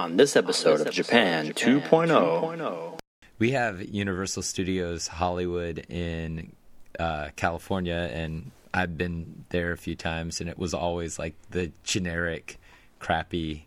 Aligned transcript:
on 0.00 0.16
this 0.16 0.34
episode 0.34 0.80
of 0.80 0.90
Japan 0.90 1.52
2.0. 1.52 2.98
We 3.38 3.50
have 3.50 3.82
Universal 3.82 4.42
Studios 4.44 5.06
Hollywood 5.06 5.84
in 5.90 6.52
uh, 6.98 7.28
California, 7.36 8.08
and 8.10 8.50
I've 8.72 8.96
been 8.96 9.44
there 9.50 9.72
a 9.72 9.76
few 9.76 9.94
times, 9.94 10.40
and 10.40 10.48
it 10.48 10.58
was 10.58 10.72
always 10.72 11.18
like 11.18 11.34
the 11.50 11.70
generic, 11.84 12.58
crappy 12.98 13.66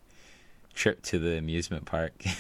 trip 0.74 1.04
to 1.04 1.20
the 1.20 1.38
amusement 1.38 1.86
park. 1.86 2.14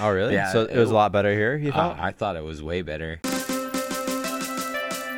Oh, 0.00 0.08
really? 0.10 0.34
Yeah, 0.34 0.52
so 0.52 0.62
it 0.62 0.76
was 0.76 0.88
it- 0.88 0.92
a 0.92 0.96
lot 0.96 1.10
better 1.12 1.32
here. 1.32 1.56
You 1.56 1.72
uh. 1.72 1.94
I 1.98 2.12
thought 2.12 2.36
it 2.36 2.44
was 2.44 2.62
way 2.62 2.80
better. 2.80 3.20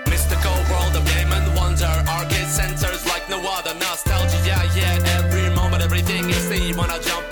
Mystical 0.09 0.57
world 0.73 0.97
of 0.97 1.05
game 1.07 1.31
and 1.31 1.55
wonder 1.55 1.85
Arcade 2.09 2.49
centers 2.49 3.07
like 3.07 3.29
no 3.29 3.39
other 3.45 3.75
Nostalgia, 3.79 4.43
yeah, 4.47 4.65
yeah 4.75 5.19
Every 5.23 5.55
moment, 5.55 5.83
everything 5.83 6.27
you 6.27 6.35
see 6.35 6.73
Wanna 6.73 6.99
jump 7.03 7.30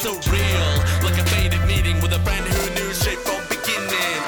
So 0.00 0.12
real 0.12 0.76
Like 1.02 1.20
a 1.20 1.26
faded 1.26 1.60
meeting 1.66 2.00
With 2.00 2.14
a 2.14 2.18
friend 2.20 2.46
who 2.46 2.74
knew 2.74 2.90
straight 2.94 3.18
from 3.18 3.46
beginning 3.50 4.22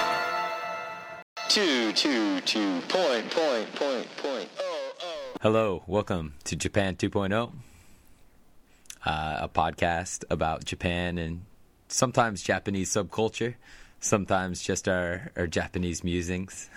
Two, 1.48 1.94
two, 1.94 2.40
two, 2.42 2.82
point, 2.90 3.30
point, 3.30 3.74
point, 3.74 4.16
point. 4.18 4.50
Oh, 4.60 4.92
oh. 5.00 5.36
Hello, 5.40 5.82
welcome 5.86 6.34
to 6.44 6.56
Japan 6.56 6.96
2.0, 6.96 7.52
uh, 9.06 9.38
a 9.40 9.48
podcast 9.48 10.24
about 10.28 10.66
Japan 10.66 11.16
and 11.16 11.46
sometimes 11.88 12.42
Japanese 12.42 12.90
subculture, 12.90 13.54
sometimes 13.98 14.62
just 14.62 14.86
our, 14.88 15.32
our 15.36 15.46
Japanese 15.46 16.04
musings. 16.04 16.68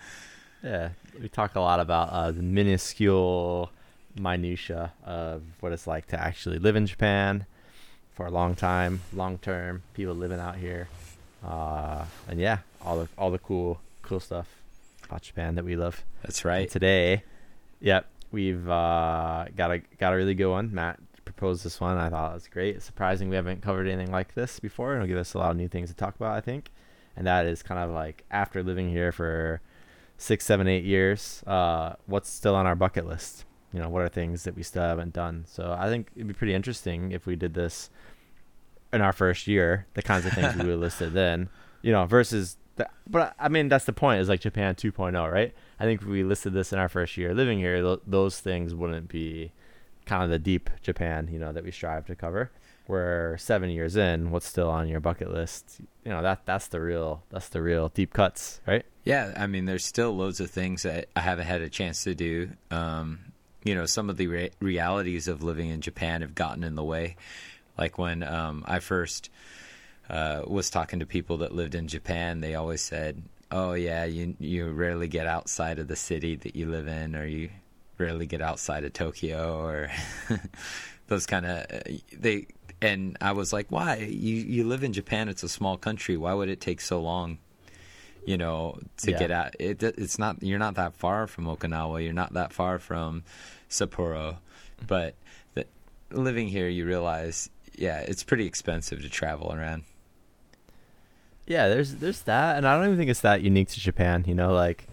yeah, 0.62 0.90
we 1.20 1.28
talk 1.28 1.54
a 1.54 1.60
lot 1.60 1.80
about 1.80 2.08
uh, 2.08 2.30
the 2.30 2.42
minuscule 2.42 3.70
minutia 4.18 4.94
of 5.04 5.42
what 5.60 5.72
it's 5.72 5.86
like 5.86 6.06
to 6.06 6.18
actually 6.18 6.58
live 6.58 6.76
in 6.76 6.86
Japan 6.86 7.44
for 8.14 8.26
a 8.26 8.30
long 8.30 8.54
time, 8.54 9.00
long 9.12 9.38
term. 9.38 9.82
People 9.94 10.14
living 10.14 10.38
out 10.40 10.56
here, 10.56 10.88
uh, 11.46 12.04
and 12.28 12.38
yeah, 12.40 12.58
all 12.84 12.98
the 12.98 13.08
all 13.18 13.30
the 13.30 13.38
cool 13.38 13.80
cool 14.02 14.20
stuff 14.20 14.48
about 15.04 15.22
Japan 15.22 15.54
that 15.56 15.64
we 15.64 15.76
love. 15.76 16.02
That's 16.22 16.40
And 16.40 16.48
right. 16.48 16.70
today, 16.70 17.24
yep, 17.80 18.06
we've 18.30 18.68
uh, 18.68 19.46
got 19.56 19.70
a 19.70 19.78
got 19.98 20.12
a 20.12 20.16
really 20.16 20.34
good 20.34 20.50
one. 20.50 20.74
Matt 20.74 20.98
proposed 21.24 21.64
this 21.64 21.80
one. 21.80 21.96
I 21.98 22.10
thought 22.10 22.32
it 22.32 22.34
was 22.34 22.48
great. 22.48 22.76
It's 22.76 22.84
surprising 22.84 23.28
we 23.28 23.36
haven't 23.36 23.62
covered 23.62 23.86
anything 23.88 24.12
like 24.12 24.34
this 24.34 24.58
before. 24.60 24.94
It'll 24.94 25.06
give 25.06 25.18
us 25.18 25.34
a 25.34 25.38
lot 25.38 25.50
of 25.52 25.56
new 25.56 25.68
things 25.68 25.88
to 25.90 25.96
talk 25.96 26.14
about. 26.16 26.36
I 26.36 26.40
think, 26.40 26.70
and 27.16 27.26
that 27.26 27.46
is 27.46 27.62
kind 27.62 27.80
of 27.80 27.90
like 27.90 28.24
after 28.30 28.62
living 28.62 28.90
here 28.90 29.12
for 29.12 29.60
six, 30.18 30.44
seven, 30.44 30.68
eight 30.68 30.84
years, 30.84 31.42
uh, 31.46 31.94
what's 32.06 32.28
still 32.30 32.54
on 32.54 32.66
our 32.66 32.76
bucket 32.76 33.06
list? 33.06 33.44
You 33.72 33.80
know, 33.80 33.88
what 33.88 34.02
are 34.02 34.08
things 34.08 34.44
that 34.44 34.54
we 34.54 34.62
still 34.62 34.82
haven't 34.82 35.12
done? 35.12 35.44
So 35.48 35.74
I 35.78 35.88
think 35.88 36.08
it'd 36.14 36.28
be 36.28 36.34
pretty 36.34 36.54
interesting 36.54 37.12
if 37.12 37.26
we 37.26 37.36
did 37.36 37.54
this 37.54 37.90
in 38.92 39.00
our 39.00 39.12
first 39.12 39.46
year. 39.46 39.86
The 39.94 40.02
kinds 40.02 40.26
of 40.26 40.32
things 40.32 40.54
we 40.56 40.68
would 40.68 40.78
listed 40.78 41.12
then, 41.14 41.48
you 41.80 41.92
know, 41.92 42.06
versus. 42.06 42.56
The, 42.76 42.88
but 43.08 43.34
I 43.38 43.48
mean, 43.48 43.68
that's 43.68 43.84
the 43.84 43.92
point. 43.92 44.20
Is 44.20 44.28
like 44.28 44.40
Japan 44.40 44.74
2.0, 44.74 45.30
right? 45.30 45.54
I 45.78 45.84
think 45.84 46.02
if 46.02 46.06
we 46.06 46.22
listed 46.22 46.52
this 46.52 46.72
in 46.72 46.78
our 46.78 46.88
first 46.88 47.16
year 47.16 47.34
living 47.34 47.58
here, 47.58 47.82
th- 47.82 48.00
those 48.06 48.40
things 48.40 48.74
wouldn't 48.74 49.08
be 49.08 49.52
kind 50.06 50.24
of 50.24 50.30
the 50.30 50.38
deep 50.38 50.70
Japan, 50.82 51.28
you 51.30 51.38
know, 51.38 51.52
that 51.52 51.64
we 51.64 51.70
strive 51.70 52.06
to 52.06 52.14
cover. 52.14 52.50
We're 52.88 53.36
seven 53.38 53.70
years 53.70 53.96
in, 53.96 54.30
what's 54.30 54.46
still 54.46 54.68
on 54.68 54.88
your 54.88 55.00
bucket 55.00 55.32
list? 55.32 55.80
You 56.04 56.10
know, 56.10 56.22
that 56.22 56.44
that's 56.44 56.66
the 56.68 56.80
real 56.80 57.22
that's 57.30 57.48
the 57.48 57.62
real 57.62 57.88
deep 57.88 58.12
cuts, 58.12 58.60
right? 58.66 58.84
Yeah, 59.04 59.32
I 59.36 59.46
mean, 59.46 59.66
there's 59.66 59.84
still 59.84 60.16
loads 60.16 60.40
of 60.40 60.50
things 60.50 60.82
that 60.82 61.08
I 61.14 61.20
haven't 61.20 61.46
had 61.46 61.60
a 61.62 61.68
chance 61.68 62.04
to 62.04 62.14
do. 62.14 62.50
Um, 62.70 63.31
you 63.64 63.74
know, 63.74 63.86
some 63.86 64.10
of 64.10 64.16
the 64.16 64.26
re- 64.26 64.50
realities 64.60 65.28
of 65.28 65.42
living 65.42 65.68
in 65.68 65.80
Japan 65.80 66.22
have 66.22 66.34
gotten 66.34 66.64
in 66.64 66.74
the 66.74 66.84
way. 66.84 67.16
Like 67.78 67.98
when 67.98 68.22
um, 68.22 68.64
I 68.66 68.80
first 68.80 69.30
uh, 70.08 70.42
was 70.46 70.70
talking 70.70 71.00
to 71.00 71.06
people 71.06 71.38
that 71.38 71.54
lived 71.54 71.74
in 71.74 71.88
Japan, 71.88 72.40
they 72.40 72.54
always 72.54 72.82
said, 72.82 73.22
"Oh 73.50 73.72
yeah, 73.72 74.04
you 74.04 74.36
you 74.38 74.68
rarely 74.70 75.08
get 75.08 75.26
outside 75.26 75.78
of 75.78 75.88
the 75.88 75.96
city 75.96 76.36
that 76.36 76.54
you 76.54 76.70
live 76.70 76.86
in, 76.86 77.16
or 77.16 77.24
you 77.24 77.50
rarely 77.98 78.26
get 78.26 78.42
outside 78.42 78.84
of 78.84 78.92
Tokyo, 78.92 79.58
or 79.64 79.90
those 81.06 81.26
kind 81.26 81.46
of 81.46 81.66
they." 82.12 82.46
And 82.82 83.16
I 83.20 83.32
was 83.32 83.52
like, 83.52 83.66
"Why? 83.70 83.96
You 83.96 84.34
you 84.36 84.64
live 84.64 84.84
in 84.84 84.92
Japan? 84.92 85.28
It's 85.28 85.44
a 85.44 85.48
small 85.48 85.76
country. 85.78 86.16
Why 86.16 86.34
would 86.34 86.48
it 86.48 86.60
take 86.60 86.80
so 86.80 87.00
long?" 87.00 87.38
You 88.24 88.36
know, 88.38 88.78
to 88.98 89.10
Yeah. 89.10 89.18
get 89.18 89.30
out. 89.30 89.56
It, 89.58 89.82
it's 89.82 90.18
not 90.18 90.42
you're 90.42 90.58
not 90.58 90.74
that 90.76 90.94
far 90.94 91.26
from 91.26 91.44
Okinawa. 91.46 92.02
You're 92.04 92.12
not 92.12 92.32
that 92.34 92.52
far 92.52 92.78
from 92.78 93.22
Sapporo, 93.68 94.36
but 94.86 95.14
the, 95.54 95.66
living 96.10 96.48
here, 96.48 96.68
you 96.68 96.84
realize, 96.86 97.50
yeah, 97.74 98.00
it's 98.00 98.22
pretty 98.22 98.46
expensive 98.46 99.00
to 99.02 99.08
travel 99.08 99.52
around. 99.52 99.84
Yeah, 101.46 101.68
there's 101.68 101.96
there's 101.96 102.22
that, 102.22 102.56
and 102.56 102.66
I 102.66 102.76
don't 102.76 102.84
even 102.86 102.96
think 102.98 103.10
it's 103.10 103.22
that 103.22 103.42
unique 103.42 103.68
to 103.70 103.80
Japan. 103.80 104.24
You 104.28 104.34
know, 104.34 104.52
like, 104.52 104.86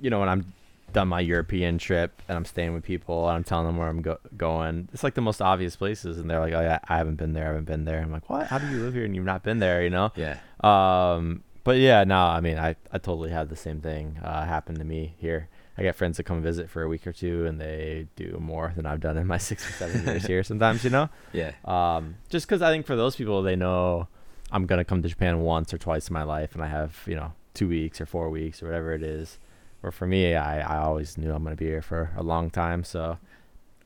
you 0.00 0.10
know, 0.10 0.20
when 0.20 0.28
I'm 0.28 0.52
done 0.92 1.08
my 1.08 1.20
European 1.20 1.78
trip 1.78 2.20
and 2.28 2.36
I'm 2.36 2.44
staying 2.44 2.74
with 2.74 2.82
people 2.84 3.28
and 3.28 3.36
I'm 3.36 3.44
telling 3.44 3.64
them 3.66 3.76
where 3.76 3.86
I'm 3.88 4.02
go- 4.02 4.18
going, 4.36 4.88
it's 4.92 5.04
like 5.04 5.14
the 5.14 5.20
most 5.20 5.40
obvious 5.40 5.76
places, 5.76 6.18
and 6.18 6.28
they're 6.28 6.40
like, 6.40 6.52
"Oh 6.52 6.60
yeah, 6.60 6.80
I 6.86 6.98
haven't 6.98 7.14
been 7.14 7.32
there. 7.32 7.44
I 7.44 7.48
haven't 7.48 7.64
been 7.64 7.84
there." 7.86 8.00
I'm 8.02 8.12
like, 8.12 8.28
"What? 8.28 8.48
How 8.48 8.58
do 8.58 8.68
you 8.68 8.82
live 8.82 8.92
here 8.92 9.04
and 9.04 9.16
you've 9.16 9.24
not 9.24 9.42
been 9.42 9.58
there?" 9.58 9.82
You 9.82 9.90
know? 9.90 10.12
Yeah, 10.16 10.38
Um, 10.62 11.42
but 11.64 11.78
yeah, 11.78 12.04
no, 12.04 12.18
I 12.18 12.40
mean, 12.40 12.58
I, 12.58 12.76
I 12.92 12.98
totally 12.98 13.30
had 13.30 13.48
the 13.48 13.56
same 13.56 13.80
thing 13.80 14.18
uh, 14.22 14.44
happen 14.44 14.76
to 14.76 14.84
me 14.84 15.14
here. 15.18 15.48
I 15.76 15.82
get 15.82 15.96
friends 15.96 16.18
that 16.18 16.24
come 16.24 16.42
visit 16.42 16.68
for 16.68 16.82
a 16.82 16.88
week 16.88 17.06
or 17.06 17.12
two, 17.12 17.46
and 17.46 17.60
they 17.60 18.06
do 18.14 18.36
more 18.40 18.72
than 18.76 18.86
I've 18.86 19.00
done 19.00 19.16
in 19.16 19.26
my 19.26 19.38
six 19.48 19.68
or 19.68 19.72
seven 19.72 20.04
years 20.04 20.26
here. 20.26 20.42
Sometimes, 20.42 20.84
you 20.84 20.90
know, 20.90 21.08
yeah, 21.32 21.52
um, 21.64 22.16
just 22.28 22.46
because 22.46 22.62
I 22.62 22.70
think 22.70 22.86
for 22.86 22.96
those 22.96 23.16
people, 23.16 23.42
they 23.42 23.56
know 23.56 24.08
I'm 24.52 24.66
gonna 24.66 24.84
come 24.84 25.02
to 25.02 25.08
Japan 25.08 25.40
once 25.40 25.72
or 25.72 25.78
twice 25.78 26.08
in 26.08 26.14
my 26.14 26.22
life, 26.22 26.54
and 26.54 26.62
I 26.62 26.66
have 26.66 26.98
you 27.06 27.14
know 27.14 27.32
two 27.54 27.68
weeks 27.68 28.00
or 28.00 28.06
four 28.06 28.30
weeks 28.30 28.62
or 28.62 28.66
whatever 28.66 28.92
it 28.92 29.02
is. 29.02 29.38
Or 29.82 29.90
for 29.90 30.06
me, 30.06 30.34
I, 30.34 30.60
I 30.60 30.82
always 30.82 31.16
knew 31.16 31.32
I'm 31.32 31.42
gonna 31.42 31.56
be 31.56 31.66
here 31.66 31.82
for 31.82 32.10
a 32.16 32.22
long 32.22 32.50
time. 32.50 32.84
So 32.84 33.18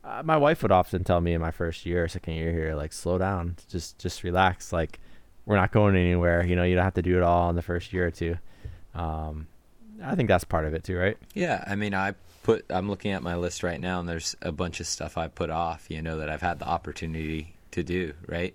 uh, 0.03 0.23
my 0.25 0.37
wife 0.37 0.63
would 0.63 0.73
often 0.73 1.05
tell 1.05 1.21
me 1.21 1.33
in 1.33 1.41
my 1.41 1.51
first 1.51 1.87
year, 1.87 2.09
second 2.09 2.35
year 2.35 2.53
here, 2.53 2.75
like 2.75 2.93
slow 2.93 3.19
down, 3.19 3.57
just 3.69 3.99
just 3.99 4.23
relax. 4.23 4.73
Like 4.73 4.99
we're 5.47 5.57
not 5.57 5.73
going 5.73 5.97
anywhere. 5.97 6.45
You 6.45 6.57
know, 6.57 6.63
you 6.65 6.75
don't 6.75 6.85
have 6.85 6.95
to 6.95 7.03
do 7.03 7.17
it 7.17 7.23
all 7.23 7.51
in 7.51 7.57
the 7.57 7.63
first 7.63 7.93
year 7.93 8.07
or 8.07 8.11
two. 8.11 8.37
Um, 8.95 9.47
I 10.03 10.15
think 10.15 10.29
that's 10.29 10.45
part 10.45 10.65
of 10.65 10.75
it 10.75 10.85
too, 10.85 10.97
right? 10.97 11.17
yeah. 11.35 11.63
I 11.67 11.75
mean, 11.77 11.95
I 11.95 12.15
put. 12.43 12.65
I'm 12.71 12.89
looking 12.89 13.13
at 13.13 13.23
my 13.23 13.37
list 13.37 13.63
right 13.63 13.81
now, 13.81 14.01
and 14.01 14.09
there's 14.09 14.37
a 14.43 14.53
bunch 14.53 14.81
of 14.81 14.87
stuff 14.87 15.17
I 15.19 15.29
put 15.29 15.51
off. 15.51 15.87
You 15.91 16.03
know 16.03 16.19
that 16.19 16.29
I've 16.29 16.43
had 16.43 16.59
the 16.59 16.67
opportunity 16.69 17.55
to 17.73 17.83
do. 17.83 18.13
Right. 18.27 18.55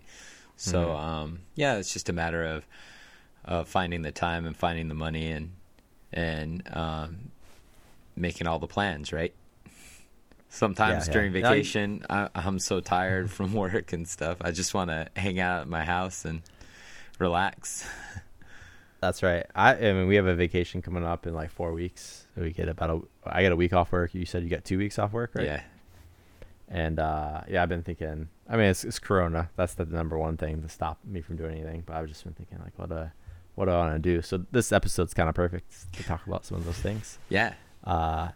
So, 0.55 0.87
Mhm. 0.87 0.99
um, 0.99 1.39
yeah, 1.55 1.75
it's 1.77 1.93
just 1.93 2.09
a 2.09 2.13
matter 2.13 2.43
of 2.43 2.65
of 3.45 3.67
finding 3.67 4.01
the 4.01 4.11
time 4.11 4.45
and 4.45 4.55
finding 4.55 4.89
the 4.89 4.95
money 4.95 5.31
and 5.31 5.51
and 6.11 6.63
um, 6.75 7.31
making 8.15 8.47
all 8.47 8.59
the 8.59 8.67
plans. 8.67 9.13
Right. 9.13 9.33
Sometimes 10.49 11.05
Yeah, 11.05 11.09
yeah. 11.09 11.13
during 11.13 11.31
Yeah, 11.33 11.37
you- 11.37 11.43
vacation, 11.55 12.05
I, 12.09 12.29
I'm 12.35 12.59
so 12.59 12.79
tired 12.79 13.29
from 13.29 13.53
work 13.63 13.93
and 13.93 14.07
stuff. 14.07 14.37
I 14.41 14.51
just 14.51 14.73
want 14.73 14.89
to 14.89 15.07
hang 15.15 15.39
out 15.39 15.61
at 15.61 15.67
my 15.67 15.83
house 15.85 16.25
and 16.25 16.41
relax. 17.19 17.87
That's 19.01 19.23
right. 19.23 19.45
I, 19.55 19.75
I 19.75 19.93
mean, 19.93 20.07
we 20.07 20.15
have 20.17 20.25
a 20.25 20.35
vacation 20.35 20.81
coming 20.81 21.05
up 21.05 21.25
in 21.25 21.33
like 21.33 21.51
four 21.51 21.71
weeks. 21.71 22.25
We 22.35 22.51
get 22.51 22.67
about 22.67 22.89
a. 22.89 23.01
I 23.25 23.41
get 23.43 23.51
a 23.53 23.55
week 23.55 23.71
off 23.71 23.91
work. 23.93 24.13
You 24.13 24.25
said 24.25 24.43
you 24.43 24.49
got 24.49 24.65
two 24.65 24.77
weeks 24.77 24.99
off 24.99 25.13
work, 25.13 25.31
right? 25.35 25.45
Yeah, 25.45 25.61
And 26.67 26.99
uh, 26.99 27.41
yeah, 27.49 27.63
I've 27.63 27.69
been 27.69 27.83
thinking. 27.83 28.27
I 28.49 28.57
mean, 28.57 28.65
it's, 28.65 28.83
it's 28.83 28.99
Corona. 28.99 29.49
That's 29.55 29.75
the 29.75 29.85
number 29.85 30.17
one 30.17 30.35
thing 30.35 30.61
to 30.63 30.69
stop 30.69 30.97
me 31.05 31.21
from 31.21 31.37
doing 31.37 31.53
anything. 31.55 31.83
But 31.85 31.95
I've 31.95 32.07
just 32.07 32.23
been 32.25 32.33
thinking 32.33 32.57
like, 32.59 32.73
what 32.77 32.89
do 32.89 33.09
what 33.55 33.65
do 33.65 33.71
I 33.71 33.77
want 33.77 33.93
to 33.93 33.99
do? 33.99 34.21
So 34.21 34.43
this 34.51 34.71
episode's 34.73 35.13
kind 35.13 35.29
of 35.29 35.35
perfect 35.35 35.93
to 35.93 36.03
talk 36.03 36.25
about 36.27 36.45
some 36.45 36.57
of 36.57 36.65
those 36.65 36.77
things. 36.77 37.19
yeah, 37.29 37.53
Uh, 37.85 38.29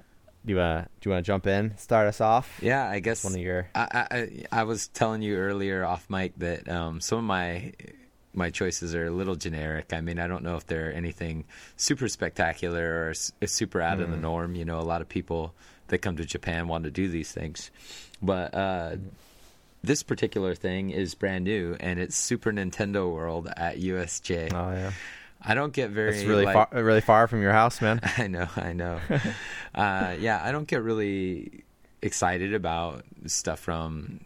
do 0.45 0.51
you 0.53 0.57
wanna 0.59 0.87
do 1.01 1.09
you 1.09 1.11
wanna 1.11 1.23
jump 1.23 1.45
in? 1.47 1.77
Start 1.77 2.07
us 2.07 2.21
off. 2.21 2.59
yeah. 2.61 2.87
I 2.89 2.99
guess 2.99 3.23
One 3.25 3.33
of 3.33 3.39
your. 3.39 3.67
I, 3.75 3.87
I 4.11 4.17
I- 4.17 4.45
I 4.59 4.63
was 4.63 4.87
telling 4.89 5.21
you 5.21 5.35
earlier 5.35 5.83
off 5.85 6.09
mic 6.09 6.37
that 6.39 6.69
um, 6.69 7.01
some 7.01 7.17
of 7.19 7.23
my 7.25 7.73
my 8.33 8.49
choices 8.49 8.95
are 8.95 9.05
a 9.05 9.11
little 9.11 9.35
generic. 9.35 9.93
I 9.93 10.01
mean, 10.01 10.19
I 10.19 10.27
don't 10.27 10.43
know 10.43 10.55
if 10.55 10.65
they're 10.65 10.93
anything 10.93 11.45
super 11.77 12.07
spectacular 12.07 13.05
or 13.05 13.09
s- 13.11 13.31
super 13.45 13.81
out 13.81 13.99
of 13.99 14.09
the 14.09 14.17
norm. 14.17 14.55
You 14.55 14.65
know, 14.65 14.79
a 14.79 14.81
lot 14.81 15.01
of 15.01 15.09
people 15.09 15.53
that 15.87 15.99
come 15.99 16.17
to 16.17 16.25
Japan 16.25 16.67
want 16.67 16.85
to 16.85 16.91
do 16.91 17.07
these 17.07 17.31
things, 17.31 17.69
but 18.21 18.53
uh, 18.53 18.95
this 19.83 20.01
particular 20.01 20.55
thing 20.55 20.89
is 20.89 21.13
brand 21.13 21.43
new 21.43 21.75
and 21.79 21.99
it's 21.99 22.15
Super 22.15 22.51
Nintendo 22.51 23.11
World 23.11 23.49
at 23.55 23.77
USJ. 23.79 24.53
Oh 24.53 24.71
yeah, 24.71 24.91
I 25.41 25.53
don't 25.55 25.73
get 25.73 25.89
very 25.89 26.15
it's 26.15 26.25
really 26.25 26.45
like, 26.45 26.53
far, 26.53 26.83
really 26.83 27.01
far 27.01 27.27
from 27.27 27.41
your 27.41 27.51
house, 27.51 27.81
man. 27.81 27.99
I 28.17 28.27
know, 28.27 28.47
I 28.55 28.73
know. 28.73 28.99
uh, 29.75 30.15
yeah, 30.19 30.41
I 30.41 30.51
don't 30.51 30.67
get 30.67 30.81
really 30.81 31.63
excited 32.01 32.53
about 32.53 33.03
stuff 33.27 33.59
from 33.59 34.21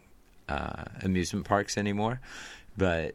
uh, 0.48 0.84
amusement 1.02 1.44
parks 1.46 1.76
anymore, 1.76 2.20
but 2.76 3.14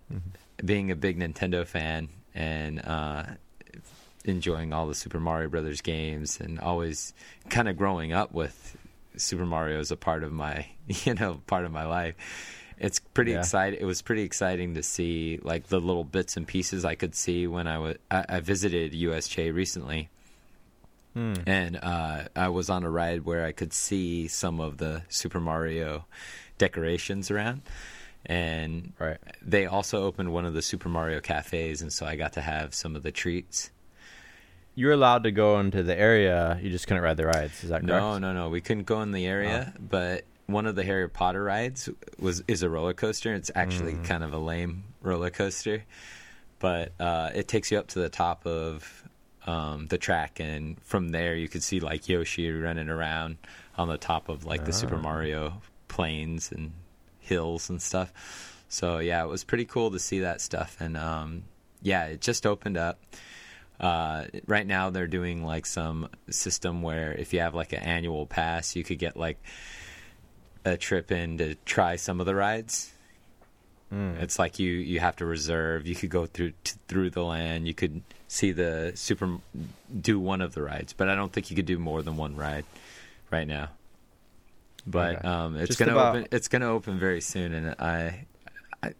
being 0.64 0.92
a 0.92 0.96
big 0.96 1.20
Nintendo 1.20 1.66
fan 1.66 2.10
and 2.36 2.80
uh, 2.86 3.24
enjoying 4.26 4.74
all 4.74 4.88
the 4.88 4.96
Super 4.96 5.20
Mario 5.20 5.50
Brothers 5.50 5.82
games 5.82 6.40
and 6.40 6.60
always 6.60 7.14
kind 7.50 7.68
of 7.68 7.78
growing 7.78 8.14
up 8.14 8.34
with 8.34 8.78
Super 9.18 9.46
Mario 9.46 9.80
as 9.80 9.92
a 9.92 9.98
part 9.98 10.24
of 10.24 10.32
my 10.32 10.66
you 10.88 11.14
know 11.14 11.42
part 11.48 11.66
of 11.66 11.72
my 11.72 11.86
life. 11.86 12.16
It's 12.80 13.00
pretty 13.00 13.32
Yeah. 13.32 13.40
exciting. 13.40 13.80
It 13.80 13.86
was 13.86 14.02
pretty 14.02 14.24
exciting 14.24 14.74
to 14.76 14.84
see 14.84 15.40
like 15.44 15.68
the 15.68 15.80
little 15.80 16.04
bits 16.04 16.36
and 16.38 16.48
pieces 16.48 16.84
I 16.84 16.96
could 16.96 17.16
see 17.16 17.46
when 17.48 17.68
I 17.68 17.78
was 17.78 17.98
I, 18.10 18.26
I 18.30 18.40
visited 18.40 18.94
USJ 18.94 19.54
recently 19.54 20.10
Hmm. 21.14 21.34
and 21.46 21.78
uh, 21.80 22.24
I 22.36 22.48
was 22.50 22.72
on 22.72 22.84
a 22.84 22.90
ride 22.90 23.24
where 23.24 23.46
I 23.46 23.52
could 23.52 23.72
see 23.72 24.28
some 24.28 24.60
of 24.60 24.78
the 24.78 25.04
Super 25.10 25.40
Mario 25.40 26.06
decorations 26.58 27.30
around, 27.30 27.62
and 28.26 28.94
Right. 29.00 29.18
they 29.42 29.66
also 29.66 30.04
opened 30.04 30.34
one 30.34 30.46
of 30.46 30.54
the 30.54 30.62
Super 30.62 30.90
Mario 30.90 31.20
cafes, 31.20 31.82
and 31.82 31.92
so 31.92 32.06
I 32.06 32.16
got 32.16 32.34
to 32.34 32.42
have 32.42 32.74
some 32.74 32.96
of 32.96 33.04
the 33.04 33.12
treats. 33.12 33.72
You 34.76 34.88
were 34.88 34.94
allowed 34.94 35.24
to 35.24 35.32
go 35.32 35.60
into 35.60 35.84
the 35.84 35.98
area. 35.98 36.58
You 36.62 36.70
just 36.72 36.88
couldn't 36.88 37.04
ride 37.04 37.18
the 37.18 37.28
rides. 37.28 37.64
Is 37.64 37.70
that 37.70 37.82
correct? 37.82 37.88
No, 37.88 38.18
no, 38.18 38.34
no, 38.34 38.50
we 38.50 38.60
couldn't 38.62 38.86
go 38.86 39.02
in 39.02 39.12
the 39.12 39.26
area, 39.28 39.74
but 39.80 40.24
one 40.48 40.66
of 40.66 40.76
the 40.76 40.84
Harry 40.84 41.08
Potter 41.10 41.44
rides 41.44 41.90
was 42.20 42.44
is 42.48 42.64
a 42.64 42.70
roller 42.70 42.94
coaster. 42.94 43.34
It's 43.34 43.52
actually 43.56 43.94
kind 44.04 44.24
of 44.24 44.34
a 44.34 44.38
lame 44.40 44.84
roller 45.02 45.30
coaster, 45.30 45.84
but 46.60 46.92
uh, 47.00 47.30
it 47.36 47.48
takes 47.48 47.72
you 47.72 47.78
up 47.78 47.88
to 47.90 48.00
the 48.00 48.10
top 48.10 48.46
of 48.48 49.04
um, 49.46 49.88
the 49.88 49.98
track, 49.98 50.40
and 50.40 50.82
from 50.82 51.10
there 51.10 51.36
you 51.36 51.48
could 51.48 51.62
see 51.64 51.80
like 51.80 52.10
Yoshi 52.10 52.52
running 52.52 52.90
around 52.90 53.38
on 53.78 53.88
the 53.90 53.98
top 53.98 54.28
of 54.30 54.44
like 54.46 54.66
the 54.66 54.74
Super 54.74 54.98
Mario 54.98 55.62
planes 55.88 56.52
and 56.52 56.72
hills 57.24 57.70
and 57.70 57.82
stuff. 57.82 58.12
So 58.70 59.00
yeah, 59.00 59.24
it 59.24 59.28
was 59.28 59.44
pretty 59.44 59.66
cool 59.66 59.92
to 59.92 60.00
see 60.00 60.20
that 60.20 60.42
stuff, 60.42 60.78
and 60.80 60.98
um, 60.98 61.44
yeah, 61.82 62.06
it 62.06 62.22
just 62.22 62.46
opened 62.46 62.78
up. 62.78 63.00
Uh, 63.80 64.26
right 64.48 64.66
now 64.66 64.90
they're 64.90 65.08
doing 65.08 65.44
like 65.44 65.66
some 65.66 66.08
system 66.30 66.82
where 66.82 67.12
if 67.14 67.34
you 67.34 67.40
have 67.40 67.54
like 67.54 67.74
an 67.74 67.80
annual 67.84 68.26
pass, 68.26 68.76
you 68.76 68.84
could 68.84 69.00
get 69.00 69.18
like 69.18 69.38
a 70.66 70.78
trip 70.78 71.12
in 71.12 71.38
to 71.40 71.56
try 71.66 71.96
some 71.98 72.20
of 72.20 72.26
the 72.26 72.36
rides. 72.36 72.92
It's 74.22 74.40
like 74.40 74.58
you 74.58 74.72
you 74.72 75.00
have 75.02 75.18
to 75.18 75.26
reserve. 75.26 75.86
You 75.86 75.96
could 75.96 76.10
go 76.10 76.26
through 76.26 76.54
t- 76.64 76.80
through 76.88 77.12
the 77.12 77.24
land. 77.24 77.68
You 77.68 77.76
could 77.76 78.02
see 78.28 78.52
the 78.52 78.94
super 78.96 79.38
do 80.02 80.20
one 80.20 80.42
of 80.42 80.56
the 80.56 80.64
rides, 80.64 80.94
but 80.94 81.10
I 81.10 81.16
don't 81.16 81.32
think 81.32 81.52
you 81.52 81.56
could 81.56 81.68
do 81.68 81.78
more 81.78 82.02
than 82.02 82.18
one 82.18 82.36
ride 82.36 82.66
right 83.30 83.48
now. 83.48 83.70
But 84.86 85.18
Okay. 85.18 85.28
um, 85.28 85.56
it's 85.58 85.68
Just 85.68 85.80
gonna 85.80 85.94
about- 85.94 86.16
open. 86.16 86.28
It's 86.32 86.48
gonna 86.48 86.70
open 86.70 87.00
very 87.00 87.22
soon, 87.22 87.54
and 87.54 87.76
I, 87.80 88.26
I, 88.82 88.94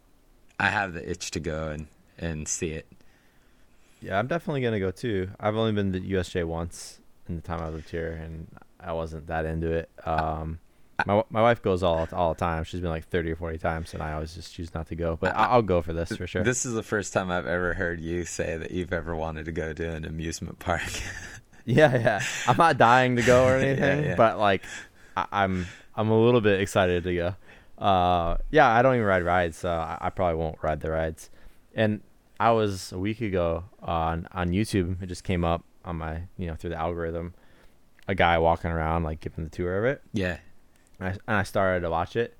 I 0.58 0.68
have 0.70 0.94
the 0.94 1.08
itch 1.10 1.30
to 1.32 1.40
go 1.40 1.68
and 1.68 1.86
and 2.18 2.48
see 2.48 2.70
it. 2.70 2.86
Yeah, 4.00 4.18
I'm 4.18 4.26
definitely 4.26 4.62
gonna 4.62 4.80
go 4.80 4.90
too. 4.90 5.30
I've 5.40 5.56
only 5.56 5.72
been 5.72 5.92
to 5.92 6.00
USJ 6.00 6.44
once 6.44 7.00
in 7.28 7.36
the 7.36 7.42
time 7.42 7.60
I 7.60 7.68
lived 7.68 7.90
here, 7.90 8.12
and 8.12 8.46
I 8.80 8.92
wasn't 8.92 9.26
that 9.28 9.44
into 9.46 9.70
it. 9.72 9.90
Um, 10.06 10.58
my 11.06 11.22
my 11.28 11.42
wife 11.42 11.60
goes 11.60 11.82
all 11.82 12.06
all 12.12 12.34
the 12.34 12.38
time. 12.38 12.64
She's 12.64 12.80
been 12.80 12.90
like 12.90 13.06
30 13.08 13.32
or 13.32 13.36
40 13.36 13.58
times, 13.58 13.92
and 13.94 14.02
I 14.02 14.12
always 14.14 14.34
just 14.34 14.54
choose 14.54 14.72
not 14.74 14.86
to 14.88 14.94
go. 14.94 15.16
But 15.20 15.34
I, 15.36 15.46
I'll 15.46 15.62
go 15.62 15.82
for 15.82 15.92
this 15.92 16.16
for 16.16 16.26
sure. 16.26 16.44
This 16.44 16.64
is 16.64 16.72
the 16.74 16.82
first 16.82 17.12
time 17.12 17.30
I've 17.30 17.46
ever 17.46 17.74
heard 17.74 18.00
you 18.00 18.24
say 18.24 18.56
that 18.56 18.70
you've 18.70 18.92
ever 18.92 19.14
wanted 19.14 19.44
to 19.46 19.52
go 19.52 19.72
to 19.74 19.90
an 19.90 20.04
amusement 20.06 20.58
park. 20.60 20.82
Yeah, 21.66 21.96
yeah. 21.96 22.20
I'm 22.46 22.58
not 22.58 22.76
dying 22.76 23.16
to 23.16 23.22
go 23.22 23.46
or 23.46 23.58
Yeah, 23.58 23.64
anything, 23.68 24.04
yeah. 24.04 24.14
but 24.16 24.38
like, 24.38 24.62
I, 25.16 25.26
I'm 25.32 25.66
I'm 25.96 26.10
a 26.10 26.18
little 26.24 26.40
bit 26.40 26.60
excited 26.60 27.04
to 27.04 27.14
go. 27.14 27.34
Uh, 27.84 28.36
yeah, 28.50 28.68
I 28.68 28.82
don't 28.82 28.94
even 28.94 29.06
ride 29.06 29.24
rides, 29.24 29.56
so 29.58 29.68
I, 29.70 29.98
I 30.00 30.10
probably 30.10 30.36
won't 30.36 30.58
ride 30.62 30.80
the 30.80 30.90
rides. 30.90 31.30
And 31.74 32.00
I 32.38 32.50
was 32.52 32.92
a 32.92 32.98
week 32.98 33.20
ago 33.20 33.64
on 33.82 34.28
on 34.32 34.50
YouTube. 34.50 35.02
It 35.02 35.06
just 35.06 35.24
came 35.24 35.44
up 35.44 35.64
on 35.84 35.96
my 35.96 36.22
you 36.38 36.46
know 36.46 36.54
through 36.54 36.70
the 36.70 36.78
algorithm. 36.78 37.34
A 38.06 38.14
guy 38.14 38.38
walking 38.38 38.70
around 38.70 39.02
like 39.02 39.20
giving 39.20 39.44
the 39.44 39.50
tour 39.50 39.78
of 39.78 39.84
it. 39.86 40.02
yeah, 40.12 40.36
And 41.00 41.08
I, 41.08 41.10
and 41.26 41.36
I 41.38 41.42
started 41.42 41.80
to 41.80 41.90
watch 41.90 42.16
it, 42.16 42.36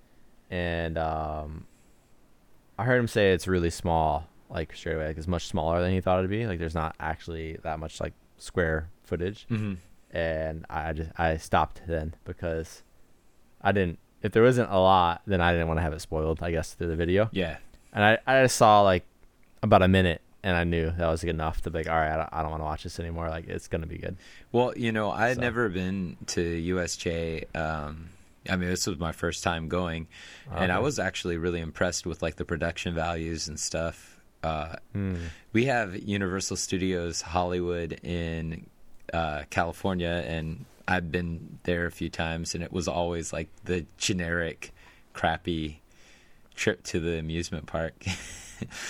and 0.51 0.99
um, 0.99 1.67
I 2.79 2.85
heard 2.85 2.99
him 2.99 3.09
say 3.09 3.33
it's 3.33 3.49
really 3.49 3.71
small, 3.71 4.29
like 4.51 4.75
straight 4.77 4.97
away, 4.97 5.07
like 5.07 5.17
it's 5.17 5.27
much 5.27 5.47
smaller 5.47 5.81
than 5.81 5.91
he 5.93 6.01
thought 6.03 6.19
it'd 6.19 6.31
be. 6.31 6.47
Like 6.47 6.59
there's 6.59 6.75
not 6.75 6.95
actually 7.01 7.57
that 7.63 7.79
much 7.79 7.99
like 8.01 8.13
square 8.37 8.91
footage, 9.05 9.47
hmm 9.49 9.75
and 10.15 10.65
I 10.71 10.93
just 10.95 11.11
I 11.19 11.37
stopped 11.37 11.83
then 11.87 12.15
because 12.25 12.83
I 13.61 13.73
didn't. 13.73 13.99
If 14.23 14.33
there 14.33 14.43
wasn't 14.43 14.71
a 14.71 14.79
lot, 14.79 15.21
then 15.27 15.43
I 15.43 15.53
didn't 15.53 15.69
want 15.69 15.77
to 15.79 15.83
have 15.83 15.93
it 15.93 16.01
spoiled. 16.01 16.43
I 16.43 16.51
guess 16.51 16.73
through 16.73 16.87
the 16.89 16.97
video, 16.97 17.29
yeah. 17.33 17.59
and 17.93 18.03
I 18.03 18.19
I 18.27 18.43
just 18.45 18.57
saw 18.57 18.81
like 18.81 19.05
about 19.63 19.83
a 19.83 19.89
minute, 19.89 20.23
and 20.43 20.57
I 20.57 20.65
knew 20.65 20.91
that 20.97 21.07
was 21.09 21.21
good 21.21 21.31
enough 21.31 21.61
to 21.63 21.71
be 21.71 21.79
like, 21.81 21.89
all 21.89 21.95
right, 21.97 22.13
I 22.13 22.17
don't, 22.17 22.29
I 22.33 22.41
don't 22.43 22.51
want 22.51 22.61
to 22.63 22.65
watch 22.65 22.83
this 22.85 22.99
anymore. 23.01 23.29
Like 23.29 23.49
it's 23.49 23.69
gonna 23.69 23.87
be 23.87 23.99
good. 23.99 24.17
Well, 24.53 24.73
you 24.77 24.93
know, 24.93 25.11
I 25.11 25.29
had 25.29 25.37
So- 25.37 25.41
never 25.43 25.69
been 25.69 26.17
to 26.29 26.41
USJ. 26.41 27.55
Um, 27.55 28.09
I 28.49 28.57
mean, 28.57 28.69
this 28.69 28.87
was 28.87 28.99
my 28.99 29.13
first 29.13 29.43
time 29.43 29.69
going, 29.69 30.07
and 30.55 30.71
I 30.71 30.79
was 30.79 30.99
actually 30.99 31.37
really 31.39 31.61
impressed 31.61 32.07
with 32.07 32.23
like 32.23 32.37
the 32.37 32.45
production 32.45 32.95
values 32.95 33.49
and 33.49 33.59
stuff. 33.59 34.21
Uh, 34.43 34.77
Hmm. 34.93 35.15
we 35.55 35.65
have 35.67 35.97
Universal 35.97 36.57
Studios 36.59 37.23
Hollywood 37.23 37.99
in 38.03 38.67
uh, 39.15 39.45
California, 39.51 40.25
and 40.27 40.65
I've 40.89 41.11
been 41.13 41.59
there 41.63 41.87
a 41.87 41.91
few 41.91 42.11
times, 42.11 42.55
and 42.55 42.63
it 42.65 42.73
was 42.73 42.89
always 42.89 43.33
like 43.33 43.49
the 43.65 43.87
generic, 43.97 44.73
crappy 45.15 45.81
trip 46.55 46.83
to 46.85 47.01
the 47.01 47.19
amusement 47.19 47.67
park. 47.67 47.95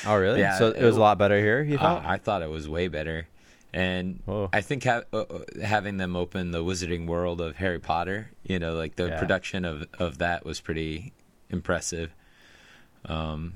Oh 0.06 0.16
really? 0.16 0.40
Yeah, 0.40 0.58
so 0.58 0.68
it 0.68 0.82
was 0.82 0.94
it- 0.96 0.98
a 0.98 1.02
lot 1.02 1.16
better 1.18 1.38
here. 1.40 1.62
You 1.62 1.78
Uh. 1.78 2.00
I 2.04 2.18
thought 2.18 2.42
it 2.42 2.50
was 2.50 2.68
way 2.68 2.88
better, 2.88 3.26
and 3.72 4.20
Whoa. 4.26 4.50
I 4.52 4.60
think 4.60 4.84
ha- 4.84 5.02
uh, 5.12 5.20
uh, 5.20 5.38
having 5.64 5.96
them 5.96 6.14
open 6.16 6.50
the 6.52 6.62
Wizarding 6.62 7.06
World 7.06 7.40
of 7.40 7.56
Harry 7.56 7.80
Potter, 7.80 8.30
you 8.44 8.58
know, 8.58 8.74
like 8.74 8.94
the 8.94 9.06
Yeah. 9.08 9.18
production 9.18 9.64
of 9.64 9.86
of 9.98 10.18
that 10.18 10.44
was 10.44 10.60
pretty 10.60 11.12
impressive. 11.48 12.14
Um, 13.06 13.54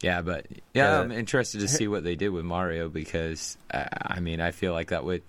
yeah, 0.00 0.22
but 0.22 0.46
yeah, 0.50 0.92
Yeah. 0.94 1.00
I'm 1.00 1.12
interested 1.12 1.60
to 1.60 1.68
see 1.68 1.86
what 1.88 2.04
they 2.04 2.16
did 2.16 2.30
with 2.30 2.44
Mario 2.46 2.88
because 2.88 3.58
I, 3.72 3.86
I 4.16 4.20
mean, 4.20 4.40
I 4.40 4.50
feel 4.50 4.72
like 4.72 4.88
that 4.88 5.04
would 5.04 5.22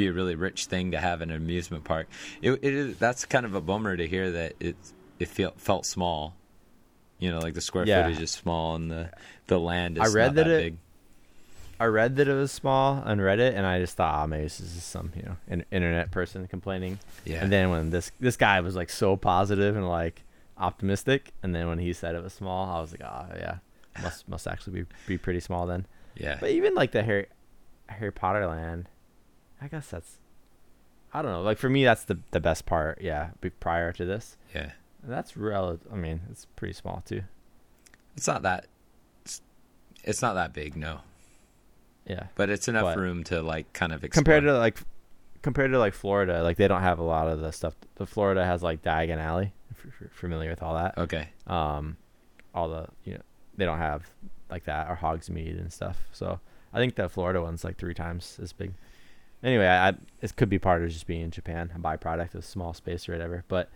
be 0.00 0.06
a 0.08 0.12
really 0.12 0.34
rich 0.34 0.66
thing 0.66 0.90
to 0.92 0.98
have 0.98 1.20
in 1.22 1.30
an 1.30 1.36
amusement 1.36 1.84
park. 1.84 2.08
It, 2.42 2.52
it 2.62 2.74
is 2.74 2.96
that's 2.98 3.24
kind 3.26 3.44
of 3.46 3.54
a 3.54 3.60
bummer 3.60 3.96
to 3.96 4.06
hear 4.06 4.30
that 4.32 4.54
it 4.60 4.76
it 5.18 5.28
felt 5.28 5.60
felt 5.60 5.84
small. 5.86 6.34
You 7.18 7.30
know, 7.30 7.38
like 7.38 7.54
the 7.54 7.60
square 7.60 7.84
Yeah. 7.86 8.02
footage 8.06 8.22
is 8.22 8.30
small 8.30 8.74
and 8.76 8.90
the 8.90 9.10
the 9.46 9.58
land 9.60 9.98
is 9.98 10.02
I 10.14 10.16
read 10.16 10.34
that 10.36 10.44
that, 10.46 10.50
it- 10.50 10.62
big. 10.72 10.76
I 11.78 11.86
read 11.86 12.16
that 12.16 12.28
it 12.28 12.34
was 12.34 12.52
small 12.52 13.00
on 13.06 13.16
Reddit, 13.18 13.54
and 13.56 13.64
I 13.64 13.80
just 13.80 13.96
thought, 13.96 14.22
oh, 14.22 14.26
maybe 14.26 14.42
this 14.42 14.60
is 14.60 14.84
some 14.84 15.12
you 15.16 15.22
know 15.22 15.36
in- 15.48 15.64
internet 15.70 16.10
person 16.10 16.46
complaining. 16.46 16.98
Yeah. 17.24 17.42
And 17.42 17.50
then 17.50 17.70
when 17.70 17.88
this 17.90 18.12
this 18.20 18.36
guy 18.36 18.60
was 18.60 18.76
like 18.76 18.90
so 18.90 19.16
positive 19.16 19.76
and 19.76 19.88
like 19.88 20.22
optimistic, 20.58 21.32
and 21.42 21.54
then 21.54 21.68
when 21.68 21.78
he 21.78 21.92
said 21.94 22.14
it 22.14 22.22
was 22.22 22.34
small, 22.34 22.68
I 22.76 22.80
was 22.80 22.92
like, 22.92 23.00
oh 23.02 23.26
yeah, 23.36 23.58
must 24.02 24.28
must 24.28 24.46
actually 24.46 24.82
be 24.82 24.86
be 25.06 25.16
pretty 25.18 25.40
small 25.40 25.66
then. 25.66 25.86
Yeah. 26.16 26.36
But 26.40 26.50
even 26.50 26.74
like 26.74 26.92
the 26.92 27.02
Harry 27.02 27.26
Harry 27.88 28.12
Potter 28.12 28.46
land, 28.46 28.86
I 29.60 29.68
guess 29.68 29.88
that's 29.88 30.18
I 31.12 31.22
don't 31.22 31.32
know. 31.32 31.42
Like 31.42 31.58
for 31.58 31.68
me, 31.68 31.84
that's 31.84 32.04
the 32.04 32.18
the 32.30 32.40
best 32.40 32.66
part. 32.66 33.00
Yeah, 33.00 33.30
be 33.40 33.50
prior 33.50 33.92
to 33.92 34.04
this, 34.04 34.36
yeah. 34.54 34.72
that's 35.02 35.36
relative. 35.36 35.86
I 35.92 35.96
mean, 35.96 36.20
it's 36.30 36.46
pretty 36.56 36.74
small 36.74 37.02
too. 37.04 37.22
It's 38.16 38.26
not 38.26 38.42
that 38.42 38.66
it's, 39.24 39.40
it's 40.04 40.22
not 40.22 40.34
that 40.34 40.52
big, 40.52 40.76
no. 40.76 41.00
Yeah. 42.06 42.24
But 42.34 42.50
it's 42.50 42.68
enough 42.68 42.82
But- 42.84 42.98
room 42.98 43.24
to 43.24 43.42
like 43.42 43.72
kind 43.72 43.92
of 43.92 44.02
explore. 44.04 44.22
compared 44.22 44.44
to 44.44 44.58
like 44.58 44.78
compared 45.42 45.72
to 45.72 45.78
like 45.78 45.94
Florida, 45.94 46.42
like 46.42 46.56
they 46.56 46.68
don't 46.68 46.82
have 46.82 46.98
a 46.98 47.02
lot 47.04 47.28
of 47.28 47.40
the 47.40 47.50
stuff. 47.52 47.74
The 47.96 48.06
Florida 48.06 48.44
has 48.44 48.62
like 48.62 48.82
Diagon 48.82 49.18
Alley. 49.18 49.52
If 49.70 49.84
you're 50.00 50.10
familiar 50.10 50.50
with 50.50 50.62
all 50.62 50.74
that, 50.74 50.96
Okay. 50.98 51.28
um, 51.46 51.96
all 52.54 52.68
the 52.68 52.86
you 53.04 53.14
know 53.14 53.20
they 53.56 53.64
don't 53.64 53.78
have 53.78 54.10
like 54.50 54.64
that 54.64 54.88
or 54.90 54.96
Hogsmeade 54.96 55.58
and 55.58 55.72
stuff. 55.72 55.98
So 56.12 56.40
I 56.72 56.78
think 56.78 56.94
the 56.96 57.08
Florida 57.08 57.40
one's 57.42 57.64
like 57.64 57.78
three 57.78 57.94
times 57.94 58.38
as 58.42 58.52
big. 58.52 58.72
Anyway, 59.42 59.66
I, 59.66 59.94
it 60.20 60.36
could 60.36 60.48
be 60.48 60.58
part 60.58 60.82
of 60.82 60.90
just 60.90 61.06
being 61.06 61.22
in 61.22 61.30
Japan, 61.30 61.70
a 61.74 61.78
byproduct 61.78 62.34
of 62.34 62.44
small 62.44 62.74
space 62.74 63.08
or 63.08 63.12
whatever. 63.12 63.44
But 63.48 63.70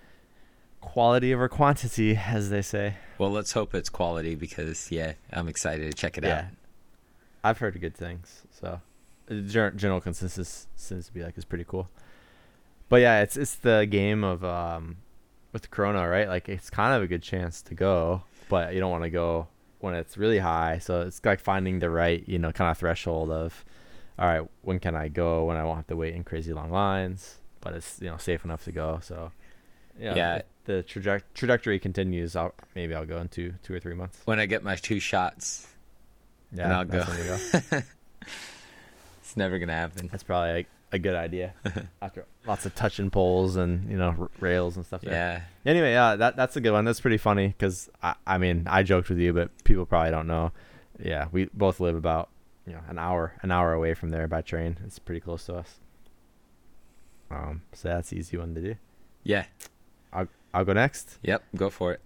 quality 0.80 1.32
over 1.32 1.48
quantity, 1.48 2.16
as 2.16 2.50
they 2.50 2.62
say. 2.62 2.96
Well, 3.18 3.30
let's 3.30 3.52
hope 3.52 3.74
it's 3.74 3.88
quality 3.88 4.34
because 4.34 4.90
yeah, 4.90 5.14
I'm 5.32 5.48
excited 5.48 5.90
to 5.90 5.96
check 5.96 6.18
it 6.18 6.24
out. 6.24 6.28
Yeah. 6.28 6.46
I've 7.42 7.58
heard 7.58 7.80
good 7.80 7.94
things. 7.96 8.42
So 8.50 8.80
gen- 9.28 9.76
general 9.76 10.00
consensus 10.00 10.66
seems 10.76 11.06
to 11.06 11.12
be 11.12 11.22
like 11.22 11.34
it's 11.36 11.44
pretty 11.44 11.64
cool. 11.64 11.88
But 12.88 13.00
yeah, 13.00 13.22
it's 13.22 13.36
it's 13.36 13.54
the 13.54 13.86
game 13.90 14.22
of 14.24 14.44
um 14.44 14.98
with 15.52 15.70
Corona, 15.70 16.08
right? 16.08 16.28
Like 16.28 16.48
it's 16.48 16.68
kind 16.68 16.94
of 16.94 17.02
a 17.02 17.06
good 17.06 17.22
chance 17.22 17.62
to 17.62 17.74
go, 17.74 18.22
but 18.48 18.74
you 18.74 18.80
don't 18.80 18.90
want 18.90 19.04
to 19.04 19.10
go 19.10 19.48
when 19.80 19.94
it's 19.94 20.18
really 20.18 20.38
high. 20.38 20.78
So 20.78 21.02
it's 21.02 21.20
like 21.24 21.40
finding 21.40 21.78
the 21.78 21.90
right, 21.90 22.22
you 22.26 22.38
know, 22.38 22.52
kind 22.52 22.70
of 22.70 22.78
threshold 22.78 23.30
of 23.30 23.64
all 24.18 24.26
right, 24.26 24.48
when 24.62 24.78
can 24.78 24.94
I 24.94 25.08
go 25.08 25.44
when 25.46 25.56
I 25.56 25.64
won't 25.64 25.76
have 25.78 25.86
to 25.88 25.96
wait 25.96 26.14
in 26.14 26.24
crazy 26.24 26.52
long 26.52 26.70
lines, 26.70 27.36
but 27.60 27.74
it's, 27.74 28.00
you 28.00 28.08
know, 28.08 28.16
safe 28.16 28.44
enough 28.44 28.64
to 28.64 28.72
go. 28.72 29.00
So 29.02 29.32
yeah, 29.98 30.14
Yeah. 30.14 30.42
the 30.66 30.84
traje- 30.86 31.22
trajectory 31.34 31.78
continues, 31.78 32.36
I'll 32.36 32.54
maybe 32.74 32.94
I'll 32.94 33.06
go 33.06 33.18
in 33.18 33.28
two 33.28 33.54
two 33.62 33.74
or 33.74 33.80
three 33.80 33.94
months. 33.94 34.20
When 34.24 34.38
I 34.38 34.46
get 34.46 34.62
my 34.62 34.76
two 34.76 35.00
shots, 35.00 35.66
Yeah, 36.52 36.64
and 36.64 36.72
I'll 36.72 36.84
go. 36.84 37.04
go. 37.04 37.80
it's 39.20 39.36
never 39.36 39.58
gonna 39.58 39.72
happen. 39.72 40.08
That's 40.10 40.22
probably 40.22 40.60
a, 40.92 40.96
a 40.96 40.98
good 40.98 41.14
idea. 41.14 41.54
After 42.02 42.24
lots 42.46 42.66
of 42.66 42.74
touching 42.74 43.10
poles 43.10 43.56
and 43.56 43.90
you 43.90 43.96
know 43.96 44.14
r- 44.18 44.30
rails 44.40 44.76
and 44.76 44.84
stuff. 44.86 45.00
There. 45.02 45.12
Yeah. 45.12 45.70
Anyway, 45.70 45.92
yeah, 45.92 46.16
that 46.16 46.36
that's 46.36 46.56
a 46.56 46.60
good 46.60 46.72
one. 46.72 46.84
That's 46.84 47.00
pretty 47.00 47.18
funny 47.18 47.48
because 47.48 47.90
I, 48.02 48.14
I 48.26 48.38
mean 48.38 48.66
I 48.70 48.82
joked 48.82 49.08
with 49.08 49.18
you, 49.18 49.32
but 49.32 49.50
people 49.64 49.86
probably 49.86 50.10
don't 50.10 50.26
know. 50.26 50.52
Yeah, 51.02 51.26
we 51.32 51.46
both 51.52 51.80
live 51.80 51.96
about 51.96 52.28
you 52.66 52.72
know 52.72 52.80
an 52.88 52.98
hour 52.98 53.34
an 53.42 53.50
hour 53.50 53.72
away 53.72 53.94
from 53.94 54.10
there 54.10 54.28
by 54.28 54.42
train. 54.42 54.78
It's 54.84 54.98
pretty 54.98 55.20
close 55.20 55.46
to 55.46 55.56
us. 55.56 55.78
Um, 57.30 57.62
so 57.72 57.88
that's 57.88 58.12
an 58.12 58.18
easy 58.18 58.36
one 58.36 58.54
to 58.54 58.60
do. 58.60 58.74
Yeah. 59.22 59.44
I'll 60.12 60.28
I'll 60.52 60.64
go 60.64 60.72
next. 60.72 61.18
Yep. 61.22 61.42
Go 61.56 61.70
for 61.70 61.92
it. 61.92 62.00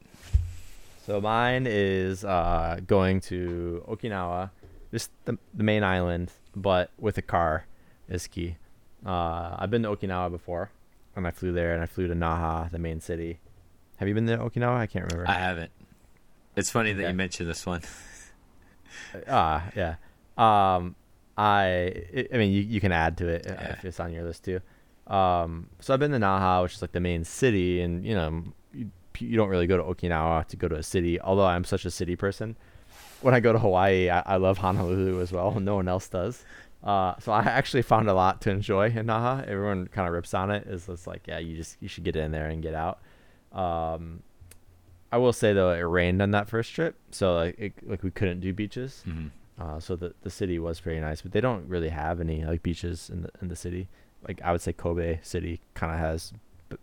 So 1.06 1.20
mine 1.20 1.66
is 1.66 2.24
uh, 2.24 2.80
going 2.86 3.20
to 3.22 3.82
Okinawa, 3.88 4.50
just 4.92 5.10
the, 5.24 5.38
the 5.54 5.64
main 5.64 5.82
island, 5.82 6.32
but 6.54 6.90
with 6.98 7.16
a 7.16 7.22
car 7.22 7.66
is 8.10 8.26
key. 8.26 8.56
Uh, 9.06 9.56
I've 9.58 9.70
been 9.70 9.84
to 9.84 9.88
Okinawa 9.88 10.30
before, 10.30 10.70
and 11.16 11.26
I 11.26 11.30
flew 11.30 11.52
there, 11.52 11.72
and 11.72 11.82
I 11.82 11.86
flew 11.86 12.08
to 12.08 12.14
Naha, 12.14 12.70
the 12.70 12.78
main 12.78 13.00
city. 13.00 13.40
Have 13.96 14.06
you 14.06 14.14
been 14.14 14.26
to 14.26 14.36
Okinawa? 14.36 14.76
I 14.76 14.86
can't 14.86 15.10
remember. 15.10 15.30
I 15.30 15.38
haven't. 15.38 15.70
It's 16.56 16.70
funny 16.70 16.92
that 16.92 17.08
you 17.08 17.14
mentioned 17.14 17.48
this 17.48 17.64
one. 17.64 17.82
Ah, 19.26 19.70
yeah. 19.76 19.94
Um, 20.38 20.94
I, 21.36 22.04
I 22.32 22.36
mean, 22.36 22.50
you, 22.52 22.62
you 22.62 22.80
can 22.80 22.92
add 22.92 23.16
to 23.18 23.28
it 23.28 23.46
uh, 23.46 23.52
Yeah. 23.54 23.72
if 23.72 23.84
it's 23.84 24.00
on 24.00 24.12
your 24.12 24.24
list 24.24 24.44
too. 24.44 24.60
Um, 25.06 25.68
so 25.80 25.94
I've 25.94 26.00
been 26.00 26.10
to 26.12 26.18
Naha, 26.18 26.62
which 26.62 26.74
is 26.74 26.82
like 26.82 26.92
the 26.92 27.00
main 27.00 27.24
city, 27.24 27.80
and 27.80 28.04
you 28.04 28.14
know, 28.14 28.44
you, 28.74 28.90
you 29.18 29.36
don't 29.36 29.48
really 29.48 29.66
go 29.66 29.76
to 29.76 29.82
Okinawa 29.82 30.46
to 30.48 30.56
go 30.56 30.68
to 30.68 30.76
a 30.76 30.82
city. 30.82 31.20
Although 31.20 31.46
I'm 31.46 31.64
such 31.64 31.84
a 31.84 31.90
city 31.90 32.14
person, 32.16 32.56
when 33.20 33.34
I 33.34 33.40
go 33.40 33.52
to 33.52 33.58
Hawaii, 33.58 34.10
I, 34.10 34.20
I 34.20 34.36
love 34.36 34.58
Honolulu 34.58 35.20
as 35.20 35.32
well. 35.32 35.58
No 35.60 35.76
one 35.76 35.88
else 35.88 36.08
does. 36.08 36.44
Uh, 36.84 37.14
so 37.18 37.32
I 37.32 37.40
actually 37.42 37.82
found 37.82 38.08
a 38.08 38.14
lot 38.14 38.40
to 38.42 38.50
enjoy 38.50 38.86
in 38.90 39.06
Naha. 39.06 39.44
Everyone 39.48 39.88
kind 39.88 40.06
of 40.06 40.14
rips 40.14 40.34
on 40.34 40.50
it. 40.50 40.66
It's 40.68 40.86
just 40.86 41.06
like, 41.08 41.26
yeah, 41.26 41.38
you 41.38 41.56
just 41.56 41.76
you 41.80 41.88
should 41.88 42.04
get 42.04 42.14
in 42.16 42.30
there 42.30 42.48
and 42.48 42.62
get 42.62 42.74
out. 42.74 43.00
Um, 43.52 44.22
I 45.10 45.16
will 45.18 45.32
say 45.32 45.52
though, 45.54 45.70
it 45.72 45.80
rained 45.80 46.20
on 46.22 46.32
that 46.32 46.48
first 46.48 46.72
trip, 46.74 46.96
so 47.10 47.34
like 47.34 47.58
it, 47.58 47.72
like 47.88 48.02
we 48.02 48.10
couldn't 48.10 48.40
do 48.40 48.52
beaches. 48.52 49.02
Mhm. 49.08 49.30
Uh, 49.60 49.80
so 49.80 49.96
the 49.96 50.14
the 50.22 50.30
city 50.30 50.58
was 50.58 50.80
pretty 50.80 51.00
nice, 51.00 51.20
but 51.20 51.32
they 51.32 51.40
don't 51.40 51.68
really 51.68 51.88
have 51.88 52.20
any 52.20 52.44
like 52.44 52.62
beaches 52.62 53.10
in 53.10 53.22
the 53.22 53.30
in 53.42 53.48
the 53.48 53.56
city. 53.56 53.88
Like 54.26 54.40
I 54.42 54.52
would 54.52 54.60
say 54.60 54.72
Kobe 54.72 55.18
City 55.22 55.60
kind 55.74 55.92
of 55.92 55.98
has 55.98 56.32
b- 56.68 56.76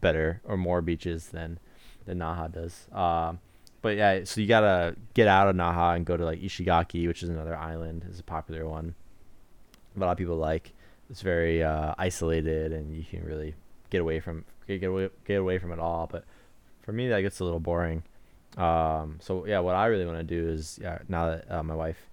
better 0.00 0.40
or 0.44 0.56
more 0.56 0.80
beaches 0.80 1.28
than 1.28 1.58
than 2.06 2.18
Naha 2.18 2.50
does. 2.50 2.88
Um, 2.92 3.40
but 3.82 3.96
yeah, 3.96 4.24
so 4.24 4.40
you 4.40 4.46
gotta 4.46 4.96
get 5.14 5.28
out 5.28 5.48
of 5.48 5.56
Naha 5.56 5.96
and 5.96 6.06
go 6.06 6.16
to 6.16 6.24
like 6.24 6.40
Ishigaki, 6.40 7.06
which 7.06 7.22
is 7.22 7.28
another 7.28 7.56
island, 7.56 8.06
is 8.08 8.20
a 8.20 8.22
popular 8.22 8.66
one. 8.66 8.94
A 9.96 10.00
lot 10.00 10.12
of 10.12 10.18
people 10.18 10.36
like. 10.36 10.72
It's 11.10 11.20
very 11.20 11.62
uh, 11.62 11.94
isolated, 11.98 12.72
and 12.72 12.96
you 12.96 13.04
can 13.04 13.22
really 13.26 13.54
get 13.90 14.00
away 14.00 14.18
from 14.18 14.46
get 14.66 14.80
get 14.80 14.86
away, 14.86 15.10
get 15.26 15.34
away 15.34 15.58
from 15.58 15.70
it 15.70 15.78
all. 15.78 16.08
But 16.10 16.24
for 16.80 16.92
me, 16.92 17.08
that 17.10 17.20
gets 17.20 17.40
a 17.40 17.44
little 17.44 17.60
boring. 17.60 18.02
Um, 18.56 19.18
so 19.20 19.44
yeah, 19.44 19.58
what 19.58 19.74
I 19.74 19.86
really 19.86 20.06
want 20.06 20.18
to 20.18 20.24
do 20.24 20.48
is 20.48 20.78
yeah, 20.80 21.00
now 21.08 21.26
that 21.26 21.50
uh, 21.50 21.62
my 21.62 21.74
wife 21.74 22.08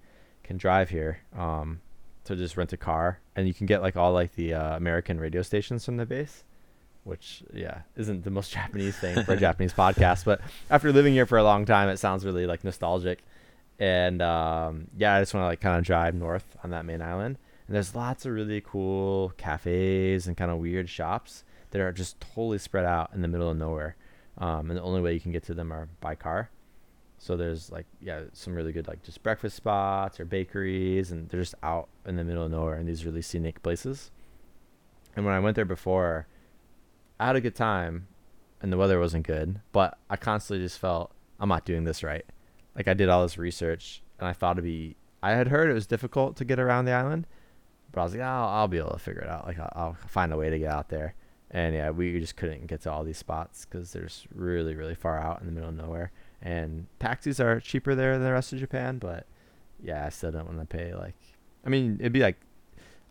can 0.50 0.56
drive 0.56 0.90
here, 0.90 1.20
um, 1.38 1.80
to 2.24 2.34
just 2.34 2.56
rent 2.56 2.72
a 2.72 2.76
car, 2.76 3.20
and 3.36 3.46
you 3.46 3.54
can 3.54 3.66
get 3.66 3.82
like 3.82 3.96
all 3.96 4.12
like 4.12 4.34
the 4.34 4.52
uh, 4.52 4.76
American 4.76 5.20
radio 5.20 5.42
stations 5.42 5.84
from 5.84 5.96
the 5.96 6.04
base, 6.04 6.42
which 7.04 7.44
yeah 7.54 7.82
isn't 7.94 8.24
the 8.24 8.32
most 8.32 8.50
Japanese 8.58 8.96
thing 8.96 9.22
for 9.22 9.34
a 9.34 9.36
Japanese 9.46 9.72
podcast, 9.72 10.24
but 10.24 10.40
after 10.68 10.92
living 10.92 11.12
here 11.12 11.24
for 11.24 11.38
a 11.38 11.44
long 11.44 11.64
time, 11.66 11.88
it 11.88 11.98
sounds 11.98 12.24
really 12.24 12.46
like 12.46 12.64
nostalgic, 12.64 13.22
and 13.78 14.20
um, 14.20 14.88
yeah, 14.96 15.14
I 15.14 15.20
just 15.20 15.32
want 15.34 15.44
to 15.44 15.46
like 15.46 15.60
kind 15.60 15.78
of 15.78 15.84
drive 15.84 16.16
north 16.16 16.56
on 16.64 16.70
that 16.70 16.84
main 16.84 17.00
island, 17.00 17.38
and 17.68 17.76
there's 17.76 17.94
lots 17.94 18.26
of 18.26 18.32
really 18.32 18.60
cool 18.60 19.32
cafes 19.36 20.26
and 20.26 20.36
kind 20.36 20.50
of 20.50 20.58
weird 20.58 20.88
shops 20.88 21.44
that 21.70 21.80
are 21.80 21.92
just 21.92 22.20
totally 22.20 22.58
spread 22.58 22.84
out 22.84 23.10
in 23.14 23.22
the 23.22 23.28
middle 23.28 23.48
of 23.48 23.56
nowhere, 23.56 23.94
um, 24.38 24.68
and 24.68 24.76
the 24.76 24.82
only 24.82 25.00
way 25.00 25.14
you 25.14 25.20
can 25.20 25.30
get 25.30 25.44
to 25.44 25.54
them 25.54 25.72
are 25.72 25.88
by 26.00 26.16
car. 26.16 26.50
So 27.22 27.36
there's 27.36 27.70
like 27.70 27.84
yeah 28.00 28.22
some 28.32 28.54
really 28.54 28.72
good 28.72 28.88
like 28.88 29.02
just 29.02 29.22
breakfast 29.22 29.54
spots 29.54 30.18
or 30.18 30.24
bakeries 30.24 31.10
and 31.10 31.28
they're 31.28 31.40
just 31.40 31.54
out 31.62 31.90
in 32.06 32.16
the 32.16 32.24
middle 32.24 32.44
of 32.44 32.50
nowhere 32.50 32.78
in 32.78 32.86
these 32.86 33.04
really 33.04 33.20
scenic 33.20 33.62
places. 33.62 34.10
And 35.14 35.26
when 35.26 35.34
I 35.34 35.38
went 35.38 35.54
there 35.54 35.66
before, 35.66 36.26
I 37.18 37.26
had 37.26 37.36
a 37.36 37.42
good 37.42 37.54
time 37.54 38.08
and 38.62 38.72
the 38.72 38.78
weather 38.78 38.98
wasn't 38.98 39.26
good, 39.26 39.60
but 39.70 39.98
I 40.08 40.16
constantly 40.16 40.64
just 40.64 40.78
felt 40.78 41.12
I'm 41.38 41.50
not 41.50 41.66
doing 41.66 41.84
this 41.84 42.02
right. 42.02 42.24
Like 42.74 42.88
I 42.88 42.94
did 42.94 43.10
all 43.10 43.22
this 43.22 43.36
research 43.36 44.02
and 44.18 44.26
I 44.26 44.32
thought 44.32 44.52
it'd 44.52 44.64
be 44.64 44.96
I 45.22 45.32
had 45.32 45.48
heard 45.48 45.68
it 45.68 45.74
was 45.74 45.86
difficult 45.86 46.36
to 46.36 46.46
get 46.46 46.58
around 46.58 46.86
the 46.86 46.92
island, 46.92 47.26
but 47.92 48.00
I 48.00 48.04
was 48.04 48.14
like, 48.14 48.22
oh, 48.22 48.24
I'll 48.24 48.66
be 48.66 48.78
able 48.78 48.92
to 48.92 48.98
figure 48.98 49.20
it 49.20 49.28
out. 49.28 49.46
Like 49.46 49.58
I'll, 49.58 49.72
I'll 49.76 49.96
find 50.06 50.32
a 50.32 50.38
way 50.38 50.48
to 50.48 50.58
get 50.58 50.72
out 50.72 50.88
there. 50.88 51.14
And 51.52 51.74
yeah, 51.74 51.90
we 51.90 52.18
just 52.20 52.36
couldn't 52.36 52.66
get 52.68 52.82
to 52.82 52.92
all 52.92 53.02
these 53.04 53.18
spots 53.18 53.64
because 53.64 53.92
they're 53.92 54.04
just 54.04 54.26
really, 54.34 54.74
really 54.74 54.94
far 54.94 55.18
out 55.18 55.40
in 55.40 55.46
the 55.46 55.52
middle 55.52 55.68
of 55.68 55.74
nowhere 55.76 56.12
and 56.42 56.86
taxis 56.98 57.38
are 57.38 57.60
cheaper 57.60 57.94
there 57.94 58.14
than 58.14 58.22
the 58.24 58.32
rest 58.32 58.52
of 58.54 58.58
Japan, 58.58 58.96
but 58.98 59.26
yeah, 59.82 60.06
I 60.06 60.08
still 60.08 60.30
don't 60.30 60.46
want 60.46 60.58
to 60.60 60.64
pay 60.64 60.94
like 60.94 61.14
I 61.66 61.68
mean, 61.68 61.96
it'd 62.00 62.12
be 62.12 62.20
like 62.20 62.36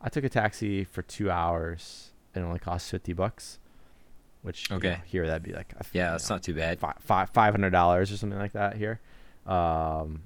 I 0.02 0.10
took 0.10 0.24
a 0.24 0.30
taxi 0.30 0.84
for 0.86 1.02
2 1.04 1.30
hours 1.30 2.12
and 2.34 2.44
it 2.44 2.48
only 2.48 2.60
cost 2.60 2.90
50 2.90 3.12
bucks, 3.14 3.60
which 4.42 4.70
you 4.70 4.78
Okay. 4.78 4.90
know, 4.92 4.98
here 5.06 5.28
that'd 5.28 5.44
be 5.44 5.52
like 5.54 5.74
a, 5.78 5.84
Yeah, 5.92 6.06
you 6.06 6.12
that's 6.14 6.30
know, 6.30 6.36
not 6.38 6.44
too 6.44 6.54
bad. 6.56 6.80
fi- 6.80 6.96
fi- 7.00 7.26
$500 7.26 8.02
or 8.14 8.18
something 8.18 8.40
like 8.40 8.54
that 8.54 8.78
here. 8.78 9.00
Um 9.46 10.22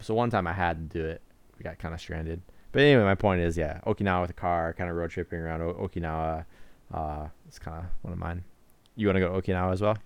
so 0.00 0.14
one 0.14 0.30
time 0.30 0.46
I 0.46 0.52
had 0.52 0.90
to 0.90 0.98
do 0.98 1.04
it. 1.04 1.20
We 1.58 1.64
got 1.64 1.78
kind 1.78 1.92
of 1.92 2.00
stranded. 2.00 2.40
But 2.72 2.82
anyway, 2.82 3.02
my 3.04 3.16
point 3.16 3.40
is, 3.42 3.58
yeah, 3.58 3.80
Okinawa 3.86 4.22
with 4.22 4.30
a 4.30 4.34
car, 4.34 4.72
kind 4.72 4.88
of 4.88 4.96
road 4.96 5.10
tripping 5.10 5.40
around 5.40 5.60
o- 5.60 5.74
Okinawa. 5.74 6.44
Uh, 6.92 7.28
it's 7.46 7.58
kind 7.58 7.78
of 7.78 7.84
one 8.02 8.12
of 8.12 8.18
mine. 8.18 8.44
You 8.96 9.06
want 9.06 9.16
to 9.16 9.20
go 9.20 9.40
to 9.40 9.40
Okinawa 9.52 9.72
as 9.72 9.80
well? 9.80 9.96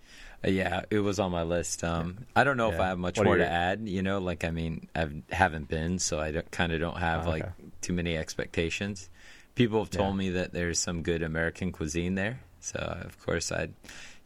Uh, 0.45 0.51
yeah, 0.51 0.83
it 0.91 0.99
was 1.01 1.19
on 1.19 1.33
my 1.33 1.43
list. 1.43 1.83
Um, 1.83 2.27
I 2.37 2.45
don't 2.45 2.57
know 2.57 2.71
if 2.71 2.79
I 2.79 2.89
have 2.89 2.99
much 2.99 3.17
What 3.19 3.25
more 3.25 3.37
to 3.39 3.47
add. 3.47 3.89
You 3.89 4.03
know, 4.03 4.19
like 4.19 4.45
I 4.45 4.51
mean, 4.51 4.89
I 4.95 5.09
haven't 5.31 5.69
been, 5.69 5.99
so 5.99 6.21
I 6.21 6.33
kind 6.51 6.73
of 6.73 6.81
don't 6.81 6.99
have 6.99 7.27
Oh, 7.27 7.31
like 7.31 7.43
okay. 7.45 7.53
too 7.81 7.93
many 7.95 8.17
expectations. 8.17 9.09
People 9.55 9.79
have 9.81 9.91
told 9.91 10.11
Yeah. 10.15 10.19
me 10.19 10.31
that 10.31 10.53
there's 10.53 10.79
some 10.79 11.03
good 11.03 11.23
American 11.23 11.73
cuisine 11.73 12.15
there, 12.15 12.41
so 12.61 12.79
of 12.79 13.19
course 13.25 13.51
I'd, 13.53 13.73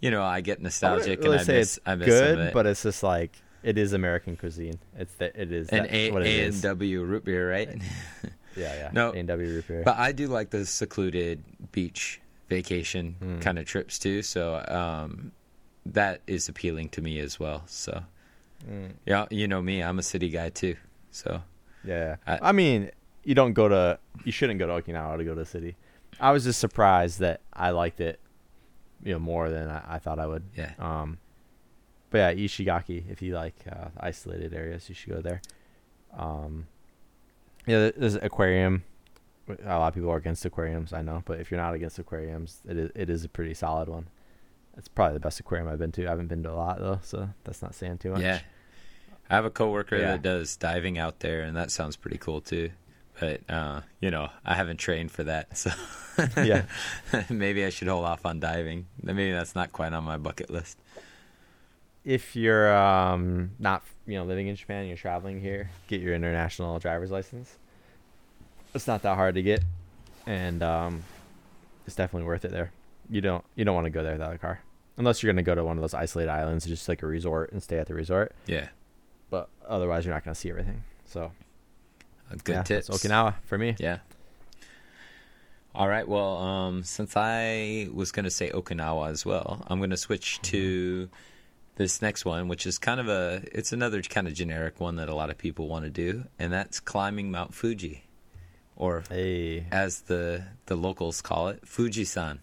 you 0.00 0.10
know, 0.10 0.22
I 0.24 0.40
get 0.40 0.60
nostalgic 0.60 1.20
I 1.20 1.22
really 1.22 1.32
and 1.36 1.40
I 1.40 1.44
say 1.44 1.52
miss, 1.58 1.76
it's 1.76 1.86
I 1.86 1.94
miss 1.94 2.08
good, 2.08 2.38
it. 2.38 2.54
but 2.54 2.66
it's 2.66 2.82
just 2.82 3.02
like 3.02 3.32
it 3.62 3.78
is 3.78 3.92
American 3.92 4.36
cuisine. 4.36 4.78
It's 4.98 5.12
that 5.14 5.36
it 5.36 5.52
is 5.52 5.68
that, 5.68 5.92
A 5.92 6.10
what 6.10 6.22
it 6.22 6.28
A 6.28 6.40
is. 6.46 6.54
and 6.56 6.62
W 6.64 7.02
root 7.04 7.24
beer, 7.24 7.48
right? 7.50 7.68
Yeah, 8.56 8.74
yeah. 8.74 8.90
No, 8.92 9.10
A 9.12 9.18
and 9.18 9.28
W 9.28 9.48
root 9.48 9.68
beer. 9.68 9.82
But 9.84 9.98
I 9.98 10.12
do 10.12 10.26
like 10.28 10.50
the 10.50 10.66
secluded 10.66 11.44
beach 11.72 12.20
vacation 12.48 13.16
Hmm. 13.18 13.38
kind 13.40 13.58
of 13.58 13.66
trips 13.66 13.98
too. 13.98 14.22
So 14.22 14.64
um, 14.68 15.32
that 15.86 16.20
is 16.26 16.48
appealing 16.48 16.88
to 16.90 17.02
me 17.02 17.18
as 17.20 17.38
well. 17.40 17.62
So 17.66 18.04
Mm, 18.68 18.90
yeah, 19.06 19.26
you 19.30 19.46
know 19.46 19.62
me, 19.62 19.82
I'm 19.84 20.00
a 20.00 20.02
city 20.02 20.30
guy 20.30 20.48
too. 20.48 20.74
So 21.12 21.42
yeah. 21.84 22.16
I- 22.26 22.48
I, 22.48 22.52
mean, 22.52 22.90
you 23.22 23.34
don't 23.36 23.52
go 23.52 23.68
to 23.68 23.98
you 24.24 24.32
shouldn't 24.32 24.58
go 24.58 24.66
to 24.66 24.82
Okinawa 24.82 25.16
to 25.18 25.24
go 25.24 25.30
to 25.34 25.40
the 25.40 25.46
city. 25.46 25.76
I 26.20 26.32
was 26.32 26.42
just 26.42 26.58
surprised 26.58 27.20
that 27.20 27.40
I 27.52 27.70
liked 27.70 28.00
it, 28.00 28.18
you 29.04 29.12
know, 29.12 29.20
more 29.20 29.48
than 29.48 29.68
I, 29.68 29.82
I 29.94 29.98
thought 30.00 30.18
I 30.18 30.26
would. 30.26 30.42
yeah, 30.56 30.72
Um, 30.80 31.18
but 32.10 32.18
yeah, 32.18 32.46
Ishigaki. 32.46 33.08
If 33.08 33.22
you 33.22 33.34
like 33.36 33.54
uh, 33.70 33.90
isolated 34.00 34.52
areas, 34.52 34.88
you 34.88 34.94
should 34.96 35.10
go 35.12 35.20
there. 35.20 35.40
Um, 36.16 36.66
yeah, 37.66 37.90
there's 37.96 38.16
an 38.16 38.24
aquarium. 38.24 38.82
A 39.64 39.78
lot 39.78 39.88
of 39.88 39.94
people 39.94 40.10
are 40.10 40.16
against 40.16 40.44
aquariums, 40.44 40.92
I 40.92 41.02
know, 41.02 41.22
but 41.24 41.40
if 41.40 41.50
you're 41.50 41.60
not 41.60 41.74
against 41.74 41.98
aquariums, 41.98 42.60
it 42.68 42.76
is 42.76 42.90
it 42.94 43.08
is 43.10 43.24
a 43.24 43.28
pretty 43.28 43.54
solid 43.54 43.88
one. 43.88 44.08
It's 44.76 44.88
probably 44.88 45.14
the 45.14 45.20
best 45.20 45.40
aquarium 45.40 45.68
I've 45.68 45.78
been 45.78 45.92
to. 45.92 46.06
I 46.06 46.10
haven't 46.10 46.28
been 46.28 46.42
to 46.44 46.52
a 46.52 46.54
lot 46.54 46.78
though, 46.78 47.00
so 47.02 47.28
that's 47.44 47.62
not 47.62 47.74
saying 47.74 47.98
too 47.98 48.10
much. 48.12 48.20
yeah. 48.22 48.40
I 49.30 49.34
have 49.34 49.44
a 49.44 49.50
coworker 49.50 49.96
Yeah. 49.96 50.12
that 50.12 50.22
does 50.22 50.56
diving 50.56 50.96
out 50.98 51.20
there, 51.20 51.42
and 51.42 51.56
that 51.56 51.70
sounds 51.70 51.96
pretty 51.96 52.18
cool 52.18 52.40
too. 52.40 52.70
But 53.20 53.40
uh, 53.48 53.80
you 54.00 54.10
know, 54.10 54.28
I 54.44 54.54
haven't 54.54 54.76
trained 54.76 55.10
for 55.10 55.24
that, 55.24 55.56
so 55.56 55.70
yeah. 56.36 56.66
maybe 57.28 57.64
I 57.64 57.70
should 57.70 57.88
hold 57.88 58.04
off 58.04 58.24
on 58.24 58.38
diving. 58.40 58.86
Maybe 59.02 59.32
that's 59.32 59.54
not 59.56 59.72
quite 59.72 59.92
on 59.92 60.04
my 60.04 60.16
bucket 60.18 60.50
list. 60.50 60.78
If 62.04 62.36
you're 62.36 62.74
um 62.74 63.50
not 63.58 63.82
you 64.06 64.14
know 64.14 64.24
living 64.24 64.46
in 64.46 64.56
Japan, 64.56 64.86
you're 64.86 64.96
traveling 64.96 65.40
here, 65.40 65.70
get 65.88 66.00
your 66.00 66.14
international 66.14 66.78
driver's 66.78 67.10
license. 67.10 67.56
It's 68.74 68.86
not 68.86 69.02
that 69.02 69.14
hard 69.16 69.34
to 69.36 69.42
get, 69.42 69.62
and 70.26 70.62
um, 70.62 71.02
it's 71.86 71.96
definitely 71.96 72.26
worth 72.26 72.44
it 72.44 72.50
there. 72.50 72.70
You 73.10 73.20
don't 73.20 73.44
you 73.54 73.64
don't 73.64 73.74
want 73.74 73.86
to 73.86 73.90
go 73.90 74.02
there 74.02 74.12
without 74.12 74.34
a 74.34 74.38
car, 74.38 74.60
unless 74.96 75.22
you're 75.22 75.32
gonna 75.32 75.42
go 75.42 75.54
to 75.54 75.64
one 75.64 75.76
of 75.78 75.80
those 75.82 75.94
isolated 75.94 76.30
islands, 76.30 76.66
just 76.66 76.88
like 76.88 77.02
a 77.02 77.06
resort, 77.06 77.52
and 77.52 77.62
stay 77.62 77.78
at 77.78 77.86
the 77.86 77.94
resort. 77.94 78.32
Yeah, 78.46 78.68
But 79.30 79.48
otherwise, 79.66 80.04
you're 80.04 80.14
not 80.14 80.24
gonna 80.24 80.34
see 80.34 80.50
everything. 80.50 80.84
So 81.06 81.32
Uh, 82.30 82.34
good 82.44 82.52
yeah, 82.56 82.62
tips. 82.62 82.88
Okinawa 82.90 83.34
for 83.46 83.56
me. 83.56 83.74
Yeah. 83.78 83.98
All 85.74 85.88
right. 85.88 86.06
Well, 86.06 86.36
um, 86.38 86.82
since 86.82 87.16
I 87.16 87.88
was 87.92 88.10
going 88.10 88.24
to 88.24 88.30
say 88.30 88.50
Okinawa 88.50 89.10
as 89.10 89.24
well, 89.24 89.64
I'm 89.68 89.78
going 89.78 89.90
to 89.90 89.96
switch 89.96 90.40
to 90.42 91.08
this 91.76 92.02
next 92.02 92.24
one, 92.24 92.48
which 92.48 92.66
is 92.66 92.78
kind 92.78 92.98
of 92.98 93.08
a 93.08 93.42
it's 93.52 93.72
another 93.72 94.02
kind 94.02 94.26
of 94.26 94.34
generic 94.34 94.80
one 94.80 94.96
that 94.96 95.08
a 95.08 95.14
lot 95.14 95.30
of 95.30 95.38
people 95.38 95.68
want 95.68 95.84
to 95.84 95.90
do, 95.90 96.24
and 96.38 96.52
that's 96.52 96.80
climbing 96.80 97.30
Mount 97.30 97.54
Fuji, 97.54 98.04
or 98.78 99.04
Hey, 99.10 99.66
as 99.70 100.00
the 100.02 100.44
the 100.66 100.76
locals 100.76 101.20
call 101.20 101.48
it, 101.48 101.60
Fujisan. 101.66 102.38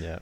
yeah. 0.00 0.18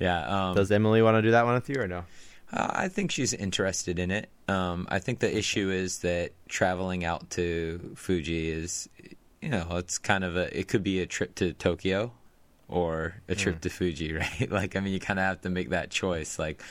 Yeah. 0.00 0.48
Um, 0.50 0.56
Does 0.56 0.70
Emily 0.70 1.02
want 1.02 1.16
to 1.16 1.22
do 1.22 1.30
that 1.32 1.44
one 1.44 1.54
with 1.54 1.68
you 1.68 1.80
or 1.80 1.86
no? 1.88 2.04
Uh, 2.52 2.70
I 2.70 2.88
think 2.88 3.10
she's 3.10 3.34
interested 3.34 3.98
in 3.98 4.10
it. 4.10 4.28
Um, 4.48 4.86
I 4.90 4.98
think 5.00 5.18
the 5.18 5.36
issue 5.36 5.70
is 5.70 5.98
that 5.98 6.30
traveling 6.48 7.04
out 7.04 7.28
to 7.30 7.92
Fuji 7.96 8.48
is, 8.48 8.88
you 9.42 9.50
know, 9.50 9.66
it's 9.76 9.98
kind 9.98 10.24
of 10.24 10.36
a. 10.36 10.56
It 10.58 10.68
could 10.68 10.82
be 10.82 11.00
a 11.00 11.06
trip 11.06 11.34
to 11.36 11.52
Tokyo, 11.52 12.12
or 12.68 13.16
a 13.28 13.34
trip 13.34 13.60
to 13.62 13.68
Fuji, 13.70 14.12
right? 14.22 14.50
like, 14.50 14.76
I 14.76 14.80
mean, 14.80 14.92
you 14.94 15.00
kind 15.00 15.18
of 15.18 15.24
have 15.26 15.40
to 15.42 15.50
make 15.50 15.70
that 15.70 15.90
choice. 15.90 16.38
Like, 16.38 16.62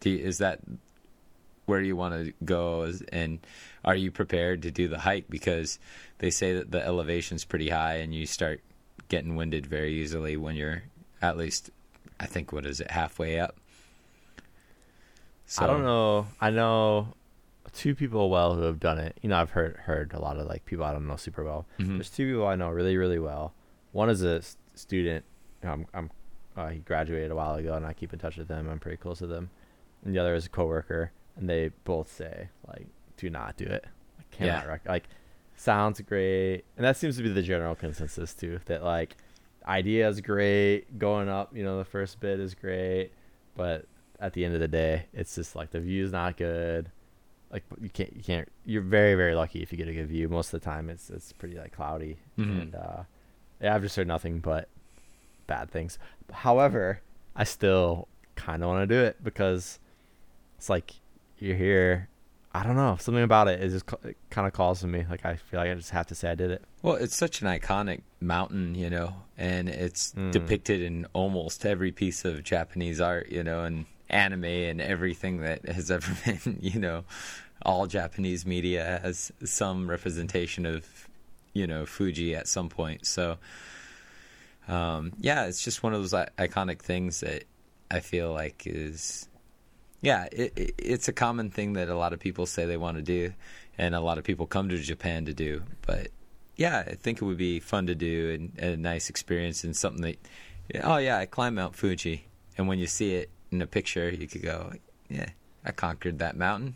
do 0.00 0.10
you, 0.10 0.18
is 0.18 0.38
that 0.38 0.58
where 1.66 1.80
you 1.80 1.96
want 1.96 2.14
to 2.26 2.32
go? 2.44 2.92
And 3.10 3.38
are 3.84 3.94
you 3.96 4.10
prepared 4.10 4.62
to 4.62 4.70
do 4.70 4.88
the 4.88 4.98
hike? 4.98 5.30
Because 5.30 5.78
they 6.22 6.30
say 6.30 6.54
that 6.54 6.70
the 6.70 6.82
elevation's 6.82 7.44
pretty 7.44 7.68
high, 7.68 7.96
and 7.96 8.14
you 8.14 8.24
start 8.26 8.60
getting 9.08 9.36
winded 9.36 9.66
very 9.66 9.92
easily 10.00 10.36
when 10.38 10.56
you're 10.56 10.84
at 11.20 11.36
least, 11.36 11.68
I 12.18 12.24
think, 12.26 12.52
what 12.52 12.64
is 12.64 12.80
it, 12.80 12.90
halfway 12.90 13.38
up. 13.40 13.56
I 15.58 15.66
don't 15.66 15.82
know. 15.84 16.26
I 16.40 16.50
know 16.50 17.08
two 17.74 17.94
people 17.94 18.30
well 18.30 18.54
who 18.54 18.62
have 18.62 18.80
done 18.80 18.98
it. 18.98 19.18
You 19.22 19.28
know, 19.28 19.36
I've 19.36 19.50
heard 19.50 19.76
heard 19.76 20.12
a 20.14 20.18
lot 20.20 20.38
of 20.38 20.46
like 20.46 20.64
people 20.64 20.84
I 20.84 20.92
don't 20.92 21.06
know 21.06 21.16
super 21.16 21.44
well. 21.44 21.66
Mhm. 21.78 21.96
There's 21.98 22.08
two 22.10 22.26
people 22.30 22.46
I 22.46 22.54
know 22.56 22.68
really 22.70 22.96
really 22.96 23.18
well. 23.18 23.52
One 23.92 24.08
is 24.08 24.22
a 24.22 24.40
student. 24.74 25.24
I'm, 25.62 25.86
I'm 25.92 26.10
uh, 26.56 26.68
he 26.68 26.78
graduated 26.80 27.30
a 27.30 27.34
while 27.34 27.54
ago, 27.56 27.74
and 27.74 27.84
I 27.86 27.92
keep 27.92 28.12
in 28.12 28.18
touch 28.18 28.36
with 28.36 28.48
them. 28.48 28.68
I'm 28.68 28.78
pretty 28.78 28.96
close 28.96 29.20
with 29.20 29.30
them. 29.30 29.50
And 30.04 30.14
the 30.14 30.18
other 30.18 30.34
is 30.34 30.46
a 30.46 30.48
coworker, 30.48 31.12
and 31.36 31.48
they 31.48 31.70
both 31.84 32.10
say 32.10 32.48
like, 32.68 32.86
"Do 33.16 33.28
not 33.28 33.56
do 33.56 33.64
it." 33.64 33.84
I 34.18 34.22
cannot 34.36 34.64
Yeah. 34.64 34.68
rec- 34.70 34.88
like. 34.88 35.04
Sounds 35.56 36.00
great, 36.00 36.64
and 36.76 36.84
that 36.84 36.96
seems 36.96 37.16
to 37.18 37.22
be 37.22 37.28
the 37.28 37.42
general 37.42 37.74
consensus 37.74 38.34
too. 38.34 38.58
That 38.66 38.82
like, 38.82 39.16
idea 39.66 40.08
is 40.08 40.20
great, 40.20 40.98
going 40.98 41.28
up, 41.28 41.54
you 41.56 41.62
know, 41.62 41.78
the 41.78 41.84
first 41.84 42.18
bit 42.20 42.40
is 42.40 42.54
great, 42.54 43.10
but 43.56 43.86
at 44.18 44.32
the 44.32 44.44
end 44.44 44.54
of 44.54 44.60
the 44.60 44.68
day, 44.68 45.06
it's 45.12 45.34
just 45.36 45.54
like 45.54 45.70
the 45.70 45.78
view's 45.80 46.10
not 46.12 46.36
good. 46.36 46.90
Like 47.52 47.62
you 47.80 47.90
can't, 47.90 48.16
you 48.16 48.22
can't. 48.22 48.48
You're 48.64 48.82
very, 48.82 49.14
very 49.14 49.34
lucky 49.34 49.62
if 49.62 49.70
you 49.70 49.78
get 49.78 49.86
a 49.88 49.92
good 49.92 50.08
view. 50.08 50.28
Most 50.28 50.52
of 50.54 50.60
the 50.60 50.64
time, 50.64 50.88
it's 50.88 51.10
it's 51.10 51.32
pretty 51.32 51.56
like 51.58 51.72
cloudy, 51.72 52.16
Mhm. 52.38 52.62
and 52.62 52.74
uh, 52.74 53.02
yeah, 53.60 53.74
I've 53.74 53.82
just 53.82 53.94
heard 53.94 54.08
nothing 54.08 54.38
but 54.40 54.68
bad 55.46 55.70
things. 55.70 55.98
However, 56.32 57.00
I 57.36 57.44
still 57.44 58.08
kind 58.36 58.62
of 58.62 58.68
want 58.70 58.88
to 58.88 58.94
do 58.94 59.00
it 59.02 59.22
because 59.22 59.78
it's 60.56 60.70
like 60.70 60.92
you're 61.38 61.56
here. 61.56 62.08
I 62.54 62.62
don't 62.64 62.76
know 62.76 62.96
something 63.00 63.22
about 63.24 63.48
it. 63.48 63.62
It 63.62 63.70
just 63.70 63.86
kind 63.86 64.46
of 64.46 64.52
calls 64.52 64.80
to 64.80 64.86
me. 64.86 65.06
Like 65.08 65.24
I 65.24 65.36
feel 65.36 65.58
like 65.60 65.70
I 65.70 65.74
just 65.74 65.90
have 65.90 66.06
to 66.08 66.14
say 66.14 66.30
I 66.30 66.34
did 66.34 66.50
it. 66.50 66.62
Well, 66.82 66.96
it's 66.96 67.16
such 67.16 67.40
an 67.40 67.48
iconic 67.48 68.02
mountain, 68.20 68.74
you 68.74 68.90
know, 68.90 69.14
and 69.38 69.68
it's 69.70 70.12
Mm. 70.12 70.32
depicted 70.32 70.82
in 70.82 71.06
almost 71.14 71.64
every 71.64 71.92
piece 71.92 72.24
of 72.26 72.44
Japanese 72.44 73.00
art, 73.00 73.30
you 73.30 73.42
know, 73.42 73.64
and 73.64 73.86
anime 74.10 74.44
and 74.44 74.80
everything 74.82 75.38
that 75.40 75.66
has 75.66 75.90
ever 75.96 76.14
been, 76.26 76.58
you 76.60 76.78
know, 76.78 77.04
all 77.62 77.86
Japanese 77.86 78.44
media 78.44 79.00
has 79.02 79.32
some 79.44 79.88
representation 79.88 80.66
of, 80.66 81.08
you 81.54 81.66
know, 81.66 81.86
Fuji 81.86 82.34
at 82.34 82.48
some 82.48 82.68
point. 82.68 83.06
So, 83.06 83.38
um, 84.68 85.12
yeah, 85.20 85.46
it's 85.46 85.64
just 85.64 85.82
one 85.82 85.94
of 85.94 86.00
those 86.02 86.14
i- 86.14 86.28
iconic 86.38 86.80
things 86.80 87.20
that 87.20 87.44
I 87.90 88.00
feel 88.00 88.32
like 88.32 88.64
is 88.66 89.28
yeah, 90.02 90.26
it, 90.32 90.52
it, 90.56 90.74
it's 90.78 91.08
a 91.08 91.12
common 91.12 91.50
thing 91.50 91.72
that 91.74 91.88
a 91.88 91.96
lot 91.96 92.12
of 92.12 92.20
people 92.20 92.44
say 92.44 92.66
they 92.66 92.76
want 92.76 92.96
to 92.98 93.02
do, 93.02 93.32
and 93.78 93.94
a 93.94 94.00
lot 94.00 94.18
of 94.18 94.24
people 94.24 94.46
come 94.46 94.68
to 94.68 94.76
Japan 94.76 95.24
to 95.24 95.32
do. 95.32 95.62
But 95.86 96.08
yeah, 96.56 96.84
I 96.86 96.94
think 96.94 97.22
it 97.22 97.24
would 97.24 97.38
be 97.38 97.60
fun 97.60 97.86
to 97.86 97.94
do 97.94 98.30
and, 98.32 98.52
and 98.58 98.74
a 98.74 98.76
nice 98.76 99.08
experience 99.08 99.64
and 99.64 99.74
something 99.74 100.02
that, 100.02 100.84
oh 100.84 100.98
yeah, 100.98 101.18
I 101.18 101.26
climbed 101.26 101.56
Mount 101.56 101.76
Fuji, 101.76 102.26
and 102.58 102.68
when 102.68 102.80
you 102.80 102.88
see 102.88 103.14
it 103.14 103.30
in 103.52 103.62
a 103.62 103.66
picture, 103.66 104.10
you 104.10 104.26
could 104.26 104.42
go, 104.42 104.72
yeah, 105.08 105.30
I 105.64 105.70
conquered 105.70 106.18
that 106.18 106.36
mountain. 106.36 106.74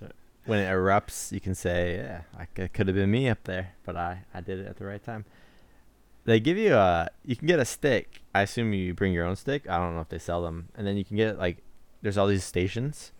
Right. 0.00 0.12
When 0.44 0.60
it 0.60 0.68
erupts, 0.70 1.30
you 1.30 1.40
can 1.40 1.54
say, 1.54 1.96
"Yeah, 1.96 2.22
I 2.38 2.46
it 2.56 2.72
could 2.72 2.86
have 2.86 2.96
been 2.96 3.10
me 3.10 3.28
up 3.28 3.44
there, 3.44 3.74
but 3.84 3.96
I 3.96 4.24
I 4.32 4.40
did 4.40 4.60
it 4.60 4.66
at 4.66 4.78
the 4.78 4.86
right 4.86 5.02
time." 5.04 5.26
They 6.24 6.40
give 6.40 6.56
you 6.56 6.74
a 6.74 7.10
you 7.22 7.36
can 7.36 7.46
get 7.46 7.58
a 7.58 7.66
stick. 7.66 8.22
I 8.34 8.42
assume 8.42 8.72
you 8.72 8.94
bring 8.94 9.12
your 9.12 9.26
own 9.26 9.36
stick. 9.36 9.68
I 9.68 9.76
don't 9.76 9.94
know 9.94 10.00
if 10.00 10.08
they 10.08 10.18
sell 10.18 10.42
them, 10.42 10.68
and 10.74 10.86
then 10.86 10.96
you 10.96 11.04
can 11.04 11.18
get 11.18 11.38
like 11.38 11.58
there's 12.02 12.18
all 12.18 12.26
these 12.26 12.44
stations. 12.44 13.12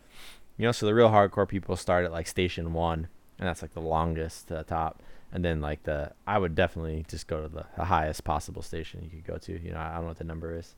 You 0.56 0.66
know, 0.66 0.72
so 0.72 0.86
the 0.86 0.94
real 0.94 1.10
hardcore 1.10 1.48
people 1.48 1.76
start 1.76 2.04
at 2.04 2.12
like 2.12 2.26
station 2.26 2.72
one, 2.72 3.08
and 3.38 3.48
that's 3.48 3.62
like 3.62 3.74
the 3.74 3.80
longest 3.80 4.48
to 4.48 4.54
the 4.54 4.64
top. 4.64 5.02
And 5.32 5.44
then 5.44 5.60
like 5.60 5.82
the 5.84 6.12
I 6.26 6.38
would 6.38 6.54
definitely 6.54 7.04
just 7.08 7.26
go 7.26 7.42
to 7.42 7.48
the, 7.48 7.66
the 7.76 7.84
highest 7.84 8.24
possible 8.24 8.62
station 8.62 9.02
you 9.02 9.10
could 9.10 9.26
go 9.26 9.38
to. 9.38 9.52
You 9.52 9.72
know, 9.72 9.78
I 9.78 9.94
don't 9.94 10.02
know 10.02 10.08
what 10.08 10.18
the 10.18 10.24
number 10.24 10.56
is, 10.56 10.74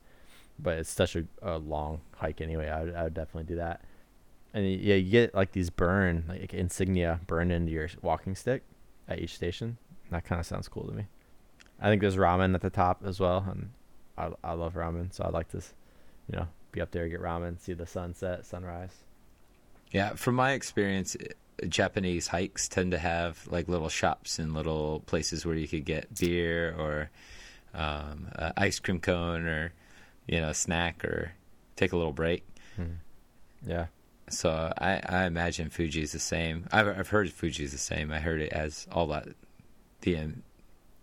but 0.59 0.77
it's 0.77 0.89
such 0.89 1.15
a, 1.15 1.25
a 1.41 1.57
long 1.57 2.01
hike 2.17 2.41
anyway. 2.41 2.69
I 2.69 2.83
would, 2.83 2.95
I 2.95 3.03
would 3.03 3.13
definitely 3.13 3.45
do 3.45 3.55
that 3.55 3.81
and 4.53 4.69
yeah, 4.69 4.95
you 4.95 5.11
get 5.11 5.33
like 5.33 5.51
these 5.51 5.69
burn 5.69 6.25
like 6.27 6.53
insignia 6.53 7.19
burned 7.27 7.51
into 7.51 7.71
your 7.71 7.89
walking 8.01 8.35
stick 8.35 8.63
at 9.07 9.19
each 9.19 9.35
station. 9.35 9.77
That 10.09 10.25
kind 10.25 10.39
of 10.39 10.45
sounds 10.45 10.67
cool 10.67 10.87
to 10.87 10.93
me. 10.93 11.05
I 11.79 11.89
think 11.89 12.01
there's 12.01 12.17
ramen 12.17 12.53
at 12.53 12.61
the 12.61 12.69
top 12.69 13.01
as 13.05 13.19
well, 13.19 13.45
and 13.49 13.71
I 14.17 14.31
I 14.43 14.53
love 14.53 14.73
ramen, 14.73 15.13
so 15.13 15.23
I'd 15.23 15.33
like 15.33 15.49
this, 15.49 15.73
you 16.29 16.37
know, 16.37 16.47
be 16.71 16.81
up 16.81 16.91
there 16.91 17.07
get 17.07 17.21
ramen, 17.21 17.59
see 17.59 17.73
the 17.73 17.85
sunset, 17.85 18.45
sunrise. 18.45 18.95
Yeah, 19.91 20.13
from 20.13 20.35
my 20.35 20.51
experience, 20.53 21.17
Japanese 21.67 22.27
hikes 22.27 22.67
tend 22.67 22.91
to 22.91 22.97
have 22.97 23.45
like 23.49 23.67
little 23.67 23.89
shops 23.89 24.39
and 24.39 24.53
little 24.53 25.01
places 25.01 25.45
where 25.45 25.55
you 25.55 25.67
could 25.67 25.85
get 25.85 26.13
beer 26.17 26.73
or 26.77 27.09
um, 27.73 28.27
ice 28.57 28.79
cream 28.79 28.99
cone 28.99 29.45
or 29.45 29.73
you 30.27 30.39
know 30.39 30.49
a 30.49 30.53
snack 30.53 31.03
or 31.03 31.33
take 31.75 31.91
a 31.93 31.97
little 31.97 32.13
break. 32.13 32.43
Yeah, 33.67 33.87
So 34.29 34.73
I, 34.77 35.01
I 35.07 35.25
imagine 35.25 35.69
Fuji's 35.69 36.13
the 36.13 36.19
same. 36.19 36.65
I've 36.71 36.87
I've 36.87 37.09
heard 37.09 37.31
Fuji's 37.31 37.71
the 37.73 37.77
same. 37.77 38.11
I 38.11 38.19
heard 38.19 38.41
it 38.41 38.51
as 38.51 38.87
all 38.91 39.07
that 39.07 39.27
the, 40.01 40.17
um, 40.17 40.43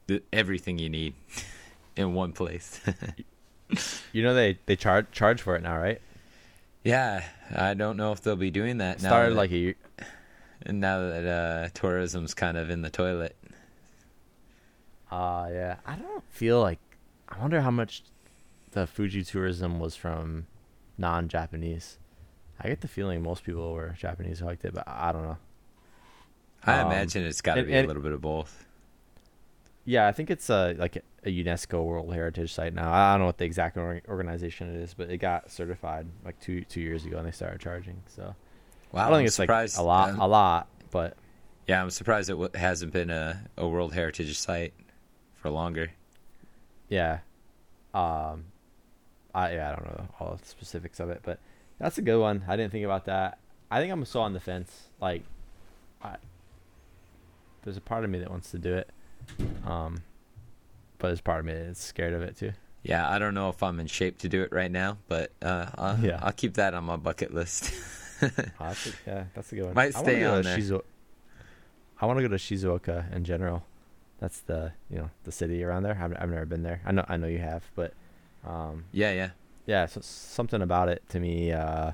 the 0.09 0.23
everything 0.33 0.79
you 0.79 0.89
need 0.89 1.15
in 1.97 2.15
one 2.15 2.33
place. 2.33 2.81
you 4.13 4.23
know 4.23 4.35
they 4.35 4.59
they 4.67 4.77
charge 4.77 5.07
charge 5.13 5.41
for 5.43 5.57
it 5.57 5.63
now, 5.63 5.79
right? 5.79 6.01
yeah, 6.85 7.23
I 7.55 7.75
don't 7.75 7.97
know 7.97 8.13
if 8.13 8.23
they'll 8.23 8.37
be 8.37 8.51
doing 8.51 8.79
that 8.79 9.03
now. 9.03 9.09
Started 9.11 9.31
that- 9.33 9.37
like 9.37 9.51
a 9.51 9.57
year, 9.59 9.75
now 10.67 11.01
that 11.01 11.27
uh, 11.27 11.69
tourism's 11.75 12.33
kind 12.35 12.57
of 12.57 12.71
in 12.71 12.83
the 12.83 12.91
toilet. 12.91 13.37
Uh 15.11 15.49
yeah. 15.51 15.77
I 15.87 15.97
don't 15.97 16.23
feel 16.31 16.61
like 16.61 16.79
I 17.29 17.39
wonder 17.41 17.61
how 17.63 17.71
much 17.71 18.03
the 18.73 18.87
Fuji 18.87 19.25
tourism 19.25 19.79
was 19.81 19.97
from 19.97 20.47
non-Japanese. 20.99 21.99
I 22.61 22.69
get 22.69 22.81
the 22.81 22.89
feeling 22.89 23.23
most 23.23 23.45
people 23.45 23.73
were 23.73 23.95
Japanese 23.99 24.41
who 24.41 24.47
liked 24.47 24.65
it, 24.65 24.75
but 24.75 24.85
I 24.87 25.13
don't 25.13 25.23
know. 25.23 25.39
I 26.65 26.81
Um, 26.81 26.89
imagine 26.93 27.25
it's 27.25 27.41
got 27.41 27.55
to 27.55 27.63
be 27.63 27.75
a 27.75 27.87
little 27.87 28.03
bit 28.03 28.13
of 28.13 28.21
both. 28.21 28.67
Yeah, 29.85 30.07
I 30.09 30.13
think 30.13 30.31
it's 30.31 30.51
a 30.51 30.75
like 30.77 31.03
a 31.25 31.29
UNESCO 31.45 31.85
World 31.85 32.13
Heritage 32.13 32.53
site 32.53 32.75
now. 32.75 32.93
I 32.93 33.13
don't 33.13 33.21
know 33.21 33.27
what 33.27 33.39
the 33.39 33.45
exact 33.45 33.77
or- 33.77 34.01
organization 34.09 34.75
it 34.75 34.81
is, 34.83 34.95
but 34.95 35.11
it 35.11 35.19
got 35.19 35.51
certified 35.51 36.07
like 36.25 36.39
two 36.41 36.63
two 36.65 36.81
years 36.81 37.05
ago, 37.05 37.19
and 37.19 37.27
they 37.27 37.31
started 37.33 37.61
charging. 37.61 38.01
So 38.07 38.35
Wow, 38.93 39.01
I 39.01 39.11
don't 39.11 39.13
think 39.13 39.21
I'm 39.21 39.27
it's 39.27 39.35
surprised. 39.35 39.77
like 39.77 39.83
a 39.85 39.87
lot, 39.87 40.09
uh, 40.11 40.17
a 40.21 40.29
lot, 40.29 40.69
but 40.91 41.17
yeah, 41.67 41.83
I'm 41.83 41.91
surprised 41.91 42.31
it 42.31 42.35
w- 42.35 42.51
hasn't 42.55 42.93
been 42.93 43.11
a, 43.11 43.45
a 43.59 43.69
World 43.69 43.93
Heritage 43.95 44.39
site 44.39 44.73
for 45.37 45.51
longer. 45.51 45.91
yeah. 46.89 47.19
Um, 47.95 48.45
I 49.35 49.55
yeah, 49.55 49.73
I 49.73 49.77
don't 49.77 49.85
know 49.87 50.09
all 50.21 50.37
the 50.41 50.47
specifics 50.49 51.01
of 51.01 51.11
it, 51.11 51.21
but 51.23 51.39
that's 51.79 51.99
a 51.99 52.03
good 52.03 52.21
one. 52.21 52.45
I 52.49 52.57
didn't 52.57 52.73
think 52.73 52.85
about 52.85 53.05
that. 53.07 53.39
I 53.71 53.81
think 53.81 53.93
I'm 53.93 54.05
so 54.05 54.21
on 54.21 54.33
the 54.33 54.41
fence. 54.41 54.89
Like, 55.01 55.25
I 56.03 56.17
there's 57.65 57.77
a 57.77 57.81
part 57.83 58.05
of 58.05 58.11
me 58.11 58.19
that 58.21 58.31
wants 58.31 58.51
to 58.53 58.59
do 58.59 58.75
it, 58.75 58.89
um, 59.67 60.03
but 60.99 61.09
there's 61.09 61.21
part 61.21 61.41
of 61.41 61.47
me 61.47 61.53
that's 61.55 61.83
scared 61.83 62.13
of 62.15 62.23
it 62.23 62.37
too. 62.37 62.53
Yeah, 62.83 63.09
I 63.09 63.19
don't 63.19 63.35
know 63.35 63.49
if 63.49 63.63
I'm 63.63 63.81
in 63.81 63.87
shape 63.89 64.19
to 64.19 64.29
do 64.29 64.43
it 64.43 64.53
right 64.53 64.71
now, 64.71 64.99
but 65.09 65.33
uh, 65.43 65.67
I'll, 65.77 65.99
Yeah. 65.99 66.21
I'll 66.23 66.33
keep 66.33 66.55
that 66.55 66.75
on 66.75 66.85
my 66.85 66.97
bucket 66.97 67.35
list. 67.35 67.73
Oh, 68.21 68.29
that's 68.61 68.87
a, 68.87 68.91
yeah, 69.07 69.25
that's 69.35 69.53
a 69.53 69.55
good 69.55 69.65
one. 69.67 69.75
Might 69.75 69.95
stay 69.95 70.25
on 70.25 70.43
there. 70.43 70.59
Shizu- 70.59 70.83
I 72.01 72.07
want 72.07 72.19
to 72.19 72.23
go 72.23 72.29
to 72.29 72.35
Shizuoka 72.37 73.13
in 73.15 73.25
general. 73.25 73.65
That's 74.19 74.41
the 74.41 74.73
you 74.91 74.99
know 74.99 75.11
the 75.25 75.31
city 75.33 75.63
around 75.63 75.85
there. 75.85 75.97
I've, 76.01 76.17
I've 76.21 76.31
never 76.31 76.45
been 76.47 76.63
there. 76.65 76.81
I 76.85 76.91
know 76.91 77.05
I 77.09 77.17
know 77.17 77.29
you 77.29 77.39
have, 77.39 77.71
but 77.77 77.93
um, 78.45 78.87
yeah, 78.91 79.13
yeah. 79.13 79.31
yeah, 79.67 79.87
so 79.87 80.01
something 80.03 80.63
about 80.63 80.89
it 80.89 81.03
to 81.11 81.21
me. 81.21 81.53
Uh, 81.53 81.93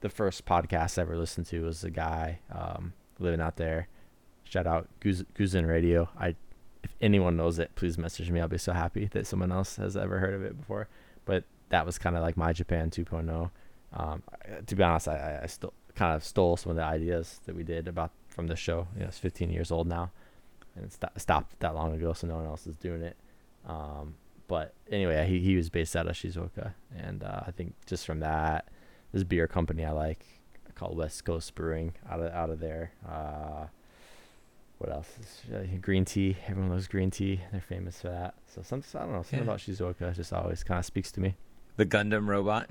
the 0.00 0.08
first 0.08 0.44
podcast 0.46 0.98
I 0.98 1.02
ever 1.02 1.16
listened 1.16 1.46
to 1.46 1.62
was 1.64 1.84
a 1.84 1.90
guy 1.90 2.40
um, 2.50 2.92
living 3.20 3.40
out 3.40 3.56
there. 3.56 3.86
Shout 4.42 4.66
out 4.66 4.88
Guz- 5.00 5.24
Guzin 5.38 5.68
Radio. 5.68 6.08
I 6.18 6.34
anyone 7.04 7.36
knows 7.36 7.58
it, 7.58 7.70
please 7.76 7.96
message 7.98 8.30
me. 8.30 8.40
I'll 8.40 8.48
be 8.48 8.58
so 8.58 8.72
happy 8.72 9.06
that 9.12 9.26
someone 9.26 9.52
else 9.52 9.76
has 9.76 9.96
ever 9.96 10.18
heard 10.18 10.34
of 10.34 10.42
it 10.42 10.58
before. 10.58 10.88
But 11.24 11.44
that 11.68 11.86
was 11.86 11.98
kind 11.98 12.16
of 12.16 12.22
like 12.22 12.36
my 12.36 12.52
Japan 12.52 12.90
2.0. 12.90 13.50
Um, 13.92 14.22
to 14.66 14.74
be 14.76 14.82
honest, 14.82 15.08
I, 15.08 15.40
I- 15.42 15.46
still 15.46 15.72
kind 15.94 16.16
of 16.16 16.24
stole 16.24 16.56
some 16.56 16.70
of 16.70 16.76
the 16.76 16.82
ideas 16.82 17.40
that 17.46 17.54
we 17.54 17.62
did 17.62 17.86
about 17.86 18.10
from 18.28 18.48
the 18.48 18.56
show. 18.56 18.88
You 18.94 19.00
know, 19.02 19.06
it's 19.06 19.18
15 19.18 19.50
years 19.50 19.70
old 19.70 19.86
now, 19.86 20.10
and 20.74 20.84
it 20.86 20.92
sto- 20.92 21.08
stopped 21.16 21.60
that 21.60 21.74
long 21.74 21.94
ago, 21.94 22.12
so 22.12 22.26
no 22.26 22.36
one 22.36 22.46
else 22.46 22.66
is 22.66 22.76
doing 22.76 23.02
it. 23.02 23.16
Um, 23.66 24.16
but 24.48 24.74
anyway, 24.90 25.24
he 25.28 25.38
he 25.40 25.56
was 25.56 25.70
based 25.70 25.94
out 25.96 26.06
of 26.08 26.14
Shizuoka, 26.16 26.74
and 26.96 27.22
uh, 27.22 27.40
I 27.46 27.50
think 27.52 27.74
just 27.86 28.04
from 28.04 28.20
that, 28.20 28.68
this 29.12 29.22
beer 29.24 29.46
company 29.46 29.84
I 29.84 29.92
like 29.92 30.26
called 30.74 30.96
West 30.96 31.24
Coast 31.24 31.54
Brewing 31.54 31.94
out 32.10 32.20
of 32.20 32.32
out 32.32 32.50
of 32.50 32.58
there. 32.60 32.90
Uh, 33.08 33.66
what 34.78 34.90
else? 34.90 35.08
Is, 35.20 35.42
uh, 35.54 35.64
green 35.80 36.04
tea. 36.04 36.36
Everyone 36.46 36.70
loves 36.70 36.88
green 36.88 37.10
tea. 37.10 37.40
They're 37.52 37.60
famous 37.60 38.00
for 38.00 38.08
that. 38.08 38.34
So 38.54 38.62
some 38.62 38.82
I 38.94 38.98
don't 39.00 39.12
know 39.12 39.22
something 39.22 39.38
Yeah. 39.40 39.44
about 39.44 39.58
Shizuoka 39.60 40.14
just 40.14 40.32
always 40.32 40.64
kind 40.64 40.78
of 40.78 40.84
speaks 40.84 41.10
to 41.12 41.20
me. 41.20 41.36
The 41.76 41.86
Gundam 41.86 42.28
robot. 42.28 42.68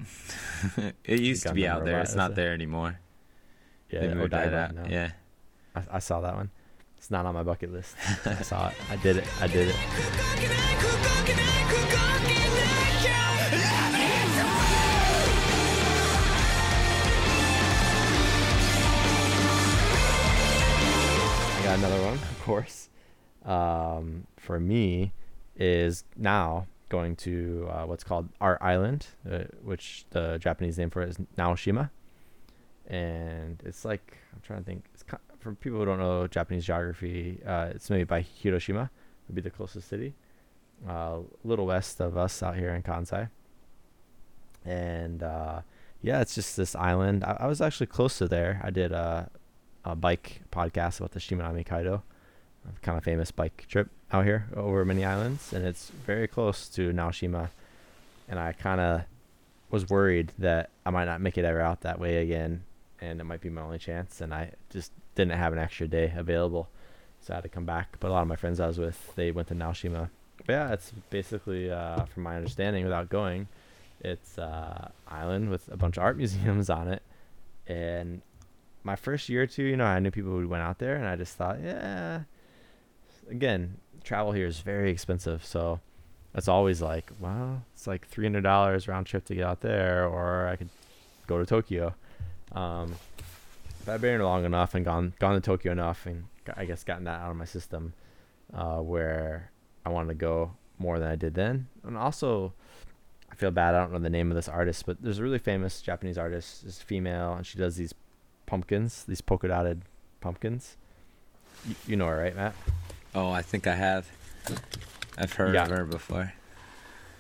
it 1.04 1.20
used 1.20 1.44
to 1.44 1.54
be 1.54 1.62
Gundam 1.64 1.70
out 1.70 1.86
there. 1.86 2.02
It's 2.02 2.16
not 2.16 2.32
a- 2.32 2.36
there 2.36 2.54
anymore. 2.54 3.00
Yeah, 3.90 4.08
they 4.08 4.14
moved 4.14 4.32
that 4.32 4.50
Odaiba, 4.52 4.70
out. 4.70 4.76
no. 4.76 4.86
Yeah. 4.90 5.12
I, 5.76 5.84
I 5.94 6.00
saw 6.00 6.22
that 6.22 6.36
one. 6.36 6.50
It's 6.98 7.12
not 7.12 7.26
on 7.26 7.34
my 7.34 7.44
bucket 7.44 7.72
list. 7.72 7.96
I 8.26 8.42
saw 8.42 8.70
it. 8.70 8.76
I 8.90 8.96
did 8.98 9.18
it. 9.18 9.26
I 9.42 9.48
did 9.48 9.70
it. 9.70 9.76
another 21.74 22.02
one, 22.04 22.14
of 22.14 22.42
course. 22.44 22.90
Um, 23.46 24.28
for 24.38 24.60
me, 24.60 25.12
is 25.56 26.04
now 26.16 26.68
going 26.90 27.16
to 27.16 27.68
uh, 27.72 27.86
what's 27.86 28.04
called 28.04 28.30
Art 28.40 28.60
Island, 28.62 29.08
uh, 29.30 29.40
which 29.64 30.06
the 30.12 30.38
Japanese 30.38 30.78
name 30.78 30.90
for 30.90 31.02
it 31.02 31.10
is 31.10 31.18
Naoshima, 31.38 31.90
and 32.88 33.62
it's 33.66 33.84
like 33.86 34.18
I'm 34.34 34.42
trying 34.42 34.60
to 34.60 34.66
think. 34.66 34.86
It's 34.94 35.04
ki 35.04 35.18
for 35.40 35.54
people 35.56 35.80
who 35.80 35.86
don't 35.86 36.00
know 36.00 36.28
Japanese 36.28 36.66
geography. 36.66 37.40
Uh, 37.46 37.70
it's 37.72 37.90
maybe 37.90 38.04
by 38.04 38.22
Hiroshima 38.22 38.90
would 39.28 39.36
be 39.36 39.42
the 39.42 39.50
closest 39.50 39.88
city, 39.90 40.14
uh, 40.88 40.92
a 40.92 41.24
little 41.44 41.66
west 41.66 42.00
of 42.00 42.18
us 42.18 42.44
out 42.44 42.56
here 42.56 42.74
in 42.74 42.84
Kansai. 42.84 43.30
And 44.64 45.24
uh, 45.24 45.62
yeah, 46.02 46.22
it's 46.22 46.36
just 46.36 46.56
this 46.56 46.76
island. 46.76 47.24
I, 47.24 47.38
I 47.42 47.48
was 47.48 47.62
actually 47.62 47.88
close 47.88 48.18
to 48.20 48.28
there. 48.28 48.62
I 48.64 48.70
did 48.70 48.92
a, 48.92 49.30
a 49.86 49.96
bike 49.96 50.42
podcast 50.52 51.00
about 51.00 51.12
the 51.12 51.20
Shimanami 51.20 51.66
Kaido, 51.66 52.04
kind 52.82 52.98
of 52.98 53.04
famous 53.04 53.32
bike 53.32 53.66
trip 53.68 53.90
out 54.12 54.26
here 54.26 54.48
over 54.56 54.86
many 54.86 55.04
islands, 55.04 55.54
and 55.54 55.66
it's 55.66 55.90
very 56.06 56.28
close 56.28 56.68
to 56.70 56.92
Naoshima. 56.92 57.50
And 58.30 58.40
I 58.40 58.54
kind 58.54 58.80
of 58.80 59.02
was 59.70 59.90
worried 59.90 60.32
that 60.38 60.70
I 60.86 60.92
might 60.92 61.06
not 61.06 61.20
make 61.20 61.38
it 61.38 61.46
ever 61.46 61.60
out 61.60 61.82
that 61.82 62.00
way 62.00 62.18
again, 62.18 62.64
and 63.02 63.20
it 63.20 63.24
might 63.24 63.42
be 63.42 63.50
my 63.50 63.62
only 63.62 63.80
chance. 63.80 64.22
And 64.22 64.34
I 64.34 64.52
just 64.70 64.92
didn't 65.16 65.38
have 65.38 65.52
an 65.52 65.60
extra 65.60 65.88
day 65.88 66.14
available, 66.16 66.70
so 67.22 67.34
I 67.34 67.38
had 67.38 67.44
to 67.44 67.50
come 67.50 67.66
back. 67.66 67.98
But 68.00 68.10
a 68.10 68.14
lot 68.14 68.22
of 68.22 68.28
my 68.28 68.36
friends 68.36 68.60
I 68.60 68.68
was 68.68 68.78
with, 68.78 69.16
they 69.16 69.32
went 69.32 69.48
to 69.50 69.56
Naoshima. 69.56 70.10
But 70.46 70.54
yeah, 70.54 70.74
it's 70.74 70.92
basically, 71.10 71.72
uh, 71.72 72.06
from 72.06 72.24
my 72.24 72.36
understanding, 72.36 72.84
without 72.84 73.10
going, 73.10 73.48
it's 74.00 74.38
uh, 74.38 74.90
island 75.08 75.50
with 75.50 75.68
a 75.72 75.78
bunch 75.78 75.98
of 75.98 76.04
art 76.04 76.18
museums 76.24 76.70
on 76.70 76.88
it. 76.88 77.02
And 77.66 78.22
my 78.84 78.96
first 78.96 79.30
year 79.30 79.44
or 79.44 79.48
two, 79.48 79.64
you 79.64 79.78
know, 79.78 79.86
I 79.86 80.00
knew 80.00 80.12
people 80.12 80.32
who 80.32 80.48
went 80.48 80.64
out 80.64 80.80
there, 80.80 80.96
and 80.96 81.08
I 81.08 81.16
just 81.16 81.36
thought, 81.36 81.60
yeah. 81.64 82.22
Again, 83.30 83.78
travel 84.04 84.34
here 84.34 84.46
is 84.46 84.60
very 84.60 84.92
expensive, 84.92 85.46
so 85.46 85.80
it's 86.36 86.48
always 86.48 86.82
like, 86.82 87.12
well, 87.20 87.64
it's 87.74 87.88
like 87.88 88.08
three 88.08 88.26
hundred 88.26 88.42
dollars 88.42 88.88
round 88.88 89.06
trip 89.06 89.26
to 89.26 89.36
get 89.36 89.46
out 89.46 89.62
there, 89.62 90.06
or 90.06 90.48
I 90.48 90.56
could 90.56 90.70
go 91.28 91.40
to 91.40 91.46
Tokyo. 91.46 91.96
Um, 92.52 92.96
but 93.86 93.94
I've 93.94 94.02
been 94.02 94.12
here 94.12 94.24
long 94.24 94.46
enough 94.46 94.76
and 94.76 94.84
gone 94.84 95.14
gone 95.20 95.36
to 95.36 95.42
Tokyo 95.42 95.72
enough, 95.72 96.06
and 96.06 96.26
I 96.56 96.66
guess 96.66 96.84
gotten 96.84 97.06
that 97.06 97.22
out 97.22 97.32
of 97.32 97.38
my 97.38 97.46
system, 97.46 97.94
uh, 98.54 98.80
where 98.80 99.52
I 99.86 99.90
wanted 99.90 100.10
to 100.10 100.16
go 100.16 100.52
more 100.78 101.00
than 101.00 101.08
I 101.08 101.16
did 101.16 101.34
then. 101.34 101.68
And 101.86 101.98
also, 101.98 102.54
I 103.32 103.36
feel 103.36 103.52
bad. 103.52 103.76
I 103.76 103.80
don't 103.80 103.94
know 103.94 104.00
the 104.00 104.10
name 104.10 104.32
of 104.32 104.36
this 104.36 104.50
artist, 104.50 104.86
but 104.86 105.02
there's 105.02 105.20
a 105.20 105.24
really 105.24 105.40
famous 105.40 105.82
Japanese 105.82 106.18
artist. 106.18 106.66
Is 106.66 106.82
female, 106.82 107.34
and 107.34 107.46
she 107.46 107.58
does 107.58 107.78
these 107.78 107.94
pumpkins, 108.58 109.04
these 109.06 109.20
polka 109.20 109.48
dotted 109.48 109.82
pumpkins. 110.22 110.78
You, 111.68 111.76
you 111.88 111.96
know 111.96 112.06
her, 112.06 112.20
right, 112.20 112.36
Matt? 112.36 112.54
Oh, 113.16 113.32
I 113.32 113.42
think 113.42 113.66
I 113.66 113.74
have. 113.74 114.06
I've 115.18 115.34
heard 115.34 115.56
Yeah. 115.56 115.64
of 115.64 115.70
her 115.72 115.86
before. 115.86 116.32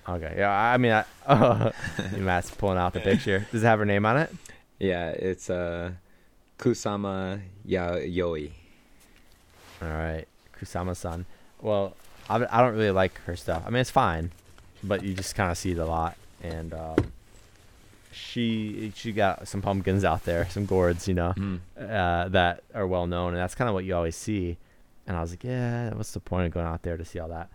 Okay, 0.07 0.35
yeah. 0.37 0.51
I 0.51 0.77
mean, 0.77 0.91
I, 0.91 1.05
oh, 1.27 1.71
Matt's 2.17 2.51
pulling 2.51 2.77
out 2.77 2.93
the 2.93 2.99
picture. 2.99 3.47
Does 3.51 3.63
it 3.63 3.65
have 3.65 3.79
her 3.79 3.85
name 3.85 4.05
on 4.05 4.17
it? 4.17 4.29
Yeah, 4.77 5.09
it's 5.09 5.49
uh, 5.49 5.93
Kusama 6.59 7.41
Yayoi. 7.67 8.51
All 9.81 9.87
right, 9.87 10.25
Kusama-san. 10.61 11.25
Well, 11.63 11.95
I, 12.29 12.35
I 12.47 12.61
don't 12.61 12.75
really 12.75 12.91
like 12.91 13.19
her 13.21 13.35
stuff. 13.35 13.63
I 13.65 13.71
mean, 13.71 13.81
it's 13.81 13.89
fine, 13.89 14.31
but 14.83 15.01
you 15.03 15.15
just 15.15 15.33
kind 15.33 15.49
of 15.49 15.57
see 15.57 15.71
it 15.71 15.79
a 15.79 15.85
lot. 15.85 16.15
And 16.43 16.75
um, 16.75 17.11
she 18.13 18.91
she 18.95 19.11
got 19.11 19.47
some 19.47 19.61
pumpkins 19.61 20.03
out 20.03 20.23
there, 20.25 20.47
some 20.49 20.65
gourds, 20.65 21.07
you 21.07 21.13
know, 21.13 21.33
Mm. 21.37 21.59
uh, 21.77 22.29
that 22.29 22.63
are 22.73 22.87
well 22.87 23.07
known, 23.07 23.29
and 23.33 23.37
that's 23.37 23.55
kind 23.55 23.67
of 23.69 23.73
what 23.73 23.85
you 23.85 23.95
always 23.95 24.15
see. 24.15 24.57
And 25.07 25.17
I 25.17 25.21
was 25.21 25.31
like, 25.31 25.43
yeah, 25.43 25.93
what's 25.93 26.11
the 26.13 26.19
point 26.19 26.45
of 26.47 26.53
going 26.53 26.65
out 26.65 26.83
there 26.83 26.95
to 26.97 27.03
see 27.05 27.19
all 27.19 27.27
that? 27.29 27.49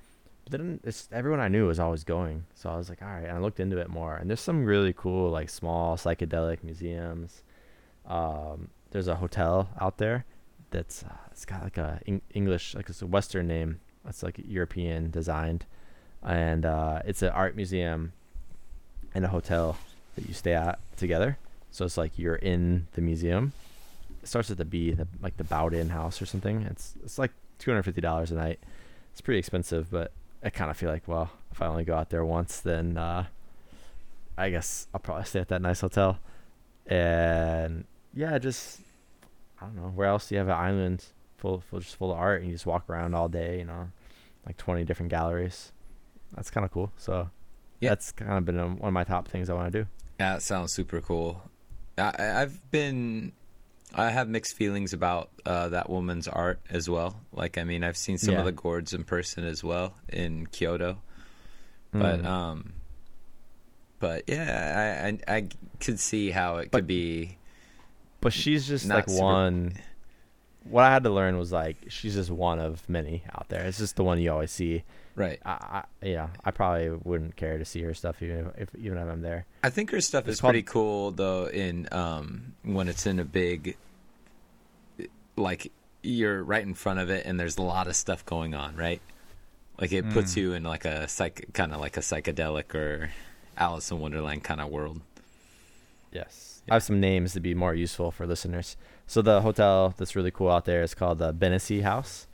But 0.44 0.52
then 0.52 0.80
it's 0.84 1.08
everyone 1.12 1.40
I 1.40 1.48
knew 1.48 1.66
was 1.66 1.78
always 1.80 2.04
going, 2.04 2.44
so 2.54 2.70
I 2.70 2.76
was 2.76 2.88
like, 2.88 3.00
all 3.02 3.08
right. 3.08 3.24
And 3.24 3.32
I 3.32 3.38
looked 3.38 3.60
into 3.60 3.78
it 3.78 3.88
more, 3.88 4.16
and 4.16 4.28
there's 4.28 4.40
some 4.40 4.64
really 4.64 4.92
cool, 4.92 5.30
like 5.30 5.48
small 5.50 5.96
psychedelic 5.96 6.62
museums. 6.62 7.42
Um, 8.06 8.68
there's 8.90 9.08
a 9.08 9.16
hotel 9.16 9.68
out 9.80 9.98
there 9.98 10.24
that's 10.70 11.02
uh, 11.02 11.12
it's 11.30 11.44
got 11.44 11.62
like 11.62 11.76
a 11.78 12.00
Eng- 12.06 12.22
English, 12.34 12.74
like 12.74 12.88
it's 12.88 13.02
a 13.02 13.06
Western 13.06 13.46
name. 13.46 13.80
It's 14.08 14.22
like 14.22 14.40
European 14.44 15.10
designed, 15.10 15.66
and 16.22 16.64
uh, 16.64 17.02
it's 17.04 17.20
an 17.22 17.28
art 17.30 17.54
museum 17.56 18.12
and 19.14 19.24
a 19.24 19.28
hotel 19.28 19.76
that 20.18 20.28
you 20.28 20.34
stay 20.34 20.54
at 20.54 20.78
together. 20.96 21.38
So 21.70 21.84
it's 21.84 21.96
like 21.96 22.18
you're 22.18 22.34
in 22.36 22.86
the 22.92 23.00
museum. 23.00 23.52
It 24.22 24.28
starts 24.28 24.50
at 24.50 24.56
the 24.58 24.64
B, 24.64 24.92
the, 24.92 25.06
like 25.22 25.36
the 25.36 25.44
Bowden 25.44 25.90
House 25.90 26.20
or 26.20 26.26
something. 26.26 26.62
It's 26.62 26.94
it's 27.04 27.18
like 27.18 27.30
two 27.58 27.70
hundred 27.70 27.84
fifty 27.84 28.00
dollars 28.00 28.30
a 28.30 28.34
night. 28.34 28.58
It's 29.12 29.20
pretty 29.20 29.38
expensive, 29.38 29.90
but 29.90 30.12
I 30.42 30.50
kind 30.50 30.70
of 30.70 30.76
feel 30.76 30.90
like, 30.90 31.06
well, 31.06 31.30
if 31.52 31.60
I 31.62 31.66
only 31.66 31.84
go 31.84 31.94
out 31.96 32.10
there 32.10 32.24
once, 32.24 32.60
then 32.60 32.96
uh, 32.96 33.26
I 34.36 34.50
guess 34.50 34.86
I'll 34.94 35.00
probably 35.00 35.24
stay 35.24 35.40
at 35.40 35.48
that 35.48 35.62
nice 35.62 35.80
hotel. 35.80 36.18
And 36.86 37.84
yeah, 38.14 38.38
just 38.38 38.80
I 39.60 39.66
don't 39.66 39.76
know 39.76 39.92
where 39.94 40.08
else 40.08 40.28
do 40.28 40.34
you 40.34 40.38
have 40.38 40.48
an 40.48 40.54
island 40.54 41.04
full, 41.36 41.60
full 41.60 41.80
just 41.80 41.96
full 41.96 42.12
of 42.12 42.18
art 42.18 42.40
and 42.40 42.46
you 42.50 42.54
just 42.54 42.66
walk 42.66 42.88
around 42.88 43.14
all 43.14 43.28
day, 43.28 43.58
you 43.58 43.64
know, 43.64 43.88
like 44.46 44.56
twenty 44.56 44.84
different 44.84 45.10
galleries. 45.10 45.72
That's 46.34 46.50
kind 46.50 46.64
of 46.64 46.70
cool. 46.72 46.92
So 46.96 47.30
Yeah. 47.80 47.90
that's 47.90 48.12
kind 48.12 48.32
of 48.32 48.44
been 48.44 48.58
um, 48.58 48.78
one 48.78 48.88
of 48.88 48.94
my 48.94 49.04
top 49.04 49.28
things 49.28 49.48
I 49.50 49.54
want 49.54 49.72
to 49.72 49.82
do. 49.82 49.88
Yeah, 50.18 50.36
it 50.36 50.42
sounds 50.42 50.72
super 50.72 51.00
cool. 51.00 51.42
I, 51.96 52.12
I- 52.18 52.42
I've 52.42 52.70
been, 52.70 53.32
I 53.94 54.10
have 54.10 54.28
mixed 54.28 54.56
feelings 54.56 54.92
about 54.92 55.30
uh, 55.46 55.68
that 55.70 55.88
woman's 55.88 56.28
art 56.28 56.60
as 56.70 56.88
well. 56.88 57.20
Like, 57.32 57.56
I 57.58 57.64
mean, 57.64 57.84
I've 57.84 57.96
seen 57.96 58.18
some 58.18 58.34
Yeah. 58.34 58.40
of 58.40 58.44
the 58.46 58.52
gourds 58.52 58.92
in 58.92 59.04
person 59.04 59.44
as 59.44 59.62
well 59.64 59.94
in 60.08 60.46
Kyoto, 60.46 60.98
but 61.92 62.22
Mm. 62.22 62.26
um, 62.26 62.72
but 64.00 64.24
yeah, 64.28 65.18
I 65.28 65.32
I, 65.32 65.36
I 65.36 65.48
could 65.80 65.98
see 65.98 66.30
how 66.30 66.56
it 66.58 66.70
But- 66.70 66.78
could 66.78 66.86
be. 66.86 67.36
But 68.20 68.32
she's 68.32 68.66
just 68.66 68.86
like 68.86 69.08
super- 69.08 69.22
one. 69.22 69.72
What 70.64 70.82
I 70.84 70.92
had 70.92 71.04
to 71.04 71.10
learn 71.10 71.38
was 71.38 71.52
like 71.52 71.76
she's 71.88 72.14
just 72.14 72.30
one 72.30 72.58
of 72.58 72.86
many 72.88 73.22
out 73.32 73.48
there. 73.48 73.64
It's 73.64 73.78
just 73.78 73.94
the 73.96 74.02
one 74.04 74.20
you 74.20 74.32
always 74.32 74.50
see. 74.50 74.82
Right. 75.18 75.40
I, 75.44 75.82
I 76.02 76.06
yeah, 76.06 76.28
I 76.44 76.50
probably 76.52 76.90
wouldn't 76.90 77.34
care 77.36 77.58
to 77.58 77.64
see 77.64 77.82
her 77.82 77.92
stuff 77.92 78.22
even 78.22 78.52
if 78.56 78.68
even 78.76 78.96
if 78.98 79.08
I'm 79.08 79.20
there. 79.22 79.46
I 79.64 79.70
think 79.70 79.90
her 79.90 80.00
stuff 80.00 80.24
It's 80.28 80.34
is 80.36 80.40
called- 80.40 80.52
pretty 80.52 80.62
cool 80.62 81.10
though. 81.10 81.46
In 81.46 81.88
um, 81.92 82.54
when 82.62 82.88
it's 82.88 83.04
in 83.04 83.18
a 83.18 83.24
big, 83.24 83.76
like 85.36 85.72
you're 86.02 86.42
right 86.42 86.62
in 86.62 86.74
front 86.74 87.00
of 87.00 87.10
it, 87.10 87.26
and 87.26 87.38
there's 87.38 87.58
a 87.58 87.62
lot 87.62 87.88
of 87.88 87.96
stuff 87.96 88.24
going 88.24 88.54
on, 88.54 88.76
right? 88.76 89.00
Like 89.80 89.92
it 89.92 90.08
puts 90.10 90.36
you 90.36 90.52
in 90.54 90.62
like 90.62 90.84
a 90.84 91.08
psych, 91.08 91.46
kind 91.52 91.72
of 91.72 91.80
like 91.80 91.96
a 91.96 92.00
psychedelic 92.00 92.74
or 92.74 93.10
Alice 93.56 93.90
in 93.90 93.98
Wonderland 93.98 94.44
kind 94.44 94.60
of 94.60 94.68
world. 94.70 95.00
Yes. 96.12 96.62
I 96.70 96.74
have 96.74 96.82
some 96.84 97.00
names 97.00 97.32
to 97.32 97.40
be 97.40 97.54
more 97.54 97.74
useful 97.74 98.10
for 98.10 98.26
listeners. 98.26 98.76
So 99.06 99.22
the 99.22 99.40
hotel 99.40 99.94
that's 99.96 100.14
really 100.14 100.30
cool 100.30 100.50
out 100.50 100.64
there 100.64 100.82
is 100.82 100.94
called 100.94 101.18
the 101.18 101.32
Benesse 101.32 101.82
House. 101.82 102.26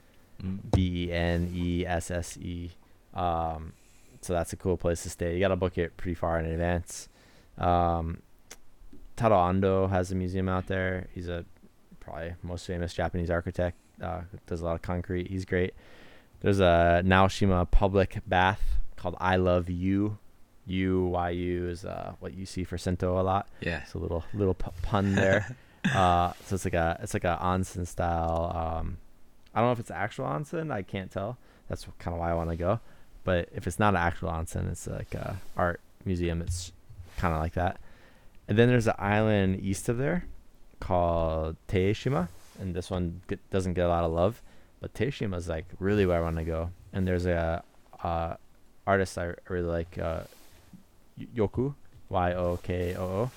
B 0.74 1.06
E 1.06 1.12
N 1.12 1.50
E 1.54 1.86
S 1.86 2.10
S 2.10 2.36
E. 2.38 2.70
Um, 3.14 3.72
so 4.20 4.32
that's 4.32 4.52
a 4.52 4.56
cool 4.56 4.76
place 4.76 5.02
to 5.02 5.10
stay. 5.10 5.34
You 5.34 5.40
got 5.40 5.48
to 5.48 5.56
book 5.56 5.78
it 5.78 5.96
pretty 5.96 6.14
far 6.14 6.38
in 6.38 6.46
advance. 6.46 7.08
Um, 7.58 8.22
Tadao 9.16 9.60
Ando 9.60 9.88
has 9.90 10.10
a 10.10 10.14
museum 10.14 10.48
out 10.48 10.66
there. 10.66 11.08
He's 11.14 11.28
a 11.28 11.44
probably 12.00 12.34
most 12.42 12.66
famous 12.66 12.92
Japanese 12.92 13.30
architect. 13.30 13.76
Uh, 14.02 14.22
does 14.46 14.60
a 14.60 14.64
lot 14.64 14.74
of 14.74 14.82
concrete. 14.82 15.28
He's 15.28 15.44
great. 15.44 15.74
There's 16.40 16.60
a 16.60 17.02
Naoshima 17.04 17.70
public 17.70 18.20
bath 18.26 18.62
called 18.96 19.16
I 19.20 19.36
Love 19.36 19.70
You. 19.70 20.18
U 20.66 21.04
Y 21.06 21.30
U 21.30 21.68
is 21.68 21.84
uh, 21.84 22.14
what 22.20 22.34
you 22.34 22.46
see 22.46 22.64
for 22.64 22.78
Sento 22.78 23.20
a 23.20 23.22
lot. 23.22 23.48
Yeah. 23.60 23.80
It's 23.82 23.94
a 23.94 23.98
little 23.98 24.24
little 24.32 24.54
pu- 24.54 24.72
pun 24.82 25.14
there. 25.14 25.54
uh, 25.94 26.32
so 26.46 26.54
it's 26.54 26.64
like 26.64 26.74
a 26.74 26.98
it's 27.02 27.12
like 27.12 27.24
a 27.24 27.38
onsen 27.42 27.86
style. 27.86 28.78
Um, 28.80 28.96
I 29.54 29.60
don't 29.60 29.68
know 29.68 29.72
if 29.72 29.80
it's 29.80 29.90
actual 29.90 30.26
onsen. 30.26 30.72
I 30.72 30.82
can't 30.82 31.10
tell. 31.10 31.38
That's 31.68 31.86
kind 31.98 32.14
of 32.14 32.20
why 32.20 32.30
I 32.30 32.34
want 32.34 32.50
to 32.50 32.56
go. 32.56 32.80
But 33.22 33.48
if 33.54 33.66
it's 33.66 33.78
not 33.78 33.94
an 33.94 34.00
actual 34.00 34.30
onsen, 34.30 34.70
it's 34.70 34.86
like 34.86 35.14
a 35.14 35.36
art 35.56 35.80
museum. 36.04 36.42
It's 36.42 36.72
kind 37.16 37.34
of 37.34 37.40
like 37.40 37.54
that. 37.54 37.78
And 38.48 38.58
then 38.58 38.68
there's 38.68 38.86
an 38.86 38.94
island 38.98 39.60
east 39.62 39.88
of 39.88 39.96
there 39.96 40.26
called 40.80 41.56
Teshima, 41.68 42.28
and 42.60 42.74
this 42.74 42.90
one 42.90 43.22
get, 43.26 43.38
doesn't 43.50 43.74
get 43.74 43.86
a 43.86 43.88
lot 43.88 44.04
of 44.04 44.12
love. 44.12 44.42
But 44.80 44.92
Teshima 44.92 45.36
is 45.36 45.48
like 45.48 45.66
really 45.78 46.04
where 46.04 46.18
I 46.18 46.20
want 46.20 46.36
to 46.36 46.44
go. 46.44 46.70
And 46.92 47.08
there's 47.08 47.24
a 47.24 47.62
uh, 48.02 48.34
artist 48.86 49.16
I 49.16 49.32
really 49.48 49.66
like, 49.66 49.96
uh, 49.98 50.22
Yokoo, 51.34 51.74
Y 52.10 52.32
O 52.34 52.58
K 52.58 52.94
O 52.94 53.02
O. 53.02 53.30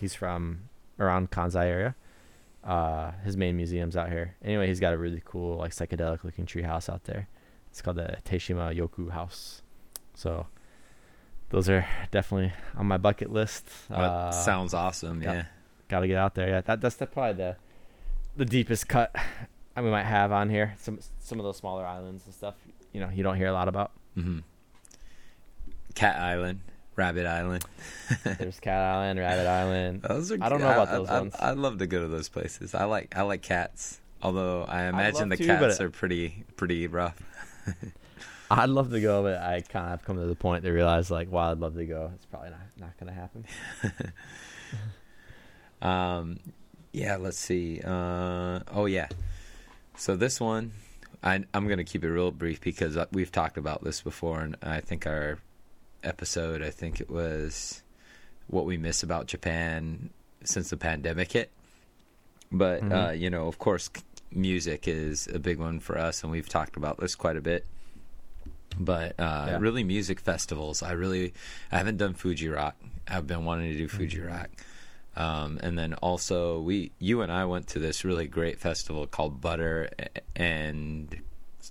He's 0.00 0.14
from 0.14 0.60
around 0.98 1.30
Kansai 1.30 1.66
area. 1.66 1.94
Uh, 2.66 3.12
his 3.24 3.36
main 3.36 3.56
museum's 3.56 3.96
out 3.96 4.08
here. 4.10 4.34
Anyway, 4.44 4.66
he's 4.66 4.80
got 4.80 4.92
a 4.92 4.98
really 4.98 5.22
cool, 5.24 5.56
like 5.58 5.70
psychedelic 5.70 6.24
looking 6.24 6.46
tree 6.46 6.62
house 6.62 6.88
out 6.88 7.04
there. 7.04 7.28
It's 7.70 7.80
called 7.80 7.96
the 7.96 8.16
Teshima 8.24 8.74
Yokoo 8.76 9.10
House. 9.10 9.62
So 10.14 10.46
those 11.50 11.68
are 11.68 11.86
definitely 12.10 12.52
on 12.76 12.86
my 12.86 12.96
bucket 12.96 13.30
list. 13.32 13.68
That 13.88 13.98
Uh, 14.00 14.32
sounds 14.32 14.74
awesome. 14.74 15.22
yeah. 15.22 15.32
Yeah. 15.32 15.44
Got 15.88 16.00
to 16.00 16.08
get 16.08 16.16
out 16.16 16.34
there. 16.34 16.48
Yeah, 16.48 16.60
that 16.62 16.80
that's 16.80 16.96
the, 16.96 17.06
probably 17.06 17.34
the 17.34 17.56
the 18.36 18.44
deepest 18.44 18.88
cut 18.88 19.14
I 19.76 19.82
we 19.82 19.90
might 19.90 20.02
have 20.04 20.32
on 20.32 20.50
here. 20.50 20.74
Some 20.78 20.98
some 21.20 21.38
of 21.38 21.44
those 21.44 21.58
smaller 21.58 21.86
islands 21.86 22.24
and 22.26 22.34
stuff. 22.34 22.54
You 22.92 23.00
know, 23.00 23.10
you 23.14 23.22
don't 23.22 23.36
hear 23.36 23.46
a 23.48 23.52
lot 23.52 23.68
about. 23.68 23.92
Mm-hmm. 24.16 24.40
Cat 25.94 26.16
Island, 26.20 26.60
Rabbit 26.96 27.26
Island. 27.26 27.64
There's 28.24 28.58
Cat 28.60 28.82
Island, 28.82 29.20
Rabbit 29.20 29.46
Island. 29.46 30.02
Those 30.02 30.32
are. 30.32 30.38
I 30.40 30.48
don't 30.48 30.60
know 30.60 30.70
about 30.70 30.88
I- 30.88 30.92
those 30.92 31.08
I, 31.08 31.18
ones. 31.20 31.34
I, 31.38 31.50
would 31.50 31.58
love 31.58 31.78
to 31.78 31.86
go 31.86 32.00
to 32.00 32.08
those 32.08 32.28
places. 32.28 32.74
I 32.74 32.84
like 32.84 33.16
I 33.16 33.22
like 33.22 33.42
cats. 33.42 34.00
Although 34.22 34.64
I 34.64 34.84
imagine 34.84 35.28
the 35.28 35.36
to, 35.36 35.46
cats 35.46 35.80
are 35.80 35.90
pretty 35.90 36.44
pretty 36.56 36.86
rough. 36.86 37.16
I'd 38.50 38.70
love 38.70 38.90
to 38.90 39.00
go, 39.00 39.22
but 39.22 39.38
I 39.38 39.60
kind 39.60 39.86
of 39.86 39.90
have 39.90 40.04
come 40.04 40.16
to 40.16 40.26
the 40.26 40.36
point 40.36 40.64
to 40.64 40.70
realize, 40.70 41.10
like, 41.10 41.28
while 41.28 41.50
I'd 41.50 41.58
love 41.58 41.74
to 41.74 41.84
go, 41.84 42.12
it's 42.14 42.26
probably 42.26 42.50
not 42.50 42.60
not 42.78 42.98
gonna 42.98 43.12
happen. 43.12 43.44
Um, 45.82 46.38
yeah, 46.92 47.16
let's 47.16 47.38
see. 47.38 47.80
Uh, 47.84 48.60
oh 48.72 48.86
yeah. 48.86 49.08
So 49.96 50.16
this 50.16 50.40
one, 50.40 50.72
I, 51.22 51.44
I'm 51.54 51.66
going 51.66 51.78
to 51.78 51.84
keep 51.84 52.04
it 52.04 52.10
real 52.10 52.30
brief 52.30 52.60
because 52.60 52.96
uh, 52.96 53.06
we've 53.12 53.32
talked 53.32 53.56
about 53.56 53.82
this 53.82 54.02
before, 54.02 54.40
and 54.40 54.56
I 54.62 54.80
think 54.80 55.06
our 55.06 55.38
episode, 56.06 56.62
I 56.62 56.70
think 56.70 57.00
it 57.00 57.10
was 57.10 57.82
what 58.46 58.64
we 58.64 58.76
miss 58.76 59.02
about 59.02 59.26
Japan 59.26 60.10
since 60.44 60.70
the 60.70 60.76
pandemic 60.76 61.32
hit. 61.32 61.50
But 62.52 62.82
uh, 62.82 63.10
Mhm. 63.10 63.20
you 63.20 63.30
know, 63.30 63.48
of 63.48 63.58
course, 63.58 63.90
music 64.30 64.86
is 64.86 65.26
a 65.26 65.38
big 65.38 65.58
one 65.58 65.80
for 65.80 65.98
us, 65.98 66.22
and 66.22 66.30
we've 66.30 66.48
talked 66.48 66.76
about 66.76 66.98
this 66.98 67.14
quite 67.14 67.36
a 67.36 67.40
bit. 67.40 67.66
But 68.78 69.18
uh, 69.18 69.46
Yeah. 69.48 69.58
really, 69.58 69.84
music 69.84 70.20
festivals. 70.20 70.82
I 70.82 70.92
really, 70.92 71.34
I 71.72 71.78
haven't 71.78 71.96
done 71.96 72.14
Fuji 72.14 72.48
Rock. 72.48 72.76
I've 73.08 73.26
been 73.26 73.44
wanting 73.44 73.72
to 73.72 73.78
do 73.78 73.88
Fuji 73.88 74.20
Rock. 74.20 74.50
Um, 75.16 75.58
and 75.62 75.78
then 75.78 75.94
also, 75.94 76.60
we, 76.60 76.92
you 76.98 77.22
and 77.22 77.32
I 77.32 77.46
went 77.46 77.68
to 77.68 77.78
this 77.78 78.04
really 78.04 78.26
great 78.26 78.60
festival 78.60 79.06
called 79.06 79.40
Butter 79.40 79.88
and 80.34 81.16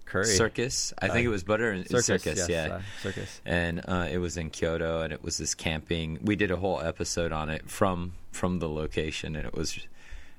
Curry 0.05 0.25
Circus. 0.25 0.93
I 0.99 1.07
think 1.07 1.25
Uh, 1.25 1.29
it 1.29 1.31
was 1.31 1.43
Butter 1.43 1.71
and 1.71 1.87
circus, 1.87 2.05
Circus, 2.23 2.37
yes, 2.37 2.49
yeah 2.49 2.75
uh, 2.75 2.81
circus. 3.01 3.41
and 3.45 3.81
uh, 3.87 4.07
it 4.11 4.17
was 4.17 4.37
in 4.37 4.49
Kyoto, 4.49 5.01
and 5.01 5.13
it 5.13 5.23
was 5.23 5.37
this 5.37 5.55
camping. 5.55 6.19
We 6.23 6.35
did 6.35 6.51
a 6.51 6.57
whole 6.57 6.81
episode 6.81 7.31
on 7.31 7.49
it 7.49 7.69
from 7.69 8.13
from 8.31 8.59
the 8.59 8.69
location, 8.69 9.35
and 9.35 9.45
it 9.45 9.53
was 9.53 9.77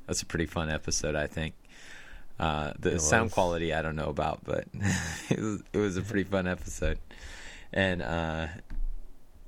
that's 0.06 0.22
a 0.22 0.26
pretty 0.26 0.46
fun 0.46 0.70
episode, 0.70 1.14
I 1.16 1.26
think. 1.26 1.54
Uh, 2.38 2.72
the 2.78 2.92
It 2.96 3.00
sound 3.00 3.24
was. 3.24 3.32
quality 3.34 3.72
I 3.72 3.80
don't 3.82 3.96
know 3.96 4.10
about, 4.10 4.44
but 4.44 4.66
it 5.30 5.40
was 5.40 5.62
it 5.72 5.78
was 5.78 5.96
a 5.96 6.02
pretty 6.02 6.24
fun 6.24 6.46
episode, 6.46 6.98
and 7.72 8.02
uh, 8.02 8.46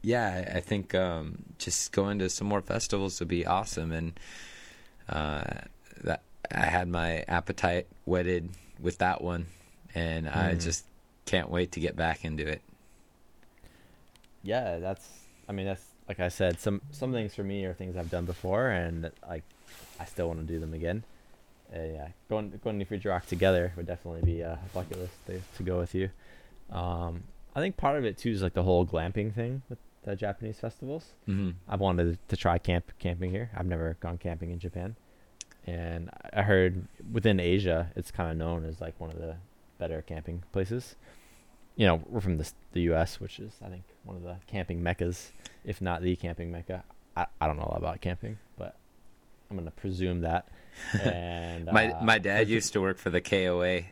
yeah, 0.03 0.44
I 0.53 0.57
I 0.57 0.61
think 0.61 0.94
um, 0.94 1.42
just 1.59 1.92
going 1.92 2.18
to 2.21 2.31
some 2.31 2.47
more 2.49 2.62
festivals 2.62 3.21
would 3.21 3.29
be 3.29 3.44
awesome, 3.47 3.92
and 3.92 4.18
uh, 5.09 5.44
that 6.05 6.23
I 6.51 6.66
had 6.66 6.88
my 6.88 7.25
appetite 7.29 7.87
whetted 8.07 8.49
with 8.81 8.99
that 8.99 9.21
one, 9.23 9.47
and 9.98 10.28
I 10.28 10.54
Mm. 10.54 10.61
just 10.62 10.84
can't 11.26 11.50
wait 11.50 11.72
to 11.72 11.80
get 11.80 11.94
back 11.96 12.24
into 12.24 12.46
it. 12.46 12.62
Yeah, 14.42 14.78
that's. 14.78 15.06
I 15.48 15.52
mean, 15.52 15.66
that's 15.66 15.84
like 16.08 16.20
I 16.20 16.28
said. 16.28 16.61
Some 16.61 16.80
some 16.90 17.12
things 17.12 17.34
for 17.34 17.42
me 17.44 17.64
are 17.64 17.74
things 17.74 17.96
I've 17.96 18.11
done 18.11 18.24
before, 18.24 18.68
and 18.70 19.11
like 19.28 19.44
I 19.98 20.04
still 20.04 20.28
want 20.28 20.40
to 20.40 20.46
do 20.46 20.58
them 20.61 20.74
again. 20.74 21.04
Uh, 21.74 21.80
yeah, 21.82 22.08
going 22.28 22.58
going 22.64 22.78
to 22.78 22.84
Fuji 22.84 23.08
Rock 23.08 23.26
together 23.26 23.72
would 23.76 23.87
definitely 23.87 24.22
be 24.22 24.40
a 24.40 24.58
bucket 24.72 24.98
list 24.98 25.14
to, 25.26 25.40
to 25.56 25.62
go 25.62 25.78
with 25.78 25.94
you. 25.94 26.11
Um, 26.70 27.24
I 27.54 27.61
think 27.61 27.76
part 27.76 27.98
of 27.98 28.04
it 28.04 28.16
too 28.18 28.30
is 28.30 28.42
like 28.42 28.54
the 28.54 28.62
whole 28.62 28.87
glamping 28.87 29.34
thing 29.34 29.62
with 29.68 29.78
the 30.04 30.14
Japanese 30.16 30.58
festivals. 30.61 31.12
hmm 31.26 31.50
I've 31.68 31.80
wanted 31.80 32.18
to 32.28 32.37
try 32.37 32.58
camp 32.58 32.92
camping 32.98 33.30
here. 33.30 33.50
I've 33.56 33.66
never 33.66 33.96
gone 34.00 34.16
camping 34.18 34.50
in 34.50 34.58
Japan, 34.58 34.96
and 35.66 36.11
I 36.32 36.42
heard 36.42 36.87
within 37.12 37.40
Asia 37.40 37.90
it's 37.96 38.11
kind 38.11 38.30
of 38.30 38.37
known 38.38 38.64
as 38.64 38.80
like 38.80 38.98
one 39.00 39.11
of 39.11 39.18
the 39.18 39.37
better 39.78 40.02
camping 40.02 40.42
places. 40.52 40.96
You 41.76 41.86
know, 41.86 42.02
we're 42.08 42.20
from 42.20 42.38
the 42.38 42.50
the 42.72 42.82
U.S., 42.82 43.20
which 43.20 43.38
is 43.38 43.52
I 43.64 43.68
think 43.68 43.84
one 44.04 44.16
of 44.16 44.22
the 44.22 44.36
camping 44.46 44.82
meccas, 44.82 45.30
if 45.64 45.80
not 45.80 46.02
the 46.02 46.16
camping 46.16 46.50
mecca. 46.50 46.84
I, 47.16 47.26
I 47.40 47.46
don't 47.46 47.56
know 47.56 47.64
a 47.64 47.70
lot 47.72 47.78
about 47.78 48.00
camping, 48.00 48.38
but 48.56 48.76
I'm 49.50 49.56
gonna 49.56 49.70
presume 49.70 50.20
that. 50.22 50.48
And 51.02 51.66
My 51.66 51.92
uh, 51.92 52.02
my 52.04 52.18
dad 52.18 52.48
used 52.48 52.72
to 52.74 52.80
work 52.80 52.98
for 52.98 53.10
the 53.10 53.20
KOA 53.20 53.82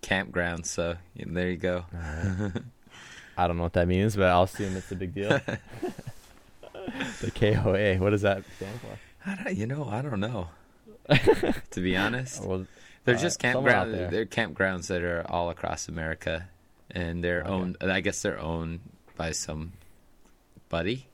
campground, 0.00 0.66
so 0.66 0.96
there 1.14 1.50
you 1.50 1.56
go. 1.56 1.84
Alright. 1.94 2.52
I 3.36 3.46
don't 3.46 3.56
know 3.56 3.62
what 3.62 3.72
that 3.74 3.88
means, 3.88 4.14
but 4.16 4.26
I'll 4.26 4.42
assume 4.44 4.76
it's 4.76 4.90
a 4.92 4.96
big 4.96 5.14
deal. 5.14 5.28
the 7.20 7.30
KOA, 7.30 7.96
what 7.96 8.10
does 8.10 8.22
that 8.22 8.44
stand 8.56 8.78
for? 8.80 8.98
I 9.30 9.42
don't, 9.44 9.56
you 9.56 9.66
know, 9.66 9.88
I 9.90 10.02
don't 10.02 10.20
know. 10.20 10.48
to 11.70 11.80
be 11.80 11.96
honest, 11.96 12.44
Well, 12.44 12.66
they're 13.04 13.16
uh, 13.16 13.18
just 13.18 13.40
campgrounds. 13.40 14.10
They're 14.10 14.26
campgrounds 14.26 14.86
that 14.88 15.02
are 15.02 15.24
all 15.28 15.50
across 15.50 15.88
America, 15.88 16.48
and 16.90 17.22
they're 17.22 17.40
Okay. 17.42 17.50
owned. 17.50 17.76
I 17.80 18.00
guess 18.00 18.22
they're 18.22 18.38
owned 18.40 18.80
by 19.16 19.32
some 19.32 19.72
buddy 20.68 21.06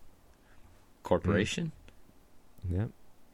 corporation. 1.02 1.72
Yep. 2.70 2.90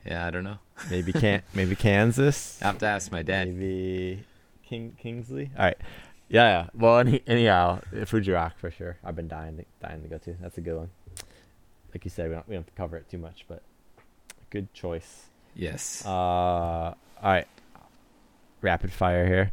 Yeah, 0.07 0.27
I 0.27 0.31
don't 0.31 0.45
know. 0.45 0.59
Maybe 0.91 1.13
can 1.13 1.43
maybe 1.55 1.77
Kansas. 1.77 2.61
I 2.63 2.67
have 2.67 2.79
to 2.79 2.87
ask 2.87 3.11
my 3.11 3.23
dad. 3.23 3.49
Maybe 3.49 4.25
King 4.65 4.97
Kingsley. 5.01 5.51
All 5.57 5.65
right. 5.65 5.79
Yeah, 6.29 6.45
yeah. 6.45 6.67
Well, 6.75 6.99
any, 6.99 7.23
anyhow, 7.27 7.81
Fuji 8.07 8.33
Rock 8.33 8.59
for 8.59 8.71
sure. 8.71 8.97
I've 9.05 9.15
been 9.15 9.29
dying 9.29 9.59
to, 9.59 9.65
dying 9.87 10.03
to 10.03 10.09
go 10.09 10.19
to. 10.19 10.35
That's 10.41 10.59
a 10.59 10.61
good 10.61 10.77
one. 10.77 10.91
Like 11.95 12.05
you 12.05 12.11
said, 12.11 12.29
we 12.29 12.35
don't 12.35 12.49
we 12.49 12.55
don't 12.55 12.63
have 12.65 12.75
to 12.75 12.77
cover 12.77 12.97
it 12.97 13.09
too 13.09 13.19
much, 13.19 13.45
but 13.49 13.63
good 14.51 14.73
choice. 14.75 15.27
Yes. 15.55 16.03
Uh, 16.05 16.09
all 16.11 16.97
right. 17.23 17.47
Rapid 18.65 18.93
fire 18.93 19.27
here. 19.27 19.53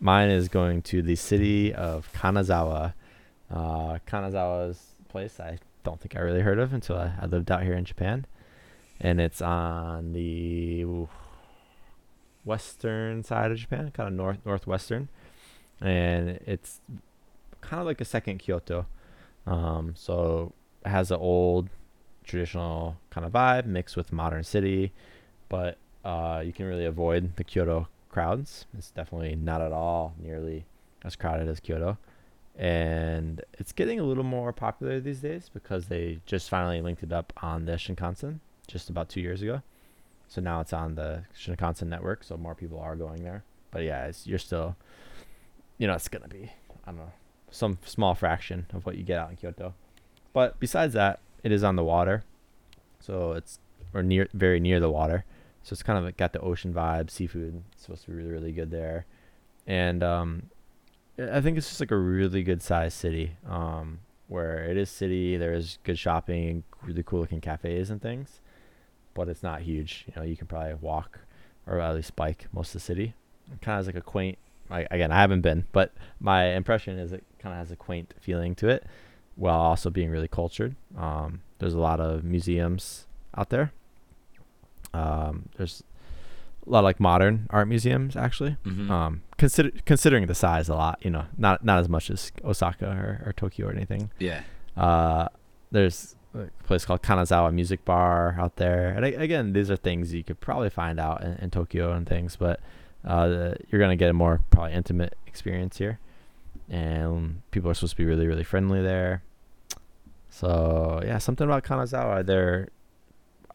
Mine 0.00 0.30
is 0.30 0.48
going 0.48 0.80
to 0.82 1.02
the 1.02 1.14
city 1.14 1.74
of 1.74 2.10
Kanazawa. 2.14 2.94
Uh, 3.50 3.98
Kanazawa's 4.08 4.94
place 5.10 5.38
I 5.38 5.58
don't 5.84 6.00
think 6.00 6.16
I 6.16 6.20
really 6.20 6.40
heard 6.40 6.58
of 6.58 6.72
until 6.72 6.96
I, 6.96 7.12
I 7.20 7.26
lived 7.26 7.50
out 7.52 7.64
here 7.64 7.74
in 7.74 7.84
Japan, 7.84 8.24
and 8.98 9.20
it's 9.20 9.42
on 9.42 10.14
the 10.14 10.86
western 12.46 13.22
side 13.24 13.52
of 13.52 13.58
Japan, 13.58 13.90
kind 13.90 14.08
of 14.08 14.14
north 14.14 14.38
northwestern, 14.46 15.10
and 15.82 16.40
it's 16.46 16.80
kind 17.60 17.82
of 17.82 17.86
like 17.86 18.00
a 18.00 18.06
second 18.06 18.38
Kyoto. 18.38 18.86
Um, 19.46 19.92
so 19.98 20.54
it 20.82 20.88
has 20.88 21.10
an 21.10 21.18
old 21.18 21.68
traditional 22.24 22.96
kind 23.10 23.26
of 23.26 23.32
vibe 23.32 23.66
mixed 23.66 23.98
with 23.98 24.14
modern 24.14 24.44
city, 24.44 24.92
but 25.50 25.76
uh, 26.06 26.42
you 26.42 26.54
can 26.54 26.64
really 26.64 26.86
avoid 26.86 27.36
the 27.36 27.44
Kyoto 27.44 27.88
crowds. 28.16 28.64
It's 28.78 28.90
definitely 28.92 29.36
not 29.36 29.60
at 29.60 29.72
all 29.72 30.14
nearly 30.18 30.64
as 31.04 31.16
crowded 31.16 31.48
as 31.48 31.60
Kyoto. 31.60 31.98
And 32.56 33.42
it's 33.58 33.72
getting 33.72 34.00
a 34.00 34.04
little 34.04 34.24
more 34.24 34.54
popular 34.54 35.00
these 35.00 35.20
days 35.20 35.50
because 35.52 35.88
they 35.88 36.20
just 36.24 36.48
finally 36.48 36.80
linked 36.80 37.02
it 37.02 37.12
up 37.12 37.34
on 37.42 37.66
the 37.66 37.72
Shinkansen 37.72 38.38
just 38.68 38.88
about 38.88 39.10
two 39.10 39.20
years 39.20 39.42
ago. 39.42 39.60
So 40.28 40.40
now 40.40 40.62
it's 40.62 40.72
on 40.72 40.94
the 40.94 41.24
Shinkansen 41.38 41.88
network, 41.88 42.24
so 42.24 42.38
more 42.38 42.54
people 42.54 42.80
are 42.80 42.96
going 42.96 43.22
there. 43.22 43.44
But 43.70 43.82
yeah, 43.82 44.10
you're 44.24 44.38
still, 44.38 44.76
you 45.76 45.86
know, 45.86 45.92
it's 45.92 46.08
gonna 46.08 46.26
be 46.26 46.50
I 46.86 46.92
don't 46.92 47.00
know 47.00 47.12
some 47.50 47.76
small 47.84 48.14
fraction 48.14 48.64
of 48.72 48.86
what 48.86 48.96
you 48.96 49.02
get 49.02 49.18
out 49.18 49.28
in 49.28 49.36
Kyoto. 49.36 49.74
But 50.32 50.58
besides 50.58 50.94
that, 50.94 51.20
it 51.44 51.52
is 51.52 51.62
on 51.62 51.76
the 51.76 51.84
water, 51.84 52.24
so 52.98 53.32
it's 53.32 53.58
or 53.92 54.02
near 54.02 54.26
very 54.32 54.58
near 54.58 54.80
the 54.80 54.90
water. 54.90 55.26
So 55.66 55.72
it's 55.72 55.82
kind 55.82 55.98
of 55.98 56.04
like 56.04 56.16
got 56.16 56.32
the 56.32 56.38
ocean 56.38 56.72
vibe. 56.72 57.10
Seafood 57.10 57.56
is 57.76 57.82
supposed 57.82 58.04
to 58.04 58.12
be 58.12 58.16
really 58.16 58.30
really 58.30 58.52
good 58.52 58.70
there, 58.70 59.04
and 59.66 60.00
um, 60.00 60.42
I 61.18 61.40
think 61.40 61.58
it's 61.58 61.66
just 61.66 61.80
like 61.80 61.90
a 61.90 61.96
really 61.96 62.44
good 62.44 62.62
sized 62.62 62.96
city. 62.96 63.36
Um, 63.44 63.98
where 64.28 64.62
it 64.62 64.76
is 64.76 64.88
city, 64.88 65.36
there's 65.36 65.80
good 65.82 65.98
shopping, 65.98 66.48
and 66.48 66.62
really 66.84 67.02
cool 67.02 67.18
looking 67.18 67.40
cafes 67.40 67.90
and 67.90 68.00
things, 68.00 68.40
but 69.12 69.28
it's 69.28 69.42
not 69.42 69.62
huge. 69.62 70.04
You 70.06 70.12
know, 70.14 70.22
you 70.22 70.36
can 70.36 70.46
probably 70.46 70.74
walk 70.74 71.18
or 71.66 71.80
at 71.80 71.96
least 71.96 72.14
bike 72.14 72.46
most 72.52 72.68
of 72.68 72.74
the 72.74 72.80
city. 72.80 73.14
It 73.52 73.60
kind 73.60 73.74
of 73.74 73.80
has 73.80 73.86
like 73.86 73.96
a 73.96 74.06
quaint. 74.06 74.38
I, 74.70 74.86
again, 74.92 75.10
I 75.10 75.16
haven't 75.16 75.40
been, 75.40 75.64
but 75.72 75.92
my 76.20 76.54
impression 76.54 76.96
is 76.96 77.12
it 77.12 77.24
kind 77.40 77.52
of 77.52 77.58
has 77.58 77.72
a 77.72 77.76
quaint 77.76 78.14
feeling 78.20 78.54
to 78.56 78.68
it, 78.68 78.86
while 79.34 79.58
also 79.58 79.90
being 79.90 80.10
really 80.10 80.28
cultured. 80.28 80.76
Um, 80.96 81.40
there's 81.58 81.74
a 81.74 81.80
lot 81.80 81.98
of 81.98 82.22
museums 82.22 83.08
out 83.36 83.50
there. 83.50 83.72
Um, 84.96 85.48
there's 85.56 85.82
a 86.66 86.70
lot 86.70 86.80
of 86.80 86.84
like 86.84 86.98
modern 87.00 87.46
art 87.50 87.68
museums 87.68 88.16
actually. 88.16 88.56
Mhm. 88.64 88.90
Um, 88.90 89.22
consider 89.38 89.70
considering 89.84 90.26
the 90.26 90.34
size 90.34 90.68
a 90.68 90.74
lot, 90.74 90.98
you 91.04 91.10
know, 91.10 91.24
not 91.38 91.64
not 91.64 91.78
as 91.78 91.88
much 91.88 92.10
as 92.10 92.32
Osaka 92.44 92.86
or, 92.86 93.10
or 93.26 93.32
Tokyo 93.32 93.66
or 93.68 93.72
anything. 93.72 94.10
yeah. 94.18 94.40
Uh, 94.76 95.28
there's 95.72 96.16
a 96.34 96.48
place 96.64 96.84
called 96.84 97.02
Kanazawa 97.02 97.52
Music 97.52 97.84
Bar 97.84 98.36
out 98.38 98.56
there, 98.56 98.88
and 98.94 99.04
a- 99.06 99.14
again, 99.26 99.52
these 99.54 99.70
are 99.70 99.76
things 99.76 100.12
you 100.12 100.22
could 100.22 100.38
probably 100.40 100.68
find 100.70 101.00
out 101.00 101.22
in, 101.24 101.32
in 101.42 101.50
Tokyo 101.50 101.92
and 101.92 102.06
things, 102.06 102.36
but 102.36 102.60
uh, 103.04 103.26
the- 103.28 103.56
you're 103.70 103.80
gonna 103.80 103.96
get 103.96 104.10
a 104.10 104.12
more 104.12 104.40
probably 104.50 104.72
intimate 104.74 105.14
experience 105.26 105.78
here, 105.78 105.98
and 106.68 107.40
people 107.52 107.70
are 107.70 107.74
supposed 107.74 107.92
to 107.96 108.02
be 108.02 108.04
really 108.04 108.26
really 108.26 108.44
friendly 108.44 108.82
there. 108.82 109.22
So 110.30 111.00
yeah, 111.04 111.18
something 111.18 111.46
about 111.46 111.64
Kanazawa. 111.64 112.24
They're 112.26 112.68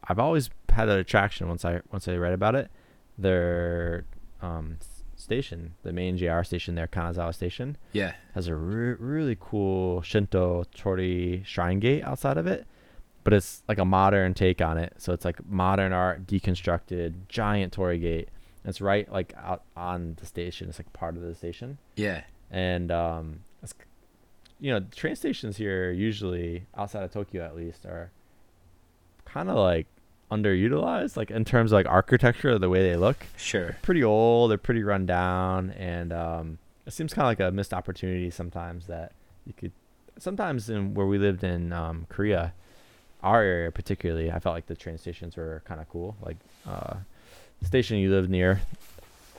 I've 0.08 0.20
always 0.20 0.50
had 0.70 0.90
an 0.90 0.98
attraction 1.00 1.48
once 1.48 1.64
I 1.66 1.82
once 1.92 2.08
I 2.08 2.16
read 2.16 2.34
about 2.34 2.56
it. 2.56 2.70
Their 3.18 4.06
um, 4.42 4.78
station, 5.16 5.76
the 5.84 5.94
main 5.94 6.18
JR 6.18 6.42
station 6.44 6.76
there, 6.76 6.88
Kanazawa 6.88 7.34
Station, 7.34 7.78
Yeah. 7.94 8.14
has 8.34 8.48
a 8.48 8.56
re- 8.56 8.96
really 9.00 9.38
cool 9.40 10.02
Shinto 10.02 10.64
Torii 10.74 11.44
shrine 11.46 11.80
gate 11.80 12.04
outside 12.04 12.38
of 12.38 12.48
it, 12.48 12.66
but 13.24 13.34
it's 13.34 13.62
like 13.68 13.78
a 13.78 13.86
modern 13.86 14.34
take 14.34 14.62
on 14.62 14.78
it. 14.80 14.94
So 14.98 15.14
it's 15.14 15.26
like 15.26 15.46
modern 15.48 15.94
art, 15.94 16.26
deconstructed, 16.26 17.14
giant 17.28 17.74
Torii 17.74 18.00
gate. 18.00 18.30
It's 18.66 18.82
right 18.82 19.12
like 19.12 19.34
out 19.38 19.64
on 19.76 20.16
the 20.20 20.26
station. 20.26 20.70
It's 20.70 20.80
like 20.80 20.92
part 20.94 21.16
of 21.16 21.22
the 21.22 21.36
station, 21.36 21.78
Yeah. 21.96 22.22
and 22.50 22.92
um, 22.92 23.40
it's, 23.62 23.76
you 24.60 24.72
know, 24.72 24.80
train 24.96 25.16
stations 25.16 25.58
here 25.58 25.92
usually 25.92 26.66
outside 26.76 27.04
of 27.04 27.12
Tokyo 27.12 27.44
at 27.46 27.56
least 27.56 27.86
are 27.86 28.12
kind 29.34 29.50
of 29.50 29.56
like 29.58 29.88
underutilized, 30.32 31.17
like 31.17 31.32
in 31.32 31.44
terms 31.46 31.72
of 31.72 31.76
like 31.78 31.86
architecture, 31.88 32.58
the 32.58 32.70
way 32.70 32.82
they 32.89 32.96
look 32.98 33.17
Sure. 33.38 33.76
pretty 33.82 34.04
old. 34.04 34.52
They're 34.52 34.58
pretty 34.58 34.84
run 34.84 35.06
down, 35.06 35.72
and 35.72 36.13
um, 36.13 36.58
it 36.86 36.94
seems 36.94 37.13
kind 37.13 37.24
of 37.26 37.30
like 37.30 37.39
a 37.39 37.52
missed 37.54 37.74
opportunity 37.74 38.30
sometimes 38.30 38.88
that 38.88 39.12
you 39.46 39.54
could. 39.54 39.72
Sometimes 40.20 40.70
in 40.70 40.94
where 40.94 41.08
we 41.08 41.17
lived 41.17 41.44
in 41.44 41.74
um, 41.74 42.06
Korea, 42.10 42.54
our 43.24 43.41
area 43.41 43.72
particularly, 43.72 44.32
I 44.32 44.39
felt 44.39 44.54
like 44.56 44.67
the 44.67 44.76
train 44.76 44.98
stations 44.98 45.36
were 45.36 45.62
kind 45.65 45.82
of 45.82 45.89
cool. 45.89 46.15
Like 46.22 46.38
uh, 46.67 46.96
the 47.60 47.65
station 47.65 47.98
you 47.98 48.10
lived 48.12 48.30
near, 48.30 48.62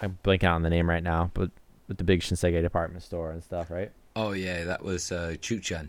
I'm 0.00 0.18
blanking 0.24 0.44
out 0.44 0.54
on 0.56 0.62
the 0.62 0.70
name 0.70 0.88
right 0.88 1.02
now, 1.02 1.30
but 1.34 1.50
with 1.88 1.98
the 1.98 2.04
big 2.04 2.20
Shinsegae 2.20 2.62
department 2.62 3.02
store 3.04 3.30
and 3.30 3.42
stuff, 3.44 3.70
right? 3.70 3.90
Oh 4.16 4.32
yeah, 4.32 4.64
that 4.64 4.82
was 4.82 5.12
uh, 5.12 5.36
Chuchun. 5.40 5.88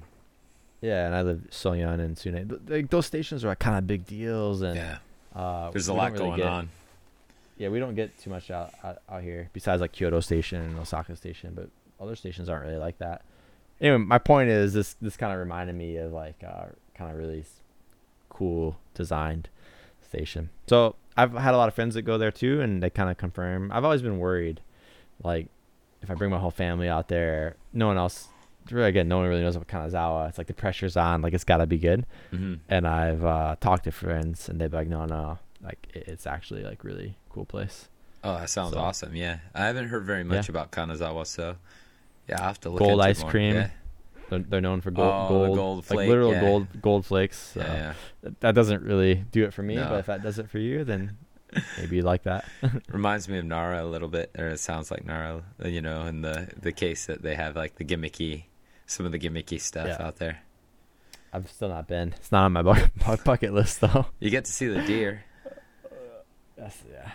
Yeah, 0.84 1.06
and 1.06 1.15
I 1.15 1.22
lived 1.22 1.50
Sonyeon 1.52 2.00
and 2.02 2.17
Sune. 2.17 2.50
Th- 2.50 2.62
Like 2.67 2.89
those 2.89 3.06
stations 3.06 3.46
are 3.46 3.56
kind 3.56 3.78
of 3.78 3.88
big 3.88 4.06
deals, 4.06 4.62
and 4.62 4.76
Yeah. 4.76 4.98
uh, 5.34 5.72
There's 5.72 5.88
a 5.88 5.93
lot 5.93 6.12
really 6.12 6.26
going 6.26 6.38
get- 6.39 6.48
on. 6.48 6.69
yeah, 7.58 7.69
we 7.69 7.80
don't 7.80 7.96
get 7.96 8.17
too 8.19 8.30
much 8.30 8.52
out, 8.52 8.74
out 8.84 8.98
out 9.08 9.24
here 9.24 9.50
besides 9.54 9.80
like 9.82 9.93
Kyoto 9.93 10.19
Station 10.19 10.62
and 10.62 10.78
Osaka 10.78 11.15
Station, 11.15 11.54
but 11.56 11.69
other 12.02 12.15
stations 12.17 12.50
aren't 12.50 12.65
really 12.65 12.78
like 12.78 12.98
that. 12.98 13.22
Anyway, 13.80 13.98
my 13.98 14.17
point 14.17 14.50
is 14.50 14.74
this 14.74 14.96
this 15.02 15.15
kind 15.15 15.32
of 15.32 15.39
reminded 15.39 15.76
me 15.76 15.96
of 15.98 16.12
like 16.12 16.43
uh, 16.43 16.65
kind 16.96 17.10
of 17.12 17.17
really 17.17 17.46
cool 18.30 18.78
designed 18.93 19.48
station. 20.02 20.50
So 20.67 20.96
I've 21.15 21.34
had 21.34 21.54
a 21.54 21.58
lot 21.58 21.67
of 21.69 21.76
friends 21.76 21.96
that 21.96 22.02
go 22.02 22.17
there 22.17 22.32
too, 22.32 22.60
and 22.62 22.84
they 22.84 22.89
kind 22.89 23.10
of 23.10 23.17
confirm. 23.17 23.72
I've 23.72 23.86
always 23.86 24.02
been 24.02 24.19
worried, 24.19 24.60
like 25.24 25.48
if 26.02 26.12
I 26.12 26.15
bring 26.15 26.30
my 26.32 26.39
whole 26.39 26.52
family 26.52 26.89
out 26.89 27.08
there, 27.08 27.56
no 27.72 27.88
one 27.88 27.98
else. 27.98 28.28
Again, 28.71 29.08
no 29.08 29.17
one 29.17 29.28
really 29.28 29.41
knows 29.41 29.56
about 29.56 29.67
Kanazawa. 29.67 30.30
It's 30.30 30.38
like 30.38 30.47
the 30.47 30.54
pressure's 30.54 30.95
on, 30.97 31.21
like 31.21 31.34
it's 31.34 31.43
got 31.43 31.58
to 31.58 31.65
be 31.67 31.78
good 31.78 32.06
hmm 32.32 32.56
and 32.69 32.88
I've 32.88 33.23
uh, 33.26 33.56
talked 33.60 33.84
to 33.86 33.91
friends, 33.91 34.49
and 34.49 34.60
they're 34.60 34.69
like, 34.69 34.88
"No, 34.88 35.06
no, 35.06 35.39
like 35.62 35.88
it's 35.93 36.26
actually 36.28 36.63
like 36.63 36.84
really 36.84 37.17
cool 37.30 37.45
place." 37.45 37.89
Oh, 38.23 38.36
that 38.39 38.49
sounds 38.49 38.73
So- 38.73 38.80
awesome. 38.80 39.15
Yeah, 39.15 39.39
I 39.54 39.65
haven't 39.65 39.88
heard 39.89 40.06
very 40.06 40.23
much 40.23 40.47
Yeah. 40.47 40.54
about 40.54 40.71
Kanazawa, 40.71 41.28
so 41.28 41.58
yeah, 42.30 42.41
I 42.41 42.45
have 42.45 42.60
to 42.62 42.69
look. 42.69 42.80
Gold 42.80 43.02
ice 43.02 43.21
more. 43.21 43.30
cream, 43.32 43.56
Yeah. 43.56 43.69
They're, 44.30 44.39
they're 44.39 44.62
known 44.62 44.80
for 44.82 44.89
gold, 44.91 45.12
Oh, 45.13 45.28
gold, 45.28 45.58
gold 45.58 45.89
like 45.91 46.08
literal 46.08 46.32
yeah. 46.32 46.39
gold, 46.41 46.67
gold 46.82 47.06
flakes. 47.06 47.38
So 47.54 47.60
Yeah, 47.60 47.93
that- 48.39 48.56
doesn't 48.56 48.82
really 48.84 49.15
do 49.15 49.43
it 49.43 49.54
for 49.54 49.62
me, 49.62 49.76
No. 49.76 49.89
but 49.89 49.99
if 49.99 50.06
that 50.06 50.23
does 50.23 50.39
it 50.39 50.49
for 50.49 50.58
you, 50.60 50.86
then 50.86 51.17
maybe 51.78 51.97
you 51.97 52.02
like 52.02 52.23
that. 52.23 52.45
Reminds 52.88 53.28
me 53.28 53.38
of 53.39 53.45
Nara 53.45 53.84
a 53.84 53.86
little 53.86 54.08
bit, 54.08 54.32
or 54.39 54.47
it 54.47 54.60
sounds 54.60 54.89
like 54.89 55.06
Nara. 55.06 55.43
You 55.63 55.82
know, 55.82 56.06
in 56.06 56.21
the 56.21 56.47
the 56.60 56.71
case 56.71 57.06
that 57.08 57.21
they 57.21 57.36
have 57.36 57.56
like 57.58 57.76
the 57.76 57.84
gimmicky, 57.84 58.45
some 58.93 59.06
of 59.06 59.12
the 59.12 59.19
gimmicky 59.19 59.60
stuff 59.60 59.88
Yeah. 59.88 60.06
out 60.06 60.17
there. 60.17 60.41
I've 61.34 61.49
still 61.49 61.69
not 61.69 61.88
been. 61.88 62.13
It's 62.17 62.32
not 62.32 62.43
on 62.45 62.53
my 62.53 62.62
bucket, 62.62 62.91
bucket 63.25 63.53
list 63.53 63.82
though. 63.82 64.06
You 64.19 64.29
get 64.29 64.45
to 64.45 64.51
see 64.51 64.67
the 64.67 64.82
deer, 64.84 65.23
That's 66.58 66.77
yeah. 66.91 67.12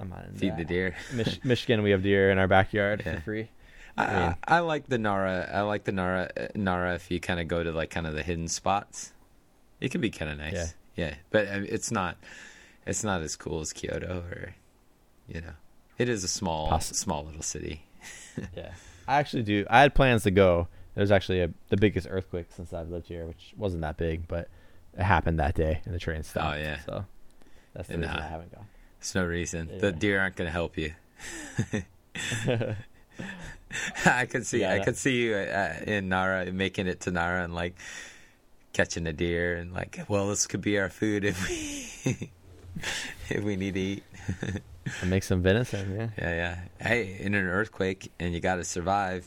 I'm 0.00 0.08
not 0.08 0.26
feed 0.34 0.50
that. 0.52 0.58
the 0.58 0.64
deer. 0.64 0.96
Mich- 1.12 1.44
Michigan, 1.44 1.82
we 1.82 1.90
have 1.92 2.02
deer 2.02 2.30
in 2.30 2.38
our 2.38 2.48
backyard 2.48 3.02
Yeah. 3.06 3.14
for 3.16 3.20
free. 3.20 3.48
I, 3.96 4.04
I 4.06 4.26
mean- 4.26 4.36
I, 4.48 4.58
like 4.58 4.88
the 4.88 4.98
Nara. 4.98 5.48
I 5.52 5.60
like 5.60 5.84
the 5.84 5.92
Nara. 5.92 6.30
Nara. 6.56 6.94
If 6.96 7.10
you 7.12 7.20
kind 7.20 7.38
of 7.38 7.46
go 7.46 7.62
to 7.62 7.70
like 7.70 7.90
kind 7.90 8.06
of 8.08 8.14
the 8.14 8.24
hidden 8.24 8.48
spots, 8.48 9.12
it 9.80 9.92
can 9.92 10.00
be 10.00 10.10
kind 10.10 10.32
of 10.32 10.38
nice. 10.38 10.74
Yeah, 10.96 11.14
but 11.30 11.48
um, 11.48 11.64
it's 11.68 11.90
not. 11.92 12.16
It's 12.86 13.04
not 13.04 13.22
as 13.22 13.36
cool 13.36 13.60
as 13.60 13.72
Kyoto, 13.72 14.24
or 14.30 14.54
you 15.28 15.40
know, 15.40 15.52
it 15.96 16.08
is 16.08 16.22
a 16.24 16.28
small, 16.28 16.78
small 16.80 17.24
little 17.24 17.42
city. 17.42 17.84
Yeah, 18.56 18.72
I 19.06 19.18
actually 19.20 19.44
do. 19.44 19.64
I 19.70 19.80
had 19.80 19.94
plans 19.94 20.24
to 20.24 20.30
go. 20.32 20.66
There's 20.94 21.10
actually 21.10 21.40
a, 21.40 21.50
the 21.68 21.76
biggest 21.76 22.06
earthquake 22.10 22.46
since 22.54 22.72
I've 22.72 22.88
lived 22.88 23.08
here, 23.08 23.26
which 23.26 23.52
wasn't 23.56 23.82
that 23.82 23.96
big, 23.96 24.28
but 24.28 24.48
it 24.96 25.02
happened 25.02 25.38
that 25.40 25.54
day, 25.54 25.80
and 25.84 25.94
the 25.94 25.98
train 25.98 26.22
stopped. 26.22 26.56
Oh, 26.56 26.58
yeah. 26.58 26.78
So 26.86 27.04
that's 27.74 27.88
the 27.88 27.94
And, 27.94 28.02
reason 28.02 28.16
uh, 28.16 28.22
I 28.22 28.26
haven't 28.28 28.52
gone. 28.54 28.66
There's 29.00 29.14
no 29.14 29.24
reason. 29.24 29.68
Yeah. 29.72 29.78
The 29.78 29.92
deer 29.92 30.20
aren't 30.20 30.36
going 30.36 30.46
to 30.46 30.52
help 30.52 30.78
you. 30.78 30.92
I 34.06 34.26
could 34.26 34.46
see. 34.46 34.64
I 34.64 34.80
could 34.80 34.96
see 34.96 35.24
you 35.24 35.34
uh, 35.34 35.74
in 35.86 36.08
Nara 36.08 36.50
making 36.52 36.86
it 36.86 37.00
to 37.00 37.10
Nara 37.10 37.42
and 37.44 37.54
like 37.54 37.76
catching 38.72 39.06
a 39.06 39.12
deer 39.12 39.56
and 39.56 39.72
like, 39.72 40.00
well, 40.08 40.28
this 40.28 40.46
could 40.46 40.60
be 40.60 40.78
our 40.78 40.88
food 40.88 41.24
if 41.24 41.48
we 41.48 42.30
if 43.30 43.42
we 43.42 43.56
need 43.56 43.74
to 43.74 43.80
eat. 43.80 44.02
And 45.00 45.10
make 45.10 45.22
some 45.22 45.42
venison. 45.42 45.96
Yeah. 45.96 46.08
Yeah, 46.18 46.34
yeah. 46.34 46.58
Hey, 46.86 47.16
in 47.18 47.34
an 47.34 47.46
earthquake 47.46 48.12
and 48.20 48.32
you 48.34 48.40
got 48.40 48.56
to 48.56 48.64
survive. 48.64 49.26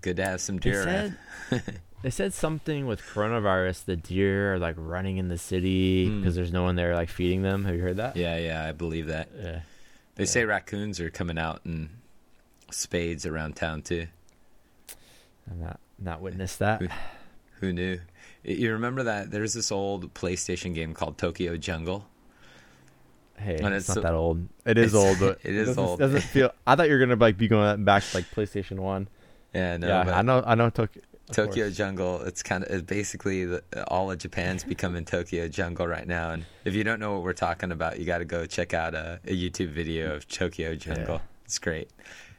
Good 0.00 0.16
to 0.16 0.24
have 0.24 0.40
some 0.40 0.56
They 0.58 0.70
deer 0.70 0.86
around. 0.86 1.16
said 1.48 1.62
they 2.02 2.10
said 2.10 2.32
something 2.34 2.86
with 2.86 3.00
coronavirus. 3.02 3.84
The 3.86 3.96
deer 3.96 4.54
are 4.54 4.58
like 4.58 4.74
running 4.78 5.16
in 5.18 5.28
the 5.28 5.38
city 5.38 6.06
Hmm. 6.08 6.20
because 6.20 6.34
there's 6.34 6.52
no 6.52 6.62
one 6.64 6.76
there 6.76 6.94
like 6.94 7.08
feeding 7.08 7.42
them. 7.42 7.64
Have 7.64 7.74
you 7.74 7.82
heard 7.82 7.96
that? 7.96 8.16
Yeah, 8.16 8.36
yeah, 8.36 8.64
I 8.64 8.72
believe 8.72 9.06
that. 9.08 9.28
Yeah. 9.38 9.60
They 10.16 10.26
say 10.26 10.44
raccoons 10.44 11.00
are 11.00 11.08
coming 11.10 11.38
out 11.38 11.60
in 11.64 11.88
spades 12.70 13.24
around 13.26 13.56
town 13.56 13.82
too. 13.82 14.06
I'm 15.50 15.60
not 15.60 15.80
not 15.98 16.20
witnessed 16.20 16.58
that. 16.60 16.82
Who 17.60 17.72
knew? 17.72 18.00
You 18.42 18.72
remember 18.72 19.02
that 19.04 19.30
there's 19.30 19.52
this 19.54 19.70
old 19.70 20.14
PlayStation 20.14 20.74
game 20.74 20.94
called 20.94 21.18
Tokyo 21.18 21.56
Jungle? 21.58 22.06
Hey, 23.36 23.56
And 23.62 23.74
it's, 23.74 23.88
it's 23.88 23.88
not 23.88 23.94
so- 23.94 24.00
that 24.02 24.12
old. 24.14 24.48
It 24.66 24.78
is 24.78 24.94
old, 24.94 25.18
but 25.18 25.38
it 25.44 25.54
is 25.54 25.68
doesn't, 25.68 25.84
old. 25.84 25.98
Doesn't 25.98 26.20
feel. 26.22 26.52
I 26.66 26.76
thought 26.76 26.88
you 26.88 26.94
were 26.94 27.00
gonna 27.00 27.16
like 27.16 27.36
be 27.38 27.48
going 27.48 27.84
back 27.84 28.02
to 28.02 28.16
like 28.16 28.30
PlayStation 28.30 28.78
One. 28.78 29.08
Yeah, 29.54 29.76
no, 29.78 29.86
yeah, 29.88 30.16
I 30.18 30.22
know. 30.22 30.42
I 30.46 30.54
know. 30.54 30.70
Tokyo. 30.70 31.02
Tokyo 31.32 31.66
course. 31.66 31.76
Jungle. 31.76 32.22
It's 32.22 32.42
kind 32.42 32.64
of 32.64 32.70
it's 32.70 32.82
basically 32.82 33.44
the, 33.44 33.62
all 33.88 34.10
of 34.10 34.18
Japan's 34.18 34.64
becoming 34.64 35.04
Tokyo 35.04 35.46
Jungle 35.48 35.86
right 35.86 36.06
now. 36.06 36.30
And 36.32 36.44
if 36.64 36.74
you 36.74 36.82
don't 36.82 36.98
know 36.98 37.12
what 37.14 37.22
we're 37.22 37.32
talking 37.34 37.70
about, 37.70 37.98
you 38.00 38.04
got 38.04 38.18
to 38.18 38.24
go 38.24 38.46
check 38.46 38.74
out 38.74 38.94
a, 38.94 39.20
a 39.24 39.30
YouTube 39.36 39.70
video 39.72 40.14
of 40.14 40.26
Tokyo 40.28 40.74
Jungle. 40.74 41.16
Yeah. 41.16 41.44
It's 41.44 41.58
great. 41.60 41.88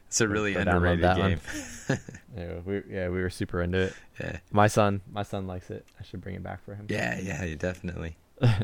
It's 0.07 0.19
a 0.19 0.27
really 0.27 0.55
underrated 0.55 1.15
game. 1.15 1.39
Yeah, 2.37 2.59
we 2.65 2.81
yeah 2.89 3.09
we 3.09 3.21
were 3.21 3.29
super 3.29 3.61
into 3.61 3.77
it. 3.79 3.93
Yeah, 4.19 4.37
My 4.51 4.67
son, 4.67 5.01
my 5.11 5.23
son 5.23 5.47
likes 5.47 5.69
it. 5.69 5.85
I 5.99 6.03
should 6.03 6.21
bring 6.21 6.35
it 6.35 6.43
back 6.43 6.63
for 6.63 6.75
him. 6.75 6.85
yeah, 6.89 7.19
yeah, 7.19 7.43
you 7.43 7.57
definitely. 7.57 8.15
All 8.41 8.59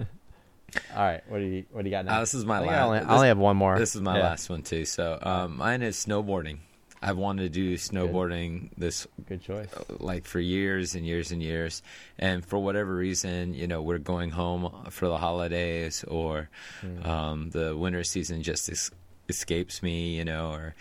right. 0.96 1.22
What 1.30 1.40
do 1.40 1.44
you 1.46 1.66
What 1.72 1.84
do 1.84 1.90
you 1.90 1.96
got 1.96 2.06
now? 2.06 2.18
Uh, 2.18 2.20
this 2.22 2.34
is 2.34 2.46
my 2.46 2.60
think 2.60 2.72
I 2.72 2.76
last. 2.76 2.86
only, 2.86 3.00
this, 3.00 3.08
I 3.10 3.16
only 3.16 3.28
have 3.30 3.38
one 3.38 3.58
more. 3.58 3.78
this 3.80 3.96
is 3.96 4.02
my 4.02 4.18
Yeah. 4.18 4.24
last 4.24 4.50
one 4.50 4.62
too. 4.62 4.86
So, 4.86 5.18
um, 5.22 5.58
mine 5.58 5.82
is 5.82 5.96
snowboarding. 5.98 6.60
I've 7.02 7.18
wanted 7.18 7.44
to 7.44 7.50
do 7.50 7.76
snowboarding 7.78 8.70
this 8.78 9.06
Good 9.28 9.42
choice. 9.44 9.70
like 10.00 10.26
for 10.26 10.40
years 10.40 10.96
and 10.96 11.06
years 11.06 11.32
and 11.32 11.42
years 11.44 11.82
and 12.18 12.44
for 12.46 12.58
whatever 12.60 12.96
reason 12.96 13.54
you 13.54 13.68
know 13.68 13.82
we're 13.84 14.00
going 14.00 14.32
home 14.32 14.72
for 14.90 15.08
the 15.08 15.18
holidays 15.18 16.04
or 16.08 16.50
Hmm. 16.82 17.06
um, 17.06 17.50
the 17.52 17.78
winter 17.78 18.04
season 18.04 18.42
just 18.44 18.68
es- 18.70 18.92
escapes 19.30 19.84
me 19.84 20.16
you 20.18 20.26
know 20.26 20.52
or 20.52 20.76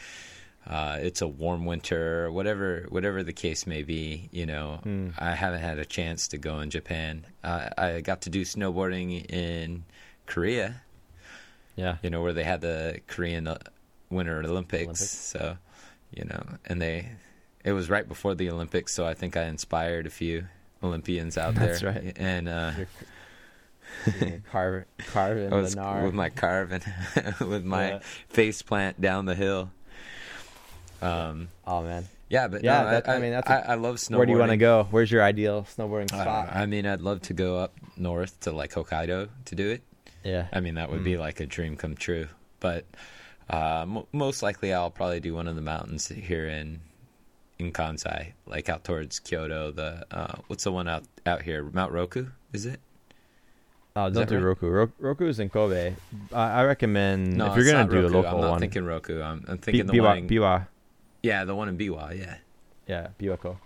uh, 0.66 0.98
it's 1.00 1.20
a 1.22 1.28
warm 1.28 1.64
winter, 1.64 2.28
whatever 2.32 2.86
whatever 2.88 3.22
the 3.22 3.32
case 3.32 3.68
may 3.68 3.84
be. 3.84 4.28
You 4.32 4.46
know, 4.46 4.80
Hmm. 4.82 5.10
I 5.16 5.30
haven't 5.30 5.60
had 5.60 5.78
a 5.78 5.84
chance 5.84 6.26
to 6.28 6.38
go 6.38 6.58
in 6.58 6.70
Japan. 6.70 7.24
Uh, 7.44 7.68
I 7.78 8.00
got 8.00 8.22
to 8.22 8.30
do 8.30 8.42
snowboarding 8.42 9.30
in 9.30 9.84
Korea. 10.26 10.82
Yeah. 11.76 11.98
You 12.02 12.10
know, 12.10 12.20
where 12.20 12.32
they 12.32 12.42
had 12.42 12.62
the 12.62 12.98
Korean 13.06 13.46
uh, 13.46 13.58
Winter 14.10 14.38
Olympics. 14.40 14.82
Olympics. 14.82 15.08
So, 15.08 15.56
you 16.16 16.24
know, 16.24 16.42
and 16.64 16.80
they 16.82 17.08
it 17.64 17.72
was 17.72 17.88
right 17.90 18.08
before 18.08 18.34
the 18.34 18.50
Olympics, 18.50 18.92
so 18.92 19.06
I 19.06 19.14
think 19.14 19.36
I 19.36 19.44
inspired 19.44 20.06
a 20.06 20.10
few 20.10 20.46
Olympians 20.82 21.36
out 21.38 21.54
That's 21.54 21.80
there. 21.80 21.92
That's 21.92 22.04
right. 22.06 22.16
And 22.18 22.48
uh, 22.48 22.72
carve 24.50 24.84
carving 25.08 25.52
I 25.52 25.56
was 25.56 25.76
with 25.76 26.14
my 26.14 26.30
carving, 26.30 26.82
with 27.40 27.64
my 27.64 27.88
Yeah. 27.88 27.98
face 28.28 28.62
plant 28.62 29.00
down 29.00 29.26
the 29.26 29.34
hill. 29.34 29.70
Um, 31.02 31.48
oh 31.66 31.82
man. 31.82 32.06
yeah, 32.30 32.48
but 32.48 32.64
Yeah, 32.64 32.82
no, 32.82 32.90
that- 32.90 33.08
I, 33.08 33.14
I 33.16 33.18
mean, 33.18 33.32
that's 33.32 33.50
I 33.50 33.58
a- 33.60 33.68
I 33.70 33.74
love 33.74 33.96
snowboarding. 33.96 34.16
Where 34.16 34.26
do 34.26 34.32
you 34.32 34.38
want 34.38 34.50
to 34.52 34.56
go? 34.56 34.88
Where's 34.90 35.10
your 35.10 35.22
ideal 35.22 35.66
snowboarding 35.76 36.12
I, 36.12 36.22
spot? 36.22 36.48
I 36.52 36.66
mean, 36.66 36.86
I'd 36.86 37.00
love 37.00 37.20
to 37.22 37.34
go 37.34 37.58
up 37.58 37.74
north 37.96 38.38
to 38.40 38.52
like 38.52 38.72
Hokkaido 38.72 39.28
to 39.46 39.54
do 39.54 39.68
it. 39.70 39.82
yeah. 40.24 40.46
I 40.52 40.60
mean, 40.60 40.74
that 40.76 40.90
would 40.90 41.00
Mm. 41.00 41.04
be 41.04 41.16
like 41.18 41.40
a 41.40 41.46
dream 41.46 41.76
come 41.76 41.94
true. 41.94 42.28
But 42.60 42.84
uh, 43.50 43.84
mo 43.86 44.06
most 44.12 44.42
likely, 44.42 44.72
I'll 44.72 44.90
probably 44.90 45.20
do 45.20 45.34
one 45.34 45.48
of 45.48 45.56
the 45.56 45.62
mountains 45.62 46.08
here 46.08 46.46
in 46.48 46.80
in 47.58 47.72
Kansai, 47.72 48.32
like 48.46 48.68
out 48.68 48.84
towards 48.84 49.18
Kyoto. 49.20 49.72
The 49.72 50.04
uh, 50.10 50.36
what's 50.48 50.64
the 50.64 50.72
one 50.72 50.88
out 50.88 51.04
out 51.24 51.42
here? 51.42 51.62
Mount 51.62 51.92
Roku, 51.92 52.26
is 52.52 52.66
it? 52.66 52.80
Oh, 53.98 54.10
don't 54.10 54.28
do 54.28 54.34
right? 54.36 54.42
Roku. 54.44 54.68
Ro- 54.68 54.92
Roku 54.98 55.26
is 55.26 55.38
in 55.40 55.48
Kobe. 55.48 55.94
I, 56.32 56.60
I 56.60 56.64
recommend 56.64 57.38
No, 57.38 57.46
if 57.46 57.56
you're 57.56 57.64
gonna 57.64 57.88
do 57.88 58.02
Roku. 58.02 58.06
a 58.08 58.12
local 58.14 58.34
I'm 58.34 58.40
not 58.42 58.50
one. 58.50 58.60
thinking 58.60 58.84
Roku. 58.84 59.22
I'm, 59.22 59.42
I'm 59.48 59.56
thinking 59.58 59.86
the 59.86 59.92
Biwa, 59.94 60.02
one. 60.04 60.18
In, 60.18 60.28
Biwa. 60.28 60.66
yeah, 61.22 61.44
the 61.44 61.54
one 61.54 61.68
in 61.70 61.78
Biwa. 61.78 62.18
Yeah. 62.18 62.36
Yeah, 62.86 63.08
Biwako. 63.18 63.56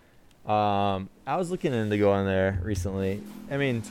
Um, 0.49 1.09
I 1.27 1.37
was 1.37 1.51
looking 1.51 1.75
into 1.75 1.99
going 1.99 2.27
there 2.27 2.61
recently. 2.63 3.21
I 3.51 3.57
mean, 3.57 3.83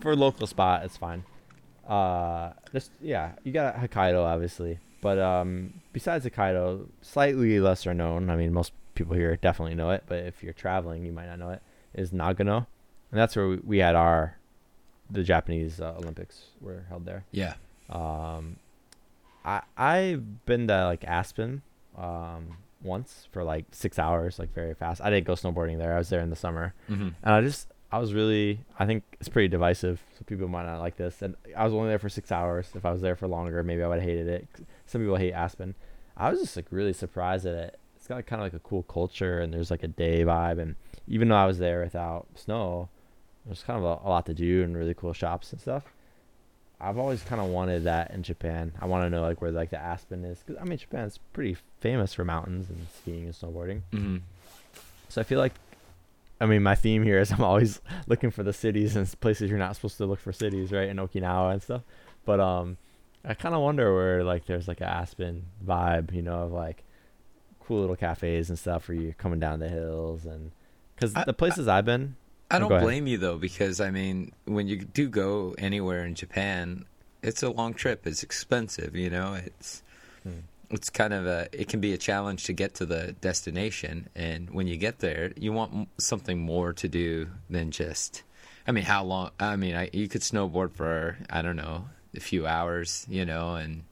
for 0.00 0.14
local 0.14 0.46
spot, 0.46 0.84
it's 0.84 0.96
fine. 0.98 1.24
Uh, 1.88 2.52
just 2.72 2.90
yeah, 3.00 3.32
you 3.42 3.50
got 3.52 3.76
Hokkaido 3.76 4.22
obviously, 4.24 4.78
but 5.00 5.18
um, 5.18 5.74
besides 5.92 6.24
Hokkaido, 6.26 6.86
slightly 7.02 7.60
lesser 7.60 7.94
known. 7.94 8.30
I 8.30 8.36
mean, 8.36 8.52
most 8.52 8.72
people 8.94 9.14
here 9.14 9.36
definitely 9.36 9.74
know 9.74 9.90
it, 9.90 10.04
but 10.06 10.18
if 10.24 10.42
you're 10.42 10.52
traveling, 10.52 11.04
you 11.04 11.12
might 11.12 11.26
not 11.26 11.38
know 11.38 11.50
it. 11.50 11.62
Is 11.94 12.10
Nagano, 12.10 12.66
and 13.10 13.20
that's 13.20 13.34
where 13.34 13.48
we, 13.48 13.56
we 13.56 13.78
had 13.78 13.94
our 13.94 14.36
the 15.10 15.22
Japanese 15.22 15.80
uh, 15.80 15.94
Olympics 15.98 16.48
were 16.60 16.84
held 16.88 17.06
there. 17.06 17.24
Yeah. 17.32 17.54
Um, 17.88 18.56
I 19.44 19.62
I've 19.76 20.44
been 20.44 20.68
to 20.68 20.84
like 20.84 21.04
Aspen, 21.04 21.62
um, 21.96 22.58
once 22.82 23.26
for 23.32 23.42
like 23.42 23.64
six 23.70 23.98
hours, 23.98 24.38
like 24.38 24.52
very 24.54 24.74
fast. 24.74 25.00
I 25.00 25.10
didn't 25.10 25.26
go 25.26 25.32
snowboarding 25.34 25.78
there. 25.78 25.94
I 25.94 25.98
was 25.98 26.10
there 26.10 26.20
in 26.20 26.30
the 26.30 26.36
summer, 26.36 26.74
hmm 26.86 27.08
and 27.22 27.34
I 27.34 27.40
just 27.40 27.68
I 27.90 27.98
was 27.98 28.12
really 28.12 28.60
I 28.78 28.84
think 28.84 29.04
it's 29.18 29.30
pretty 29.30 29.48
divisive. 29.48 30.00
So 30.18 30.24
people 30.26 30.48
might 30.48 30.66
not 30.66 30.80
like 30.80 30.96
this. 30.96 31.22
And 31.22 31.34
I 31.56 31.64
was 31.64 31.72
only 31.72 31.88
there 31.88 31.98
for 31.98 32.10
six 32.10 32.30
hours. 32.30 32.68
If 32.74 32.84
I 32.84 32.92
was 32.92 33.00
there 33.00 33.16
for 33.16 33.26
longer, 33.26 33.62
maybe 33.62 33.82
I 33.82 33.88
would 33.88 34.00
have 34.00 34.08
hated 34.08 34.28
it. 34.28 34.46
Some 34.88 35.02
people 35.02 35.16
hate 35.16 35.32
Aspen. 35.32 35.74
I 36.16 36.30
was 36.30 36.40
just 36.40 36.56
like 36.56 36.66
really 36.70 36.92
surprised 36.92 37.46
at 37.46 37.54
it. 37.54 37.78
It's 37.96 38.06
got 38.06 38.26
kind 38.26 38.40
of 38.40 38.46
like 38.46 38.54
a 38.54 38.58
cool 38.66 38.82
culture, 38.84 39.40
and 39.40 39.52
there's 39.52 39.70
like 39.70 39.82
a 39.82 39.88
day 39.88 40.24
vibe. 40.24 40.58
And 40.58 40.76
even 41.06 41.28
though 41.28 41.36
I 41.36 41.46
was 41.46 41.58
there 41.58 41.82
without 41.82 42.26
snow, 42.34 42.88
there's 43.46 43.62
kind 43.62 43.78
of 43.78 43.84
a, 43.84 44.06
a 44.06 44.08
lot 44.08 44.26
to 44.26 44.34
do 44.34 44.62
and 44.62 44.76
really 44.76 44.94
cool 44.94 45.12
shops 45.12 45.52
and 45.52 45.60
stuff. 45.60 45.84
I've 46.80 46.98
always 46.98 47.22
kind 47.22 47.40
of 47.40 47.48
wanted 47.48 47.84
that 47.84 48.12
in 48.12 48.22
Japan. 48.22 48.72
I 48.80 48.86
want 48.86 49.04
to 49.04 49.10
know 49.10 49.22
like 49.22 49.40
where 49.42 49.50
like 49.50 49.70
the 49.70 49.80
Aspen 49.80 50.24
is, 50.24 50.38
because 50.44 50.60
I 50.60 50.64
mean 50.64 50.78
Japan's 50.78 51.18
pretty 51.32 51.56
famous 51.80 52.14
for 52.14 52.24
mountains 52.24 52.70
and 52.70 52.86
skiing 53.00 53.24
and 53.24 53.34
snowboarding. 53.34 53.82
hmm 53.92 54.18
So 55.08 55.20
I 55.20 55.24
feel 55.24 55.40
like, 55.40 55.54
I 56.40 56.46
mean, 56.46 56.62
my 56.62 56.76
theme 56.76 57.02
here 57.02 57.18
is 57.18 57.32
I'm 57.32 57.42
always 57.42 57.80
looking 58.06 58.30
for 58.30 58.44
the 58.44 58.52
cities 58.52 58.94
and 58.94 59.20
places 59.20 59.50
you're 59.50 59.58
not 59.58 59.74
supposed 59.74 59.96
to 59.98 60.06
look 60.06 60.20
for 60.20 60.32
cities, 60.32 60.70
right? 60.70 60.88
In 60.88 60.98
Okinawa 60.98 61.52
and 61.52 61.62
stuff. 61.62 61.82
But 62.24 62.38
um, 62.38 62.76
I 63.24 63.34
kind 63.34 63.54
of 63.54 63.60
wonder 63.62 63.94
where 63.94 64.24
like 64.24 64.46
there's 64.46 64.68
like 64.68 64.80
an 64.80 64.88
Aspen 64.88 65.46
vibe, 65.64 66.12
you 66.14 66.22
know, 66.22 66.42
of 66.44 66.52
like 66.52 66.84
cool 67.60 67.80
little 67.80 67.96
cafes 67.96 68.48
and 68.48 68.58
stuff 68.58 68.88
where 68.88 68.96
you're 68.96 69.12
coming 69.12 69.40
down 69.40 69.60
the 69.60 69.68
hills 69.68 70.24
and 70.24 70.52
because 70.94 71.14
the 71.14 71.32
places 71.34 71.68
I've 71.68 71.84
been, 71.84 72.16
I 72.50 72.56
Oh, 72.56 72.60
don't 72.60 72.80
blame 72.80 73.06
you 73.06 73.18
though, 73.18 73.36
because 73.36 73.80
I 73.80 73.90
mean, 73.90 74.32
when 74.46 74.66
you 74.66 74.78
do 74.78 75.08
go 75.08 75.54
anywhere 75.58 76.04
in 76.04 76.14
Japan, 76.14 76.86
it's 77.22 77.42
a 77.42 77.50
long 77.50 77.74
trip. 77.74 78.06
It's 78.06 78.22
expensive, 78.22 78.96
you 78.96 79.10
know. 79.10 79.34
It's 79.34 79.82
Hmm. 80.24 80.40
it's 80.70 80.90
kind 80.90 81.12
of 81.14 81.26
a 81.26 81.48
it 81.52 81.68
can 81.68 81.80
be 81.80 81.92
a 81.92 81.98
challenge 81.98 82.44
to 82.44 82.52
get 82.52 82.74
to 82.74 82.86
the 82.86 83.12
destination, 83.20 84.08
and 84.16 84.50
when 84.50 84.66
you 84.66 84.76
get 84.76 84.98
there, 84.98 85.32
you 85.36 85.52
want 85.52 85.88
something 85.98 86.40
more 86.40 86.72
to 86.72 86.88
do 86.88 87.28
than 87.48 87.70
just. 87.70 88.22
I 88.66 88.72
mean, 88.72 88.84
how 88.84 89.04
long? 89.04 89.30
I 89.38 89.54
mean, 89.56 89.76
I, 89.76 89.90
you 89.92 90.08
could 90.08 90.22
snowboard 90.22 90.72
for 90.72 91.16
I 91.30 91.42
don't 91.42 91.56
know 91.56 91.84
a 92.16 92.20
few 92.20 92.46
hours, 92.46 93.06
you 93.08 93.24
know, 93.24 93.54
and 93.54 93.84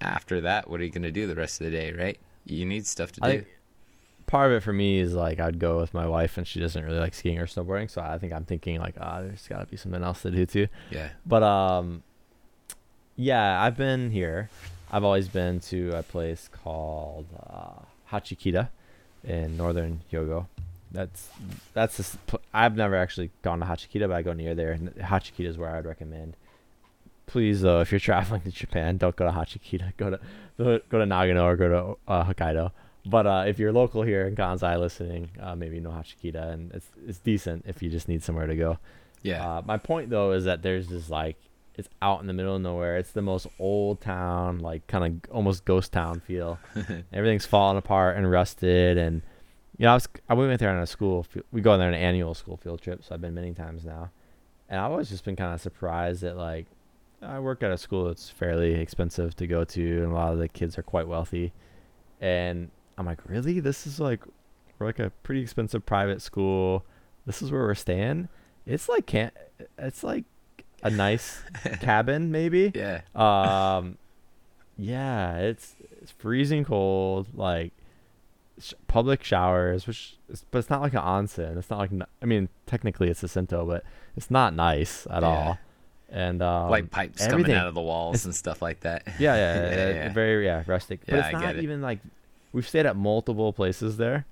after 0.00 0.40
that, 0.42 0.68
what 0.68 0.80
are 0.80 0.84
you 0.84 0.90
going 0.90 1.02
to 1.02 1.12
do 1.12 1.26
the 1.26 1.34
rest 1.34 1.60
of 1.60 1.64
the 1.64 1.70
day, 1.70 1.92
right? 1.92 2.18
You 2.44 2.66
need 2.66 2.86
stuff 2.86 3.12
to 3.12 3.20
do. 3.20 3.44
Part 4.26 4.50
of 4.52 4.58
it 4.58 4.60
for 4.60 4.72
me 4.72 5.00
is 5.00 5.12
like 5.14 5.40
I'd 5.40 5.58
go 5.58 5.80
with 5.80 5.92
my 5.92 6.06
wife 6.06 6.38
and 6.38 6.46
she 6.46 6.60
doesn't 6.60 6.84
really 6.84 6.98
like 7.00 7.14
skiing 7.14 7.38
or 7.38 7.46
snowboarding, 7.46 7.90
so 7.90 8.00
I 8.00 8.18
think 8.18 8.32
I'm 8.32 8.44
thinking 8.44 8.78
like, 8.78 8.94
ah, 9.00 9.22
there's 9.22 9.48
got 9.48 9.60
to 9.60 9.66
be 9.66 9.76
something 9.76 10.02
else 10.02 10.22
to 10.22 10.30
do 10.30 10.46
too. 10.46 10.68
yeah. 10.90 11.08
But 11.26 11.42
um, 11.42 12.02
yeah, 13.16 13.60
I've 13.62 13.76
been 13.76 14.10
here. 14.10 14.50
I've 14.92 15.04
always 15.04 15.28
been 15.28 15.60
to 15.60 15.90
a 15.96 16.02
place 16.02 16.48
called 16.62 17.26
uh, 17.48 17.82
Hachikita 18.12 18.68
in 19.24 19.56
northern 19.56 20.02
Hyogo. 20.12 20.46
That's 20.92 21.28
that's 21.72 22.16
pl- 22.26 22.40
I've 22.52 22.76
never 22.76 22.96
actually 22.96 23.30
gone 23.42 23.60
to 23.60 23.66
Hachikita, 23.66 24.08
but 24.08 24.12
I 24.12 24.22
go 24.22 24.32
near 24.32 24.54
there. 24.54 24.72
And 24.72 24.94
Hachikita 24.96 25.46
is 25.46 25.58
where 25.58 25.70
I'd 25.70 25.86
recommend. 25.86 26.36
Please, 27.30 27.60
though, 27.60 27.80
if 27.80 27.92
you're 27.92 28.00
traveling 28.00 28.40
to 28.42 28.50
Japan, 28.50 28.96
don't 28.96 29.14
go 29.14 29.24
to 29.24 29.30
Hachikita. 29.30 29.96
Go 29.96 30.10
to 30.10 30.18
go 30.58 30.98
to 30.98 31.04
Nagano 31.04 31.44
or 31.44 31.56
go 31.56 31.68
to 31.68 32.12
uh, 32.12 32.24
Hokkaido. 32.24 32.72
But 33.06 33.26
uh, 33.26 33.44
if 33.46 33.60
you're 33.60 33.72
local 33.72 34.02
here 34.02 34.26
in 34.26 34.34
Kansai 34.34 34.78
listening, 34.78 35.30
uh, 35.40 35.54
maybe 35.54 35.76
you 35.76 35.80
know 35.80 35.90
Hachikita, 35.90 36.52
and 36.52 36.72
it's 36.72 36.88
it's 37.06 37.18
decent 37.18 37.66
if 37.68 37.84
you 37.84 37.88
just 37.88 38.08
need 38.08 38.24
somewhere 38.24 38.48
to 38.48 38.56
go. 38.56 38.78
Yeah. 39.22 39.58
Uh, 39.58 39.62
my 39.64 39.78
point 39.78 40.10
though 40.10 40.32
is 40.32 40.44
that 40.46 40.62
there's 40.62 40.88
this 40.88 41.08
like 41.08 41.36
it's 41.76 41.88
out 42.02 42.20
in 42.20 42.26
the 42.26 42.32
middle 42.32 42.56
of 42.56 42.62
nowhere. 42.62 42.96
It's 42.96 43.12
the 43.12 43.22
most 43.22 43.46
old 43.60 44.00
town, 44.00 44.58
like 44.58 44.88
kind 44.88 45.22
of 45.24 45.30
almost 45.32 45.64
ghost 45.64 45.92
town 45.92 46.18
feel. 46.18 46.58
Everything's 47.12 47.46
falling 47.46 47.78
apart 47.78 48.16
and 48.16 48.28
rusted, 48.28 48.98
and 48.98 49.22
you 49.78 49.84
know 49.84 49.92
I 49.92 49.94
was 49.94 50.08
I 50.28 50.34
went 50.34 50.58
there 50.58 50.70
on 50.70 50.82
a 50.82 50.86
school. 50.86 51.24
We 51.52 51.60
go 51.60 51.78
there 51.78 51.86
on 51.86 51.94
an 51.94 52.00
annual 52.00 52.34
school 52.34 52.56
field 52.56 52.82
trip, 52.82 53.04
so 53.04 53.14
I've 53.14 53.20
been 53.20 53.34
many 53.34 53.54
times 53.54 53.84
now, 53.84 54.10
and 54.68 54.80
I've 54.80 54.90
always 54.90 55.08
just 55.08 55.24
been 55.24 55.36
kind 55.36 55.54
of 55.54 55.60
surprised 55.60 56.22
that 56.22 56.36
like 56.36 56.66
I 57.22 57.38
work 57.40 57.62
at 57.62 57.70
a 57.70 57.78
school 57.78 58.06
that's 58.06 58.30
fairly 58.30 58.74
expensive 58.74 59.36
to 59.36 59.46
go 59.46 59.64
to, 59.64 60.02
and 60.04 60.12
a 60.12 60.14
lot 60.14 60.32
of 60.32 60.38
the 60.38 60.48
kids 60.48 60.78
are 60.78 60.82
quite 60.82 61.06
wealthy, 61.08 61.52
and 62.20 62.70
I'm 62.96 63.06
like, 63.06 63.18
really, 63.28 63.60
this 63.60 63.86
is 63.86 64.00
like 64.00 64.22
we're 64.78 64.86
like 64.86 64.98
a 64.98 65.10
pretty 65.22 65.42
expensive 65.42 65.84
private 65.84 66.22
school. 66.22 66.84
This 67.26 67.42
is 67.42 67.50
where 67.52 67.62
we're 67.62 67.74
staying. 67.74 68.28
It's 68.66 68.88
like 68.88 69.06
can't. 69.06 69.34
It's 69.78 70.02
like 70.02 70.24
a 70.82 70.88
nice 70.90 71.42
cabin, 71.80 72.30
maybe. 72.30 72.72
yeah. 72.74 73.02
Um, 73.14 73.98
yeah, 74.78 75.36
it's 75.38 75.76
it's 76.00 76.10
freezing 76.12 76.64
cold. 76.64 77.28
Like 77.34 77.72
sh- 78.58 78.72
public 78.88 79.22
showers, 79.22 79.86
which 79.86 80.16
is, 80.30 80.44
but 80.50 80.58
it's 80.60 80.70
not 80.70 80.80
like 80.80 80.94
an 80.94 81.00
onsen. 81.00 81.58
It's 81.58 81.68
not 81.68 81.78
like 81.80 81.90
I 82.22 82.24
mean, 82.24 82.48
technically 82.66 83.08
it's 83.10 83.22
a 83.22 83.28
Sento, 83.28 83.66
but 83.66 83.84
it's 84.16 84.30
not 84.30 84.54
nice 84.54 85.06
at 85.10 85.22
Yeah. 85.22 85.28
all. 85.28 85.58
And 86.12 86.42
um, 86.42 86.70
like 86.70 86.90
pipes 86.90 87.24
coming 87.26 87.52
out 87.52 87.68
of 87.68 87.74
the 87.74 87.80
walls 87.80 88.16
it's- 88.16 88.24
and 88.24 88.34
stuff 88.34 88.60
like 88.60 88.80
that. 88.80 89.04
yeah, 89.18 89.34
yeah, 89.36 89.36
Yeah, 89.36 89.70
yeah, 89.70 89.88
yeah. 89.94 90.12
very 90.12 90.44
yeah, 90.44 90.64
rustic. 90.66 91.00
But 91.06 91.14
Yeah, 91.14 91.26
it's 91.26 91.34
I 91.36 91.40
not 91.40 91.56
it. 91.56 91.62
even 91.62 91.80
like 91.82 92.00
we've 92.52 92.66
stayed 92.68 92.86
at 92.86 92.96
multiple 92.96 93.52
places 93.52 93.96
there, 93.96 94.26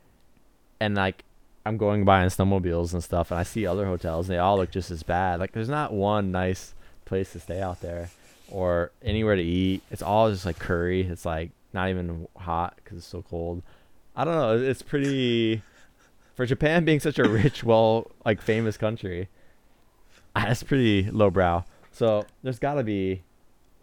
and 0.81 0.95
like 0.97 1.24
I'm 1.64 1.76
going 1.76 2.05
by 2.05 2.22
in 2.22 2.31
snowmobiles 2.31 2.93
and 2.95 3.05
stuff, 3.05 3.31
and 3.31 3.39
I 3.39 3.43
see 3.45 3.66
other 3.66 3.87
hotels, 3.87 4.29
and 4.29 4.35
they 4.35 4.39
all 4.41 4.57
look 4.57 4.70
just 4.70 4.91
as 4.91 5.03
bad. 5.03 5.39
Like 5.39 5.53
there's 5.53 5.68
not 5.68 5.93
one 5.93 6.33
nice 6.33 6.74
place 7.05 7.33
to 7.33 7.41
stay 7.41 7.61
out 7.61 7.81
there, 7.81 8.11
or 8.51 8.91
anywhere 9.03 9.37
to 9.37 9.43
eat. 9.43 9.83
It's 9.91 10.03
all 10.03 10.31
just 10.33 10.47
like 10.47 10.59
curry. 10.59 11.03
It's 11.03 11.24
like 11.24 11.51
not 11.72 11.91
even 11.91 12.26
hot 12.37 12.74
because 12.76 12.99
it's 12.99 13.07
so 13.07 13.22
cold. 13.22 13.62
I 14.16 14.24
don't 14.24 14.35
know. 14.35 14.59
It's 14.59 14.83
pretty 14.83 15.62
for 16.35 16.45
Japan 16.47 16.85
being 16.85 16.99
such 17.01 17.18
a 17.20 17.29
rich, 17.29 17.62
well, 17.62 18.11
like 18.24 18.41
famous 18.43 18.76
country. 18.76 19.29
That's 20.47 20.62
pretty 20.62 21.11
lowbrow. 21.11 21.64
So 21.93 22.24
there's 22.43 22.59
got 22.59 22.74
to 22.74 22.84
be 22.84 23.22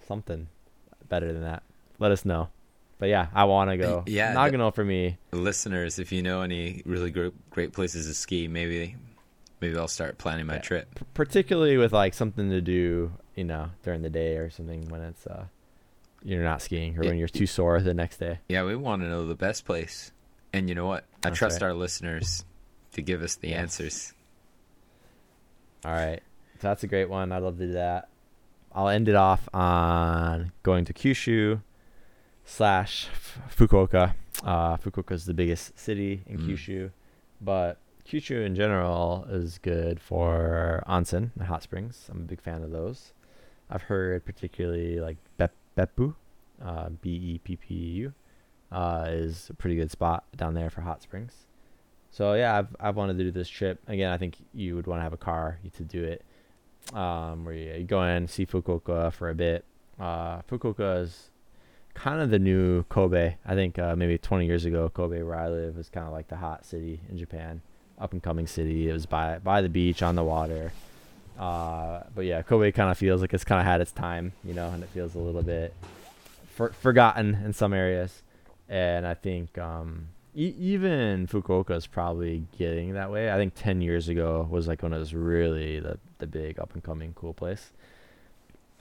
something 0.08 0.48
better 1.10 1.32
than 1.34 1.42
that. 1.44 1.64
Let 2.00 2.12
us 2.12 2.26
know. 2.26 2.50
But 2.98 3.10
yeah, 3.10 3.28
I 3.34 3.44
want 3.44 3.70
to 3.72 3.78
go. 3.78 4.04
Yeah, 4.08 4.34
the- 4.34 4.72
for 4.72 4.86
me. 4.86 5.18
listeners, 5.32 6.00
if 6.00 6.12
you 6.12 6.22
know 6.22 6.42
any 6.42 6.82
really 6.86 7.12
great, 7.12 7.34
great 7.50 7.74
places 7.74 8.08
to 8.08 8.14
ski, 8.14 8.48
maybe 8.48 8.96
maybe 9.62 9.78
I'll 9.78 9.88
start 9.88 10.18
planning 10.18 10.46
my 10.46 10.56
Yeah. 10.56 10.62
trip. 10.62 10.96
P- 10.96 11.06
particularly 11.14 11.78
with 11.78 11.92
like 11.94 12.14
something 12.14 12.50
to 12.50 12.62
do, 12.62 13.12
you 13.36 13.44
know, 13.44 13.70
during 13.84 14.02
the 14.02 14.10
day 14.10 14.38
or 14.38 14.50
something 14.50 14.88
when 14.90 15.02
it's 15.02 15.26
uh 15.28 15.46
you're 16.24 16.44
not 16.44 16.62
skiing 16.62 16.98
or 16.98 17.02
when 17.02 17.18
you're 17.18 17.28
too 17.28 17.46
sore 17.48 17.82
the 17.82 17.94
next 17.94 18.18
day. 18.18 18.40
Yeah, 18.50 18.64
we 18.64 18.76
want 18.76 19.02
to 19.04 19.08
know 19.10 19.26
the 19.28 19.36
best 19.36 19.66
place. 19.66 20.12
And 20.54 20.70
you 20.70 20.76
know 20.76 20.86
what? 20.88 21.04
I 21.24 21.30
That's 21.30 21.38
trust 21.38 21.62
right. 21.62 21.68
our 21.68 21.74
listeners 21.74 22.46
to 22.94 23.02
give 23.02 23.22
us 23.22 23.36
the 23.36 23.50
Yes. 23.50 23.60
answers. 23.60 24.14
All 25.84 25.92
right. 25.92 26.22
So 26.62 26.68
that's 26.70 26.84
a 26.84 26.88
great 26.88 27.10
one. 27.10 27.32
I'd 27.32 27.44
love 27.44 27.58
to 27.60 27.68
do 27.68 27.74
that. 27.74 28.08
I'll 28.74 28.90
end 28.90 29.08
it 29.08 29.16
off 29.16 29.48
on 29.54 30.52
going 30.64 30.86
to 30.86 30.94
Kyushu 30.94 31.62
slash 32.44 33.08
Fukuoka. 33.50 34.14
Uh, 34.44 34.78
Fukuoka 34.78 35.12
is 35.14 35.26
the 35.26 35.34
biggest 35.34 35.78
city 35.80 36.24
in 36.28 36.40
Mm. 36.40 36.50
Kyushu, 36.50 36.92
but 37.42 37.78
Kyushu 38.06 38.46
in 38.46 38.56
general 38.56 39.26
is 39.30 39.58
good 39.60 40.00
for 40.00 40.84
onsen 40.88 41.32
and 41.38 41.48
hot 41.48 41.64
springs. 41.64 42.08
I'm 42.12 42.18
a 42.20 42.26
big 42.26 42.42
fan 42.42 42.62
of 42.64 42.72
those. 42.72 43.14
I've 43.70 43.84
heard 43.84 44.26
particularly 44.26 45.00
like 45.00 45.18
Bep- 45.38 45.54
Beppu, 45.78 46.14
uh, 46.64 46.90
B 47.02 47.10
E 47.10 47.40
P 47.44 47.56
P 47.56 47.74
U, 47.74 48.14
uh, 48.72 49.06
is 49.10 49.50
a 49.50 49.54
pretty 49.54 49.76
good 49.76 49.90
spot 49.90 50.24
down 50.36 50.54
there 50.54 50.70
for 50.70 50.82
hot 50.82 51.02
springs. 51.02 51.34
So 52.12 52.34
yeah, 52.36 52.58
I've 52.60 52.76
I've 52.80 52.96
wanted 52.96 53.18
to 53.18 53.24
do 53.24 53.32
this 53.32 53.50
trip 53.50 53.80
again. 53.88 54.12
I 54.12 54.18
think 54.18 54.38
you 54.54 54.76
would 54.76 54.86
want 54.88 55.00
to 55.00 55.04
have 55.04 55.14
a 55.14 55.18
car 55.18 55.60
to 55.74 55.84
do 55.84 56.04
it, 56.04 56.24
um, 56.94 57.46
where 57.46 57.56
you, 57.56 57.84
go 57.84 58.04
in 58.04 58.28
see 58.28 58.46
Fukuoka 58.46 59.12
for 59.14 59.30
a 59.30 59.36
bit. 59.36 59.66
Uh, 60.00 60.42
Fukuoka 60.44 61.02
is 61.02 61.30
kind 61.94 62.22
of 62.22 62.30
the 62.30 62.40
new 62.40 62.84
Kobe. 62.84 63.36
I 63.46 63.56
think 63.56 63.80
uh, 63.80 63.96
maybe 63.96 64.18
20 64.18 64.46
years 64.46 64.66
ago, 64.66 64.90
Kobe, 64.90 65.22
where 65.22 65.36
I 65.36 65.50
live, 65.50 65.78
was 65.78 65.90
kind 65.90 66.06
of 66.06 66.14
like 66.14 66.28
the 66.28 66.36
hot 66.36 66.66
city 66.66 67.00
in 67.10 67.18
Japan, 67.18 67.62
up 68.00 68.14
and 68.14 68.22
coming 68.22 68.48
city. 68.48 68.90
It 68.90 68.94
was 68.94 69.06
by 69.06 69.40
by 69.40 69.62
the 69.62 69.70
beach 69.70 70.04
on 70.04 70.16
the 70.16 70.24
water. 70.24 70.72
Uh, 71.40 72.04
but 72.14 72.26
yeah, 72.26 72.42
Kobe 72.42 72.72
kind 72.72 72.90
of 72.90 72.98
feels 72.98 73.22
like 73.22 73.34
it's 73.34 73.44
kind 73.44 73.60
of 73.60 73.68
had 73.68 73.82
its 73.82 73.92
time, 73.92 74.34
you 74.44 74.54
know, 74.54 74.70
and 74.70 74.84
it 74.84 74.90
feels 74.90 75.16
a 75.16 75.20
little 75.20 75.44
bit 75.44 75.74
for, 76.54 76.72
forgotten 76.72 77.36
in 77.44 77.54
some 77.54 77.74
areas. 77.74 78.22
And 78.70 79.06
I 79.06 79.14
think 79.14 79.58
um, 79.58 80.08
e- 80.36 80.56
even 80.58 81.28
Fukuoka 81.28 81.72
is 81.76 81.88
probably 81.88 82.46
getting 82.58 82.94
that 82.94 83.12
way. 83.12 83.32
I 83.32 83.38
think 83.38 83.54
10 83.56 83.82
years 83.82 84.08
ago 84.10 84.48
was 84.50 84.68
like 84.68 84.84
when 84.84 84.94
it 84.94 84.98
was 85.00 85.14
really 85.14 85.80
the, 85.80 85.98
the 86.20 86.28
big 86.28 86.60
up 86.60 86.74
and 86.74 86.84
coming 86.84 87.14
cool 87.16 87.34
place. 87.34 87.72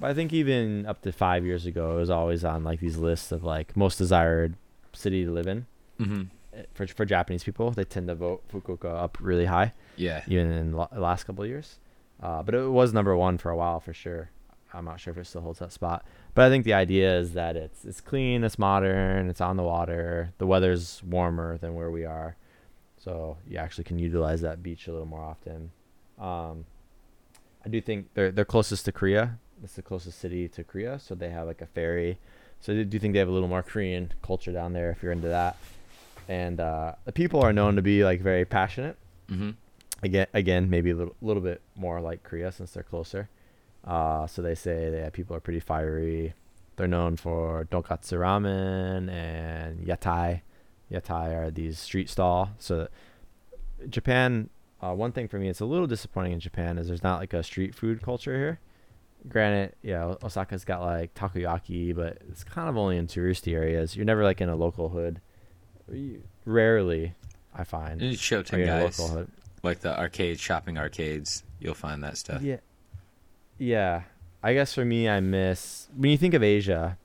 But 0.01 0.11
I 0.11 0.15
think 0.15 0.33
even 0.33 0.87
up 0.87 1.03
to 1.03 1.13
five 1.13 1.45
years 1.45 1.67
ago, 1.67 1.93
it 1.93 2.01
was 2.01 2.11
always 2.11 2.45
on 2.45 2.65
like 2.65 2.81
these 2.81 2.97
lists 2.97 3.31
of 3.33 3.45
like 3.45 3.77
most 3.77 3.97
desired 3.97 4.57
city 4.93 5.25
to 5.25 5.31
live 5.31 5.47
in. 5.47 5.67
Mm-hmm. 6.01 6.23
Eh, 6.55 6.63
For, 6.75 6.87
for 6.89 7.05
Japanese 7.05 7.45
people, 7.45 7.71
they 7.71 7.85
tend 7.85 8.09
to 8.09 8.15
vote 8.15 8.43
Fukuoka 8.53 8.93
up 9.03 9.19
really 9.21 9.45
high 9.47 9.73
Yeah. 9.97 10.23
even 10.27 10.51
in 10.51 10.71
the 10.73 10.89
last 11.01 11.25
couple 11.25 11.45
of 11.45 11.51
years. 11.51 11.79
Uh, 12.23 12.43
but 12.43 12.55
it 12.55 12.69
was 12.69 12.93
number 12.93 13.17
one 13.17 13.39
for 13.39 13.51
a 13.51 13.57
while 13.57 13.81
for 13.81 13.93
sure. 13.95 14.31
I'm 14.73 14.85
not 14.85 14.99
sure 14.99 15.13
if 15.13 15.19
it 15.19 15.27
still 15.27 15.43
holds 15.43 15.61
that 15.61 15.73
spot. 15.73 16.05
But 16.35 16.47
I 16.47 16.49
think 16.51 16.64
the 16.64 16.74
idea 16.74 17.16
is 17.18 17.35
that 17.35 17.57
it's 17.57 17.85
it's 17.85 18.01
clean, 18.01 18.43
it's 18.45 18.59
modern, 18.59 19.28
it's 19.30 19.41
on 19.41 19.57
the 19.57 19.62
water. 19.62 20.32
The 20.39 20.47
weather's 20.47 21.03
warmer 21.05 21.59
than 21.59 21.74
where 21.74 21.91
we 21.91 22.05
are, 22.05 22.37
so 22.97 23.37
you 23.49 23.59
actually 23.59 23.85
can 23.85 23.99
utilize 23.99 24.41
that 24.41 24.62
beach 24.62 24.89
a 24.89 24.93
little 24.93 25.07
more 25.07 25.22
often. 25.22 25.70
Um, 26.18 26.64
I 27.64 27.68
do 27.68 27.80
think 27.80 28.09
they're 28.14 28.32
they're 28.32 28.45
closest 28.45 28.85
to 28.87 28.93
Korea. 28.93 29.39
It's 29.62 29.74
the 29.74 29.82
closest 29.82 30.18
city 30.18 30.49
to 30.49 30.64
Korea, 30.64 30.99
so 30.99 31.14
they 31.14 31.30
have 31.30 31.47
like 31.47 31.61
a 31.62 31.66
ferry. 31.66 32.18
So 32.61 32.72
I 32.72 32.82
do 32.82 32.99
think 32.99 33.12
they 33.12 33.18
have 33.20 33.28
a 33.28 33.32
little 33.32 33.49
more 33.49 33.62
Korean 33.62 34.12
culture 34.22 34.51
down 34.53 34.72
there 34.72 34.91
if 34.91 35.03
you're 35.03 35.12
into 35.12 35.28
that. 35.28 35.57
And 36.28 36.59
uh, 36.59 36.95
the 37.05 37.12
people 37.12 37.41
are 37.41 37.53
known 37.53 37.76
to 37.76 37.82
be 37.82 38.05
like 38.05 38.20
very 38.20 38.45
passionate 38.45 38.97
Mm-hmm. 39.30 39.51
again 40.03 40.26
again 40.35 40.68
maybe 40.68 40.91
a 40.91 40.95
little, 40.95 41.16
little 41.22 41.43
bit 41.43 41.62
more 41.76 41.99
like 42.03 42.22
korea 42.22 42.53
since 42.53 42.72
they're 42.72 42.82
closer 42.82 43.30
uh, 43.87 44.26
so 44.26 44.43
they 44.43 44.55
say 44.55 44.91
that 44.91 45.12
people 45.12 45.37
are 45.37 45.41
pretty 45.41 45.61
fiery. 45.61 46.35
They're 46.76 46.89
known 46.89 47.16
for 47.16 47.66
tonkotsu 47.70 48.18
ramen 48.18 49.11
and 49.11 49.87
yatai. 49.87 50.41
Yatai 50.91 51.35
are 51.37 51.51
these 51.51 51.78
street 51.78 52.09
stall. 52.09 52.51
So 52.59 52.89
japan 53.89 54.49
uh, 54.80 54.93
one 54.95 55.12
thing 55.12 55.28
for 55.28 55.39
me 55.39 55.49
it's 55.49 55.61
a 55.61 55.64
little 55.64 55.87
disappointing 55.87 56.32
in 56.32 56.41
japan 56.41 56.78
is 56.78 56.87
there's 56.87 57.03
not 57.03 57.18
like 57.20 57.32
a 57.35 57.43
street 57.43 57.74
food 57.74 58.03
culture 58.03 58.37
here. 58.37 58.59
Granted 59.28 59.74
yeah 59.82 60.14
osaka's 60.22 60.64
got 60.64 60.80
like 60.82 61.14
takoyaki 61.14 61.95
but 61.95 62.18
it's 62.28 62.45
kind 62.45 62.68
of 62.68 62.76
only 62.76 62.97
in 62.97 63.07
touristy 63.07 63.55
areas. 63.55 63.95
You're 63.97 64.05
never 64.07 64.24
like 64.24 64.41
in 64.41 64.49
a 64.49 64.57
local 64.57 64.89
hood. 64.89 65.20
Rarely 66.45 67.14
i 67.57 67.62
find 67.64 68.03
are 68.03 68.07
Showtime 68.07 68.55
in 68.55 68.61
a 68.62 68.66
guys, 68.66 68.99
local 68.99 69.16
hood. 69.16 69.30
like 69.62 69.80
the 69.80 69.97
arcade 69.99 70.41
shopping 70.41 70.76
arcades, 70.78 71.45
you'll 71.61 71.74
find 71.74 72.03
that 72.03 72.16
stuff. 72.18 72.43
Yeah. 72.43 72.57
Yeah. 73.59 74.03
I 74.43 74.53
guess 74.53 74.75
for 74.75 74.85
me, 74.85 75.09
I 75.09 75.21
miss 75.21 75.89
when 75.97 76.11
you 76.11 76.19
think 76.19 76.35
of 76.35 76.43
Asia. 76.43 76.99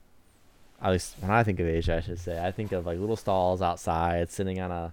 At 0.82 0.92
least 0.92 1.16
when 1.20 1.30
I 1.30 1.42
think 1.42 1.60
of 1.60 1.66
Asia, 1.66 1.96
I 1.96 2.00
should 2.00 2.18
say, 2.18 2.42
I 2.42 2.50
think 2.52 2.72
of 2.72 2.86
like 2.86 2.98
little 2.98 3.16
stalls 3.16 3.60
outside, 3.60 4.30
sitting 4.30 4.60
on 4.60 4.70
a 4.70 4.92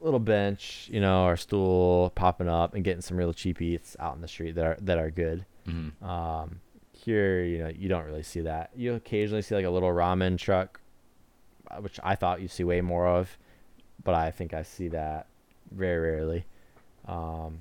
little 0.00 0.20
bench, 0.20 0.88
you 0.90 1.00
know, 1.00 1.26
or 1.26 1.36
stool, 1.36 2.10
popping 2.14 2.48
up 2.48 2.74
and 2.74 2.84
getting 2.84 3.02
some 3.02 3.16
real 3.16 3.32
cheap 3.32 3.60
eats 3.60 3.96
out 3.98 4.14
in 4.14 4.20
the 4.20 4.28
street 4.28 4.54
that 4.54 4.64
are 4.64 4.76
that 4.80 4.98
are 4.98 5.10
good. 5.10 5.44
Mm-hmm. 5.66 6.04
Um, 6.04 6.60
here, 6.92 7.42
you 7.44 7.58
know, 7.58 7.68
you 7.68 7.88
don't 7.88 8.04
really 8.04 8.22
see 8.22 8.40
that. 8.40 8.70
You 8.74 8.94
occasionally 8.94 9.42
see 9.42 9.54
like 9.54 9.64
a 9.64 9.70
little 9.70 9.90
ramen 9.90 10.38
truck, 10.38 10.80
uh, 11.70 11.76
which 11.76 11.98
I 12.02 12.14
thought 12.14 12.40
you 12.40 12.48
see 12.48 12.64
way 12.64 12.80
more 12.80 13.06
of, 13.06 13.36
but 14.02 14.14
I 14.14 14.30
think 14.30 14.54
I 14.54 14.62
see 14.62 14.88
that 14.88 15.26
very 15.70 16.12
rarely. 16.12 16.44
Um, 17.06 17.60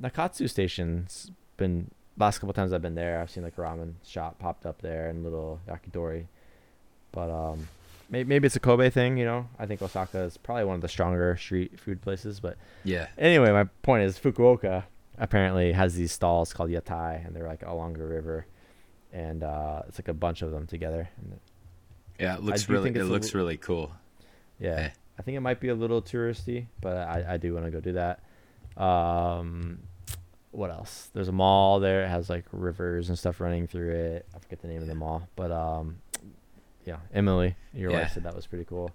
Nakatsu 0.00 0.48
station's 0.48 1.30
been 1.56 1.90
last 2.20 2.38
couple 2.38 2.52
times 2.52 2.72
I've 2.72 2.82
been 2.82 2.94
there. 2.94 3.20
I've 3.20 3.30
seen 3.30 3.42
like 3.42 3.56
a 3.58 3.60
ramen 3.60 3.94
shop 4.04 4.38
popped 4.38 4.66
up 4.66 4.80
there 4.82 5.08
and 5.08 5.24
little 5.24 5.60
yakitori, 5.68 6.26
but 7.12 7.30
um, 7.30 7.68
maybe 8.08 8.28
maybe 8.28 8.46
it's 8.46 8.56
a 8.56 8.60
Kobe 8.60 8.90
thing. 8.90 9.16
You 9.16 9.24
know, 9.24 9.48
I 9.58 9.66
think 9.66 9.82
Osaka 9.82 10.20
is 10.20 10.36
probably 10.36 10.64
one 10.64 10.76
of 10.76 10.80
the 10.82 10.88
stronger 10.88 11.36
street 11.36 11.78
food 11.80 12.00
places. 12.02 12.38
But 12.40 12.56
Yeah. 12.84 13.08
anyway, 13.18 13.50
my 13.52 13.64
point 13.82 14.04
is 14.04 14.18
Fukuoka 14.18 14.84
apparently 15.18 15.72
has 15.72 15.94
these 15.96 16.12
stalls 16.12 16.52
called 16.52 16.70
yatai, 16.70 17.26
and 17.26 17.34
they're 17.34 17.46
like 17.48 17.62
along 17.62 17.94
the 17.94 18.06
river, 18.06 18.46
and 19.12 19.42
uh, 19.42 19.82
it's 19.88 19.98
like 19.98 20.08
a 20.08 20.14
bunch 20.14 20.42
of 20.42 20.50
them 20.50 20.66
together. 20.66 21.08
And 21.20 21.38
Yeah. 22.18 22.36
It 22.36 22.42
looks 22.42 22.68
really. 22.68 22.90
It 22.90 23.04
looks 23.04 23.34
li- 23.34 23.38
really 23.40 23.56
cool. 23.56 23.92
yeah, 24.58 24.70
Eh. 24.76 24.88
I 25.18 25.22
think 25.22 25.36
it 25.36 25.40
might 25.40 25.60
be 25.60 25.68
a 25.68 25.74
little 25.74 26.00
touristy, 26.00 26.66
but 26.80 26.96
I, 26.96 27.34
I 27.34 27.36
do 27.36 27.52
want 27.52 27.66
to 27.66 27.70
go 27.70 27.80
do 27.80 27.92
that. 27.92 28.20
Um, 28.82 29.79
what 30.60 30.70
else? 30.70 31.08
There's 31.14 31.28
a 31.28 31.32
mall 31.32 31.80
there. 31.80 32.04
It 32.04 32.08
has 32.08 32.28
like 32.28 32.44
rivers 32.52 33.08
and 33.08 33.18
stuff 33.18 33.40
running 33.40 33.66
through 33.66 33.90
it. 33.94 34.26
I 34.34 34.38
forget 34.38 34.60
the 34.60 34.68
name 34.68 34.82
of 34.82 34.88
the 34.88 34.94
mall, 34.94 35.26
but 35.34 35.50
um, 35.50 35.96
yeah, 36.84 36.98
Emily, 37.14 37.56
your 37.72 37.92
Yeah. 37.92 38.00
wife 38.00 38.12
said 38.12 38.24
that 38.24 38.36
was 38.36 38.46
pretty 38.46 38.64
cool. 38.66 38.90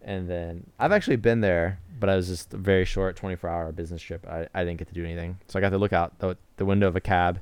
And 0.00 0.28
then 0.28 0.70
I've 0.78 0.92
actually 0.92 1.16
been 1.16 1.40
there, 1.40 1.78
but 2.00 2.08
I 2.10 2.16
was 2.16 2.28
just 2.28 2.52
a 2.54 2.56
very 2.56 2.84
short 2.84 3.16
24 3.16 3.48
hour 3.50 3.72
business 3.72 4.02
trip. 4.02 4.26
I, 4.26 4.48
I 4.54 4.64
didn't 4.64 4.78
get 4.78 4.88
to 4.88 4.94
do 4.94 5.04
anything, 5.04 5.38
so 5.48 5.58
I 5.58 5.62
got 5.62 5.70
to 5.70 5.78
look 5.78 5.92
out 5.92 6.18
the 6.18 6.36
the 6.56 6.64
window 6.64 6.88
of 6.88 6.96
a 6.96 7.00
cab, 7.00 7.40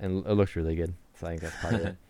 and 0.00 0.26
it 0.26 0.32
looked 0.32 0.56
really 0.56 0.74
good. 0.76 0.92
So 1.18 1.26
I 1.26 1.30
think 1.30 1.42
that's 1.42 1.56
part 1.62 1.74
of 1.74 1.80
it. 1.86 1.96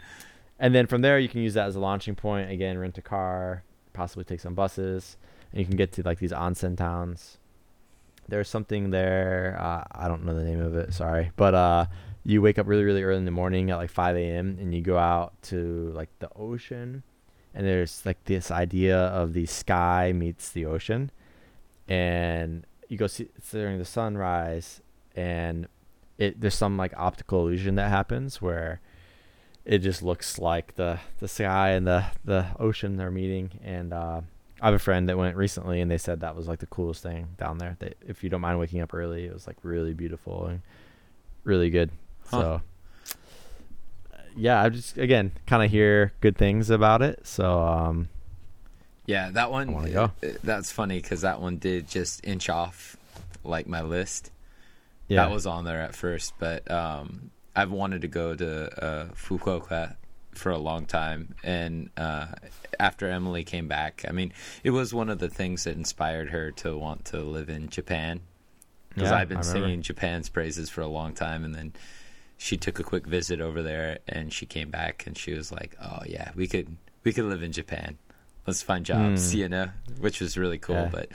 And 0.59 0.75
then 0.75 0.87
from 0.87 1.03
there, 1.03 1.19
you 1.19 1.29
can 1.29 1.43
use 1.43 1.53
that 1.53 1.67
as 1.67 1.77
a 1.77 1.81
launching 1.81 2.15
point. 2.15 2.51
Again, 2.51 2.79
rent 2.79 2.97
a 2.97 3.03
car, 3.03 3.63
possibly 3.93 4.25
take 4.25 4.41
some 4.41 4.55
buses, 4.55 5.19
and 5.53 5.61
you 5.61 5.67
can 5.67 5.77
get 5.77 5.93
to 5.93 6.03
like 6.03 6.19
these 6.19 6.33
onsen 6.33 6.79
towns. 6.79 7.37
There's 8.29 8.49
something 8.49 8.91
there. 8.91 9.57
Uh, 9.61 9.85
I 9.93 10.09
don't 10.09 10.25
know 10.25 10.35
the 10.35 10.45
name 10.45 10.61
of 10.61 10.75
it. 10.75 10.93
Sorry, 10.93 11.31
but 11.37 11.55
uh, 11.55 11.87
you 12.25 12.43
wake 12.43 12.59
up 12.59 12.67
really, 12.67 12.85
really 12.85 13.03
early 13.03 13.19
in 13.19 13.25
the 13.25 13.31
morning 13.31 13.71
at 13.71 13.77
like 13.77 13.91
5 13.91 14.17
a.m. 14.17 14.59
and 14.61 14.75
you 14.75 14.83
go 14.83 14.99
out 14.99 15.41
to 15.43 15.93
like 15.95 16.11
the 16.19 16.29
ocean, 16.35 17.03
and 17.55 17.67
there's 17.67 18.05
like 18.05 18.25
this 18.25 18.51
idea 18.51 18.99
of 18.99 19.33
the 19.33 19.47
sky 19.47 20.13
meets 20.13 20.51
the 20.51 20.67
ocean, 20.67 21.11
and 21.89 22.67
you 22.89 22.97
go 22.97 23.07
see 23.07 23.29
during 23.51 23.79
the 23.79 23.85
sunrise, 23.85 24.81
and 25.15 25.69
it 26.19 26.41
there's 26.41 26.55
some 26.55 26.77
like 26.77 26.93
optical 26.97 27.41
illusion 27.41 27.77
that 27.77 27.91
happens 27.91 28.41
where 28.41 28.81
it 29.65 29.79
just 29.79 30.03
looks 30.03 30.39
like 30.39 30.77
the 30.77 30.99
the 31.21 31.29
sky 31.29 31.71
and 31.71 31.87
the 31.87 32.05
the 32.25 32.47
ocean 32.59 33.01
are 33.01 33.11
meeting 33.11 33.51
and 33.63 33.93
uh 33.93 34.21
I 34.61 34.67
have 34.67 34.75
a 34.75 34.79
friend 34.79 35.09
that 35.09 35.19
went 35.19 35.37
recently 35.37 35.81
and 35.81 35.91
they 35.91 35.99
said 35.99 36.21
that 36.21 36.35
was 36.35 36.49
like 36.49 36.61
the 36.61 36.67
coolest 36.67 37.03
thing 37.03 37.29
down 37.37 37.59
there. 37.59 37.77
That 37.81 37.97
if 38.07 38.25
you 38.25 38.31
don't 38.31 38.41
mind 38.41 38.59
waking 38.59 38.81
up 38.81 38.95
early, 38.95 39.27
it 39.27 39.33
was 39.33 39.47
like 39.47 39.57
really 39.63 39.93
beautiful 39.93 40.47
and 40.47 40.63
really 41.45 41.69
good. 41.71 41.91
Huh. 42.31 42.41
So 42.41 42.63
yeah, 44.37 44.63
I 44.63 44.69
just 44.69 44.99
again 44.99 45.33
kind 45.47 45.63
of 45.65 45.71
hear 45.71 46.13
good 46.21 46.37
things 46.37 46.71
about 46.71 47.03
it. 47.03 47.21
So 47.27 47.61
um 47.61 48.09
Yeah, 49.07 49.31
that 49.31 49.51
one. 49.51 49.73
wanna 49.73 49.91
go. 49.91 50.05
uh, 50.23 50.29
That's 50.43 50.71
funny 50.73 51.01
because 51.01 51.21
that 51.23 51.41
one 51.41 51.59
did 51.59 51.89
just 51.89 52.25
inch 52.27 52.49
off 52.49 52.97
like 53.45 53.67
my 53.67 53.83
list. 53.83 54.31
yeah. 55.09 55.25
That 55.27 55.33
was 55.33 55.47
on 55.47 55.65
there 55.65 55.81
at 55.81 55.95
first, 55.95 56.35
but 56.39 56.69
um, 56.71 57.31
I've 57.55 57.71
wanted 57.71 58.03
to 58.03 58.09
go 58.09 58.35
to 58.35 58.85
uh, 58.85 59.05
Fukuoka 59.15 59.97
for 60.37 60.51
a 60.51 60.59
long 60.59 60.87
time, 60.87 61.35
and 61.43 61.91
uh, 61.97 62.27
after 62.79 63.09
Emily 63.09 63.45
came 63.45 63.69
back, 63.69 64.05
I 64.09 64.13
mean, 64.13 64.33
it 64.63 64.71
was 64.71 64.95
one 64.95 65.09
of 65.09 65.19
the 65.19 65.29
things 65.29 65.65
that 65.65 65.77
inspired 65.77 66.31
her 66.31 66.51
to 66.53 66.77
want 66.77 67.07
to 67.07 67.21
live 67.21 67.49
in 67.49 67.69
Japan. 67.69 68.21
Because 68.91 69.11
Yeah, 69.11 69.19
I've 69.19 69.29
been 69.29 69.43
singing 69.43 69.83
Japan's 69.83 70.31
praises 70.31 70.71
for 70.71 70.81
a 70.81 70.87
long 70.87 71.13
time, 71.13 71.45
and 71.45 71.55
then 71.55 71.73
she 72.39 72.57
took 72.57 72.79
a 72.79 72.83
quick 72.83 73.07
visit 73.07 73.41
over 73.41 73.63
there, 73.63 73.99
and 74.09 74.33
she 74.33 74.47
came 74.47 74.71
back, 74.71 75.07
and 75.07 75.19
she 75.19 75.35
was 75.35 75.53
like, 75.53 75.77
"Oh 75.83 76.01
yeah, 76.07 76.31
we 76.35 76.47
could 76.47 76.77
we 77.05 77.13
could 77.13 77.25
live 77.25 77.43
in 77.43 77.53
Japan. 77.53 77.99
Let's 78.47 78.63
find 78.63 78.87
jobs," 78.87 79.35
you 79.35 79.49
know, 79.49 79.69
which 80.01 80.21
was 80.21 80.39
really 80.39 80.59
cool. 80.59 80.77
Yeah. 80.77 80.89
But 80.91 81.09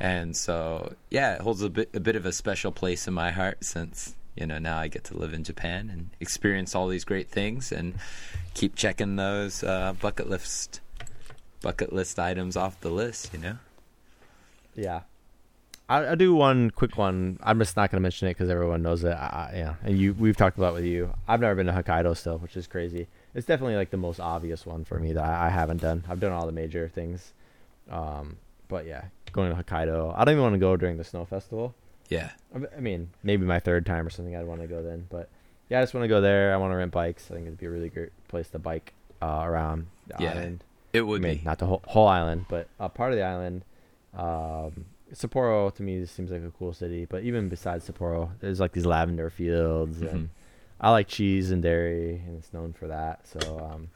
and 0.00 0.36
so 0.36 0.94
yeah, 1.10 1.34
it 1.34 1.42
holds 1.42 1.62
a 1.62 1.70
bit 1.70 1.90
a 1.94 2.00
bit 2.00 2.16
of 2.16 2.26
a 2.26 2.32
special 2.32 2.72
place 2.72 3.06
in 3.06 3.14
my 3.14 3.30
heart 3.30 3.64
since 3.64 4.15
you 4.36 4.46
know 4.46 4.58
now 4.58 4.78
I 4.78 4.88
get 4.88 5.04
to 5.04 5.16
live 5.16 5.32
in 5.34 5.44
Japan 5.44 5.90
and 5.90 6.10
experience 6.20 6.74
all 6.74 6.88
these 6.88 7.04
great 7.04 7.28
things 7.28 7.72
and 7.72 7.94
keep 8.54 8.74
checking 8.76 9.16
those 9.16 9.62
uh, 9.64 9.94
bucket 10.00 10.28
list 10.28 10.80
bucket 11.62 11.92
list 11.92 12.18
items 12.18 12.56
off 12.56 12.80
the 12.80 12.90
list. 12.90 13.32
You 13.32 13.38
know. 13.40 13.56
Yeah. 14.74 15.00
I, 15.88 15.98
I'll 16.04 16.16
do 16.16 16.34
one 16.34 16.70
quick 16.70 16.98
one. 16.98 17.38
I'm 17.42 17.58
just 17.60 17.76
not 17.76 17.90
going 17.90 17.98
to 17.98 18.02
mention 18.02 18.26
it 18.28 18.32
because 18.32 18.50
everyone 18.50 18.82
knows 18.82 19.04
it. 19.04 19.10
I, 19.12 19.50
I- 19.52 19.56
yeah, 19.56 19.74
and 19.84 19.96
you 19.98 20.14
we've 20.14 20.36
talked 20.36 20.58
about 20.58 20.70
it 20.72 20.74
with 20.74 20.84
you. 20.84 21.14
I've 21.28 21.40
never 21.40 21.54
been 21.54 21.66
to 21.66 21.72
Hokkaido 21.72 22.16
still, 22.16 22.38
which 22.38 22.56
is 22.56 22.66
crazy. 22.66 23.06
It's 23.34 23.46
definitely 23.46 23.76
like 23.76 23.90
the 23.90 23.96
most 23.96 24.18
obvious 24.18 24.66
one 24.66 24.84
for 24.84 24.98
me 24.98 25.12
that 25.12 25.24
I, 25.24 25.46
I 25.46 25.48
haven't 25.50 25.80
done. 25.82 26.04
I've 26.08 26.20
done 26.20 26.32
all 26.32 26.46
the 26.46 26.52
major 26.52 26.88
things, 26.88 27.32
um, 27.90 28.36
but 28.68 28.84
yeah, 28.86 29.04
going 29.32 29.54
to 29.54 29.62
Hokkaido. 29.62 30.12
I 30.16 30.24
don't 30.24 30.32
even 30.32 30.42
want 30.42 30.54
to 30.54 30.58
go 30.58 30.76
during 30.76 30.96
the 30.96 31.04
snow 31.04 31.24
festival. 31.24 31.74
Yeah. 32.08 32.30
I 32.54 32.80
mean, 32.80 33.10
maybe 33.22 33.44
my 33.44 33.58
third 33.60 33.84
time 33.86 34.06
or 34.06 34.10
something. 34.10 34.36
I'd 34.36 34.46
want 34.46 34.60
to 34.60 34.66
go 34.66 34.82
then, 34.82 35.06
but 35.10 35.28
yeah, 35.68 35.80
I 35.80 35.82
just 35.82 35.92
want 35.94 36.04
to 36.04 36.08
go 36.08 36.20
there. 36.20 36.54
I 36.54 36.56
want 36.56 36.72
to 36.72 36.76
rent 36.76 36.92
bikes. 36.92 37.30
I 37.30 37.34
think 37.34 37.46
it'd 37.46 37.58
be 37.58 37.66
a 37.66 37.70
really 37.70 37.88
great 37.88 38.10
place 38.28 38.48
to 38.50 38.58
bike 38.58 38.92
uh, 39.20 39.42
around 39.44 39.86
the 40.06 40.22
Yeah. 40.22 40.30
island. 40.32 40.64
It 40.92 41.00
I 41.00 41.02
would 41.02 41.20
mean, 41.22 41.38
be. 41.38 41.42
not 41.44 41.58
the 41.58 41.66
whole, 41.66 41.82
whole 41.86 42.06
island, 42.08 42.46
but 42.48 42.68
a 42.78 42.88
part 42.88 43.12
of 43.12 43.18
the 43.18 43.24
island. 43.24 43.64
Um, 44.14 44.86
Sapporo 45.12 45.72
to 45.74 45.82
me 45.82 46.04
seems 46.06 46.30
like 46.30 46.42
a 46.42 46.50
cool 46.50 46.72
city, 46.72 47.04
but 47.04 47.22
even 47.22 47.48
besides 47.48 47.88
Sapporo, 47.88 48.30
there's 48.40 48.60
like 48.60 48.72
these 48.72 48.86
lavender 48.86 49.30
fields, 49.30 49.98
Mhm. 49.98 50.10
and 50.12 50.28
I 50.80 50.90
like 50.90 51.08
cheese 51.08 51.50
and 51.50 51.62
dairy, 51.62 52.22
and 52.26 52.38
it's 52.38 52.52
known 52.52 52.72
for 52.72 52.86
that. 52.88 53.26
So, 53.26 53.58
um, 53.70 53.88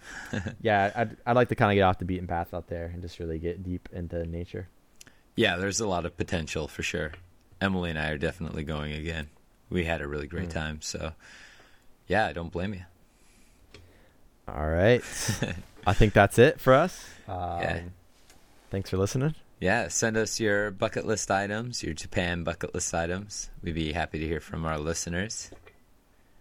yeah, 0.61 0.93
I'd 0.95 1.17
I'd 1.27 1.37
like 1.37 1.49
to 1.49 1.55
kind 1.55 1.71
of 1.71 1.75
get 1.77 1.83
off 1.83 1.99
the 1.99 2.05
beaten 2.05 2.27
path 2.27 2.53
out 2.55 2.69
there 2.69 2.87
and 2.87 3.03
just 3.03 3.19
really 3.19 3.39
get 3.39 3.63
deep 3.63 3.89
into 3.93 4.25
nature. 4.27 4.69
Yeah, 5.37 5.57
there's 5.57 5.81
a 5.81 5.87
lot 5.89 6.05
of 6.07 6.17
potential 6.17 6.69
for 6.69 6.83
sure. 6.83 7.13
Emily 7.61 7.91
and 7.91 7.99
I 7.99 8.11
are 8.11 8.19
definitely 8.19 8.65
going 8.65 8.93
again. 8.93 9.29
We 9.69 9.85
had 9.85 10.01
a 10.01 10.09
really 10.09 10.27
great 10.27 10.49
Mm. 10.49 10.53
time, 10.55 10.81
so 10.83 11.13
yeah, 12.09 12.27
I 12.27 12.33
don't 12.33 12.51
blame 12.53 12.75
you. 12.75 12.83
All 14.49 14.69
right, 14.69 15.03
I 15.87 15.93
think 15.93 16.13
that's 16.13 16.39
it 16.39 16.61
for 16.61 16.75
us. 16.75 17.05
Um, 17.29 17.37
Yeah. 17.61 17.81
Thanks 18.71 18.91
for 18.91 18.97
listening. 18.97 19.35
Yeah, 19.61 19.89
send 19.89 20.17
us 20.17 20.41
your 20.41 20.71
bucket 20.71 21.07
list 21.07 21.31
items, 21.31 21.83
your 21.83 21.93
Japan 21.93 22.45
bucket 22.45 22.73
list 22.75 22.95
items. 22.95 23.51
We'd 23.63 23.75
be 23.75 23.93
happy 23.93 24.19
to 24.19 24.27
hear 24.27 24.41
from 24.41 24.65
our 24.65 24.79
listeners. 24.79 25.51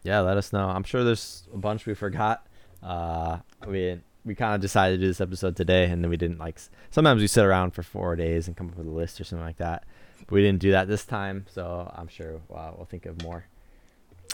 Yeah, 0.03 0.19
let 0.21 0.37
us 0.37 0.53
know. 0.53 0.69
I'm 0.69 0.83
sure 0.83 1.03
there's 1.03 1.43
a 1.53 1.57
bunch 1.57 1.85
we 1.85 1.93
forgot. 1.95 2.45
Uh, 2.81 3.39
we 3.67 3.99
we 4.25 4.35
kind 4.35 4.55
of 4.55 4.61
decided 4.61 4.97
to 4.97 5.01
do 5.01 5.07
this 5.07 5.21
episode 5.21 5.55
today, 5.55 5.85
and 5.85 6.03
then 6.03 6.09
we 6.09 6.17
didn't 6.17 6.39
like. 6.39 6.59
Sometimes 6.91 7.21
we 7.21 7.27
sit 7.27 7.45
around 7.45 7.71
for 7.71 7.83
four 7.83 8.15
days 8.15 8.47
and 8.47 8.55
come 8.55 8.69
up 8.69 8.77
with 8.77 8.87
a 8.87 8.91
list 8.91 9.19
or 9.19 9.23
something 9.23 9.45
like 9.45 9.57
that. 9.57 9.85
But 10.19 10.31
we 10.31 10.41
didn't 10.41 10.59
do 10.59 10.71
that 10.71 10.87
this 10.87 11.05
time, 11.05 11.45
so 11.49 11.91
I'm 11.95 12.07
sure 12.07 12.41
uh, 12.53 12.71
we'll 12.75 12.85
think 12.85 13.05
of 13.05 13.21
more. 13.23 13.45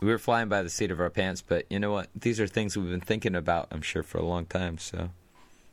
We 0.01 0.09
were 0.09 0.17
flying 0.17 0.49
by 0.49 0.61
the 0.61 0.69
seat 0.69 0.91
of 0.91 0.99
our 0.99 1.09
pants, 1.09 1.41
but 1.41 1.65
you 1.69 1.79
know 1.79 1.91
what? 1.91 2.09
These 2.15 2.39
are 2.39 2.47
things 2.47 2.75
we've 2.75 2.89
been 2.89 2.99
thinking 2.99 3.35
about, 3.35 3.67
I'm 3.71 3.81
sure, 3.81 4.03
for 4.03 4.17
a 4.17 4.25
long 4.25 4.45
time. 4.45 4.77
So 4.77 5.11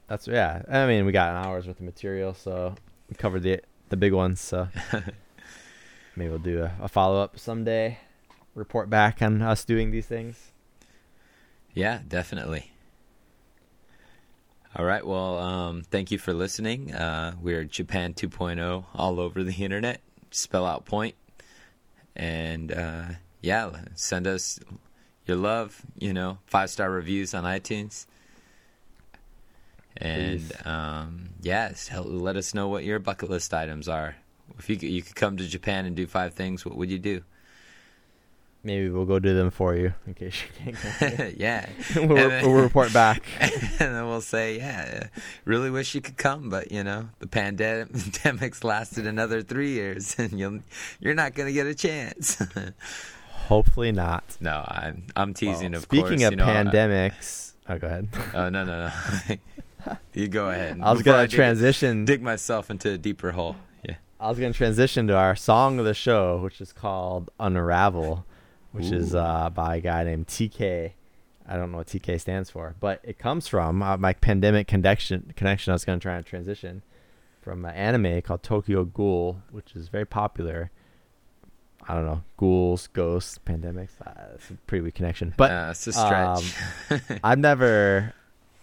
That's 0.07 0.29
yeah. 0.29 0.63
I 0.71 0.87
mean, 0.87 1.07
we 1.07 1.13
got 1.13 1.31
an 1.31 1.45
hour's 1.45 1.67
worth 1.67 1.81
of 1.81 1.85
material, 1.85 2.35
so 2.35 2.75
we 3.09 3.17
covered 3.17 3.43
the 3.43 3.61
the 3.89 3.97
big 3.97 4.13
ones. 4.13 4.41
So 4.41 4.69
maybe 6.17 6.31
we'll 6.31 6.39
do 6.39 6.63
a, 6.63 6.73
a 6.83 6.89
follow 6.89 7.21
up 7.21 7.39
someday. 7.39 7.99
Report 8.55 8.91
back 8.91 9.23
on 9.23 9.41
us 9.41 9.65
doing 9.65 9.91
these 9.91 10.07
things. 10.07 10.53
yeah, 11.75 12.01
definitely. 12.07 12.72
All 14.75 14.87
right. 14.87 15.07
Well, 15.07 15.39
um, 15.39 15.83
thank 15.83 16.11
you 16.11 16.17
for 16.17 16.33
listening. 16.33 16.95
Uh, 16.95 17.35
we're 17.43 17.65
Japan 17.65 18.15
2.0 18.15 18.85
all 18.95 19.21
over 19.21 19.43
the 19.43 19.53
internet. 19.53 20.01
Spell 20.31 20.65
out 20.65 20.87
point. 20.87 21.15
And 22.17 22.73
uh, 22.73 23.05
yeah, 23.43 23.71
send 23.97 24.27
us 24.27 24.59
your 25.27 25.37
love, 25.37 25.83
you 25.99 26.15
know, 26.15 26.39
five 26.47 26.71
star 26.71 26.91
reviews 26.91 27.35
on 27.35 27.45
iTunes. 27.45 28.07
And 29.99 30.51
um, 30.65 31.29
yes, 31.43 31.91
let 31.95 32.37
us 32.37 32.55
know 32.55 32.69
what 32.69 32.85
your 32.85 32.99
bucket 32.99 33.29
list 33.29 33.53
items 33.53 33.89
are. 33.89 34.17
If 34.59 34.71
you 34.71 34.77
could, 34.77 34.89
you 34.89 35.03
could 35.03 35.17
come 35.17 35.37
to 35.37 35.47
Japan 35.47 35.85
and 35.85 35.95
do 35.95 36.07
five 36.07 36.33
things, 36.33 36.65
what 36.65 36.77
would 36.77 36.91
you 36.91 36.99
do? 36.99 37.25
Maybe 38.65 38.89
we'll 38.91 39.07
go 39.07 39.19
do 39.19 39.35
them 39.35 39.51
for 39.51 39.75
you 39.75 39.93
in 40.07 40.15
case 40.15 40.37
you 40.65 40.73
can't. 40.73 41.37
Yeah. 41.39 41.69
we'll, 41.97 42.09
then- 42.15 42.45
we'll 42.47 42.63
report 42.63 42.93
back. 43.03 43.25
and 43.41 43.51
then 43.95 44.07
we'll 44.07 44.21
say, 44.21 44.57
yeah, 44.59 45.09
really 45.45 45.69
wish 45.71 45.95
you 45.97 46.01
could 46.01 46.17
come, 46.17 46.49
but 46.49 46.71
you 46.71 46.85
know, 46.85 47.09
the 47.19 47.27
pandem- 47.27 47.91
pandemic's 47.93 48.63
lasted 48.63 49.07
another 49.07 49.43
three 49.43 49.71
years, 49.73 50.15
and 50.19 50.39
you'll 50.39 50.61
you're 51.01 51.15
not 51.15 51.35
gonna 51.35 51.51
get 51.53 51.67
a 51.67 51.75
chance. 51.75 52.41
Hopefully 53.49 53.91
not. 53.93 54.37
no, 54.41 54.65
I'm 54.67 55.05
I'm 55.17 55.35
teasing. 55.35 55.73
Well, 55.73 55.79
of 55.79 55.83
speaking 55.83 56.07
course, 56.21 56.23
of 56.23 56.31
you 56.33 56.37
know, 56.37 56.45
I- 56.45 56.63
pandemics, 56.65 57.53
oh, 57.69 57.79
go 57.79 57.87
ahead. 57.89 58.09
oh 58.35 58.49
no 58.49 58.65
no 58.65 58.91
no, 59.87 59.97
you 60.15 60.29
go 60.29 60.51
ahead. 60.51 60.79
I 60.81 60.93
was 60.93 61.01
Before 61.03 61.15
gonna 61.15 61.27
dig- 61.27 61.35
transition. 61.37 62.05
dig 62.05 62.23
myself 62.23 62.71
into 62.71 62.91
a 62.93 62.99
deeper 62.99 63.33
hole. 63.33 63.57
Yeah. 63.83 63.97
I 64.21 64.29
was 64.29 64.39
gonna 64.39 64.53
transition 64.53 65.09
to 65.09 65.17
our 65.17 65.35
song 65.35 65.81
of 65.81 65.85
the 65.85 65.95
show, 65.95 66.39
which 66.39 66.61
is 66.61 66.73
called 66.73 67.31
"Unravel," 67.41 68.25
which 68.73 68.91
is 68.91 69.15
uh, 69.15 69.51
by 69.51 69.77
a 69.77 69.81
guy 69.81 70.05
named 70.05 70.27
TK. 70.27 70.93
I 71.47 71.57
don't 71.57 71.73
know 71.73 71.79
what 71.79 71.89
TK 71.89 72.21
stands 72.21 72.51
for, 72.51 72.75
but 72.81 73.01
it 73.03 73.19
comes 73.19 73.49
from 73.49 73.83
uh, 73.83 73.97
my 73.97 74.13
pandemic 74.13 74.67
connection. 74.67 75.33
Connection. 75.37 75.73
I 75.73 75.75
was 75.75 75.85
gonna 75.85 76.01
try 76.01 76.17
and 76.17 76.27
transition 76.27 76.83
from 77.43 77.65
an 77.65 77.75
anime 77.75 78.23
called 78.23 78.43
Tokyo 78.43 78.85
Ghoul, 78.85 79.43
which 79.51 79.75
is 79.75 79.89
very 79.89 80.07
popular. 80.07 80.71
I 81.89 81.95
don't 81.95 82.07
know, 82.07 82.23
ghouls, 82.37 82.87
ghosts, 82.87 83.39
pandemics. 83.45 83.91
Uh, 84.05 84.13
it's 84.35 84.51
a 84.51 84.55
pretty 84.67 84.83
weak 84.83 84.95
connection, 84.95 85.35
but 85.37 85.51
uh, 85.51 85.69
it's 85.73 85.87
a 85.89 85.93
stretch. 85.93 86.55
I've 87.25 87.41
never, 87.41 88.15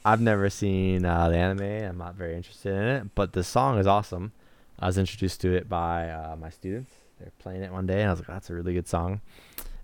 I've 0.06 0.22
never 0.22 0.50
seen 0.50 1.04
uh, 1.04 1.28
the 1.28 1.36
anime. 1.36 1.90
I'm 1.90 1.98
not 1.98 2.16
very 2.16 2.36
interested 2.36 2.74
in 2.74 2.84
it, 2.84 3.16
but 3.16 3.34
the 3.34 3.44
song 3.44 3.78
is 3.78 3.88
awesome. 3.88 4.32
I 4.80 4.88
was 4.88 4.98
introduced 4.98 5.42
to 5.42 5.54
it 5.54 5.68
by 5.68 6.10
uh, 6.10 6.38
my 6.38 6.50
students. 6.50 6.92
They're 7.20 7.34
playing 7.40 7.64
it 7.64 7.74
one 7.74 7.86
day, 7.86 8.00
and 8.02 8.08
I 8.08 8.12
was 8.12 8.20
like, 8.22 8.30
"That's 8.30 8.50
a 8.50 8.54
really 8.54 8.74
good 8.74 8.88
song," 8.88 9.20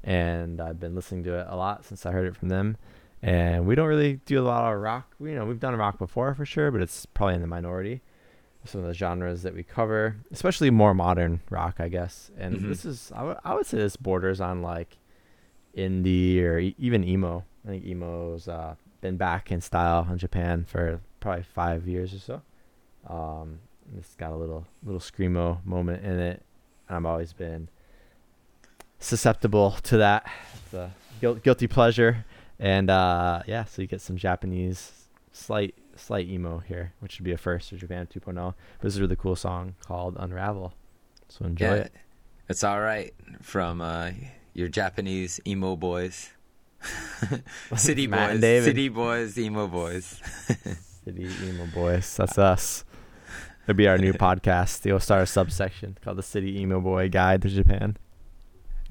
and 0.05 0.61
I've 0.61 0.79
been 0.79 0.95
listening 0.95 1.23
to 1.23 1.39
it 1.39 1.47
a 1.49 1.57
lot 1.57 1.83
since 1.83 2.05
I 2.05 2.11
heard 2.11 2.27
it 2.27 2.35
from 2.37 2.47
them. 2.49 2.77
And 3.21 3.65
we 3.65 3.75
don't 3.75 3.87
really 3.87 4.21
do 4.25 4.39
a 4.39 4.45
lot 4.45 4.71
of 4.71 4.79
rock. 4.79 5.13
We, 5.19 5.31
you 5.31 5.35
know, 5.35 5.45
we've 5.45 5.59
done 5.59 5.75
rock 5.75 5.97
before 5.97 6.33
for 6.35 6.45
sure, 6.45 6.69
but 6.71 6.81
it's 6.81 7.05
probably 7.07 7.35
in 7.35 7.41
the 7.41 7.47
minority. 7.47 8.01
Some 8.65 8.81
of 8.81 8.87
the 8.87 8.93
genres 8.93 9.41
that 9.43 9.53
we 9.53 9.63
cover, 9.63 10.15
especially 10.31 10.69
more 10.71 10.93
modern 10.93 11.41
rock, 11.49 11.75
I 11.79 11.87
guess. 11.87 12.31
And 12.37 12.57
Mhm. 12.57 12.67
this 12.69 12.85
is, 12.85 13.11
I 13.15 13.23
would- 13.53 13.65
say, 13.65 13.77
this 13.77 13.95
borders 13.95 14.39
on 14.41 14.61
like 14.61 14.97
indie 15.77 16.41
or 16.43 16.59
e- 16.59 16.75
even 16.77 17.03
emo. 17.03 17.43
I 17.65 17.69
think 17.69 17.85
emo's 17.85 18.47
uh, 18.47 18.75
been 19.01 19.17
back 19.17 19.51
in 19.51 19.61
style 19.61 20.07
in 20.11 20.17
Japan 20.17 20.65
for 20.65 21.01
probably 21.19 21.43
five 21.43 21.87
years 21.87 22.13
or 22.13 22.19
so. 22.19 22.41
Um, 23.07 23.59
it's 23.97 24.15
got 24.15 24.31
a 24.31 24.35
little 24.35 24.65
little 24.83 24.99
screamo 24.99 25.63
moment 25.65 26.03
in 26.03 26.19
it. 26.19 26.43
and 26.87 26.97
I've 26.97 27.05
always 27.05 27.33
been 27.33 27.69
susceptible 29.05 29.71
to 29.83 29.97
that. 29.97 30.29
It's 30.65 30.73
a 30.73 30.91
guil- 31.21 31.41
guilty 31.41 31.67
pleasure, 31.67 32.25
and 32.59 32.89
uh, 32.89 33.43
yeah, 33.47 33.65
so 33.65 33.81
you 33.81 33.87
get 33.87 34.01
some 34.01 34.17
Japanese 34.17 34.91
slight 35.31 35.75
slight 35.95 36.27
emo 36.27 36.59
here, 36.59 36.93
which 36.99 37.19
would 37.19 37.25
be 37.25 37.31
a 37.31 37.37
first 37.37 37.69
for 37.69 37.77
Japan 37.77 38.07
2.0. 38.07 38.35
But 38.35 38.55
this 38.81 38.93
is 38.93 38.99
a 38.99 39.01
really 39.01 39.15
cool 39.15 39.35
song 39.35 39.75
called 39.85 40.17
Unravel. 40.19 40.73
So 41.29 41.45
enjoy 41.45 41.65
yeah, 41.65 41.73
it. 41.75 41.93
it's 42.49 42.63
all 42.63 42.81
right 42.81 43.13
from 43.41 43.81
uh, 43.81 44.11
your 44.53 44.67
Japanese 44.67 45.39
emo 45.47 45.75
boys, 45.75 46.31
city 47.75 48.07
boys, 48.07 48.39
city 48.41 48.89
boys, 48.89 49.37
emo 49.37 49.67
boys. 49.67 50.21
City 51.05 51.29
Emo 51.43 51.67
Boys. 51.67 52.17
That's 52.17 52.39
us. 52.39 52.83
It'll 53.63 53.77
be 53.77 53.87
our 53.87 53.99
new 53.99 54.13
podcast. 54.27 54.83
You'll 54.85 54.99
start 54.99 55.21
a 55.21 55.27
subsection 55.27 55.97
called 56.03 56.17
the 56.17 56.23
City 56.23 56.59
Emo 56.59 56.81
Boy 56.81 57.09
Guide 57.09 57.43
to 57.43 57.49
Japan. 57.49 57.97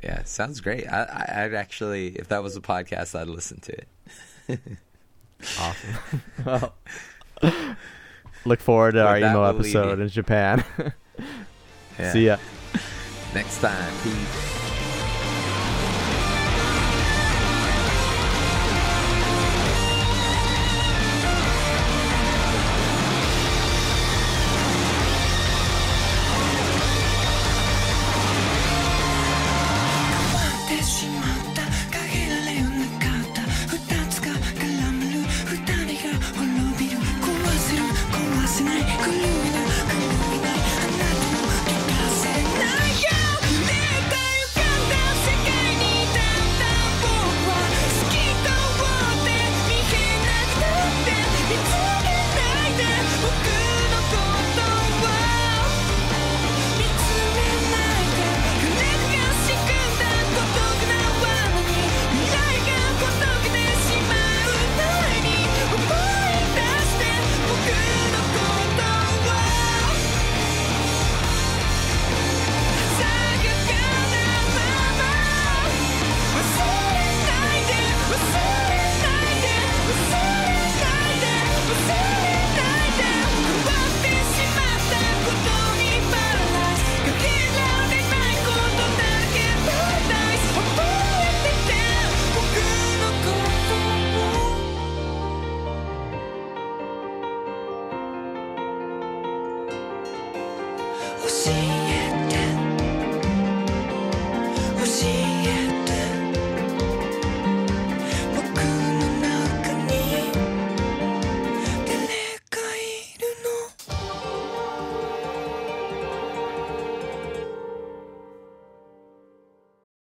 Yeah, 0.04 0.22
sounds 0.24 0.60
great. 0.60 0.86
I, 0.86 1.02
I, 1.04 1.44
I'd 1.44 1.54
actually, 1.54 2.08
if 2.08 2.28
that 2.28 2.42
was 2.42 2.56
a 2.56 2.60
podcast, 2.60 3.18
I'd 3.18 3.28
listen 3.28 3.60
to 3.60 3.72
it. 3.72 4.60
Awesome. 5.58 6.22
well, 6.46 6.74
look 8.44 8.60
forward 8.60 8.92
to 8.92 8.98
With 8.98 9.06
our 9.06 9.18
emo 9.18 9.44
episode 9.44 10.00
in 10.00 10.08
Japan. 10.08 10.64
Yeah. 11.96 12.12
See 12.12 12.26
ya. 12.26 12.38
next 13.34 13.60
time. 13.60 13.92
Peace. 14.02 14.63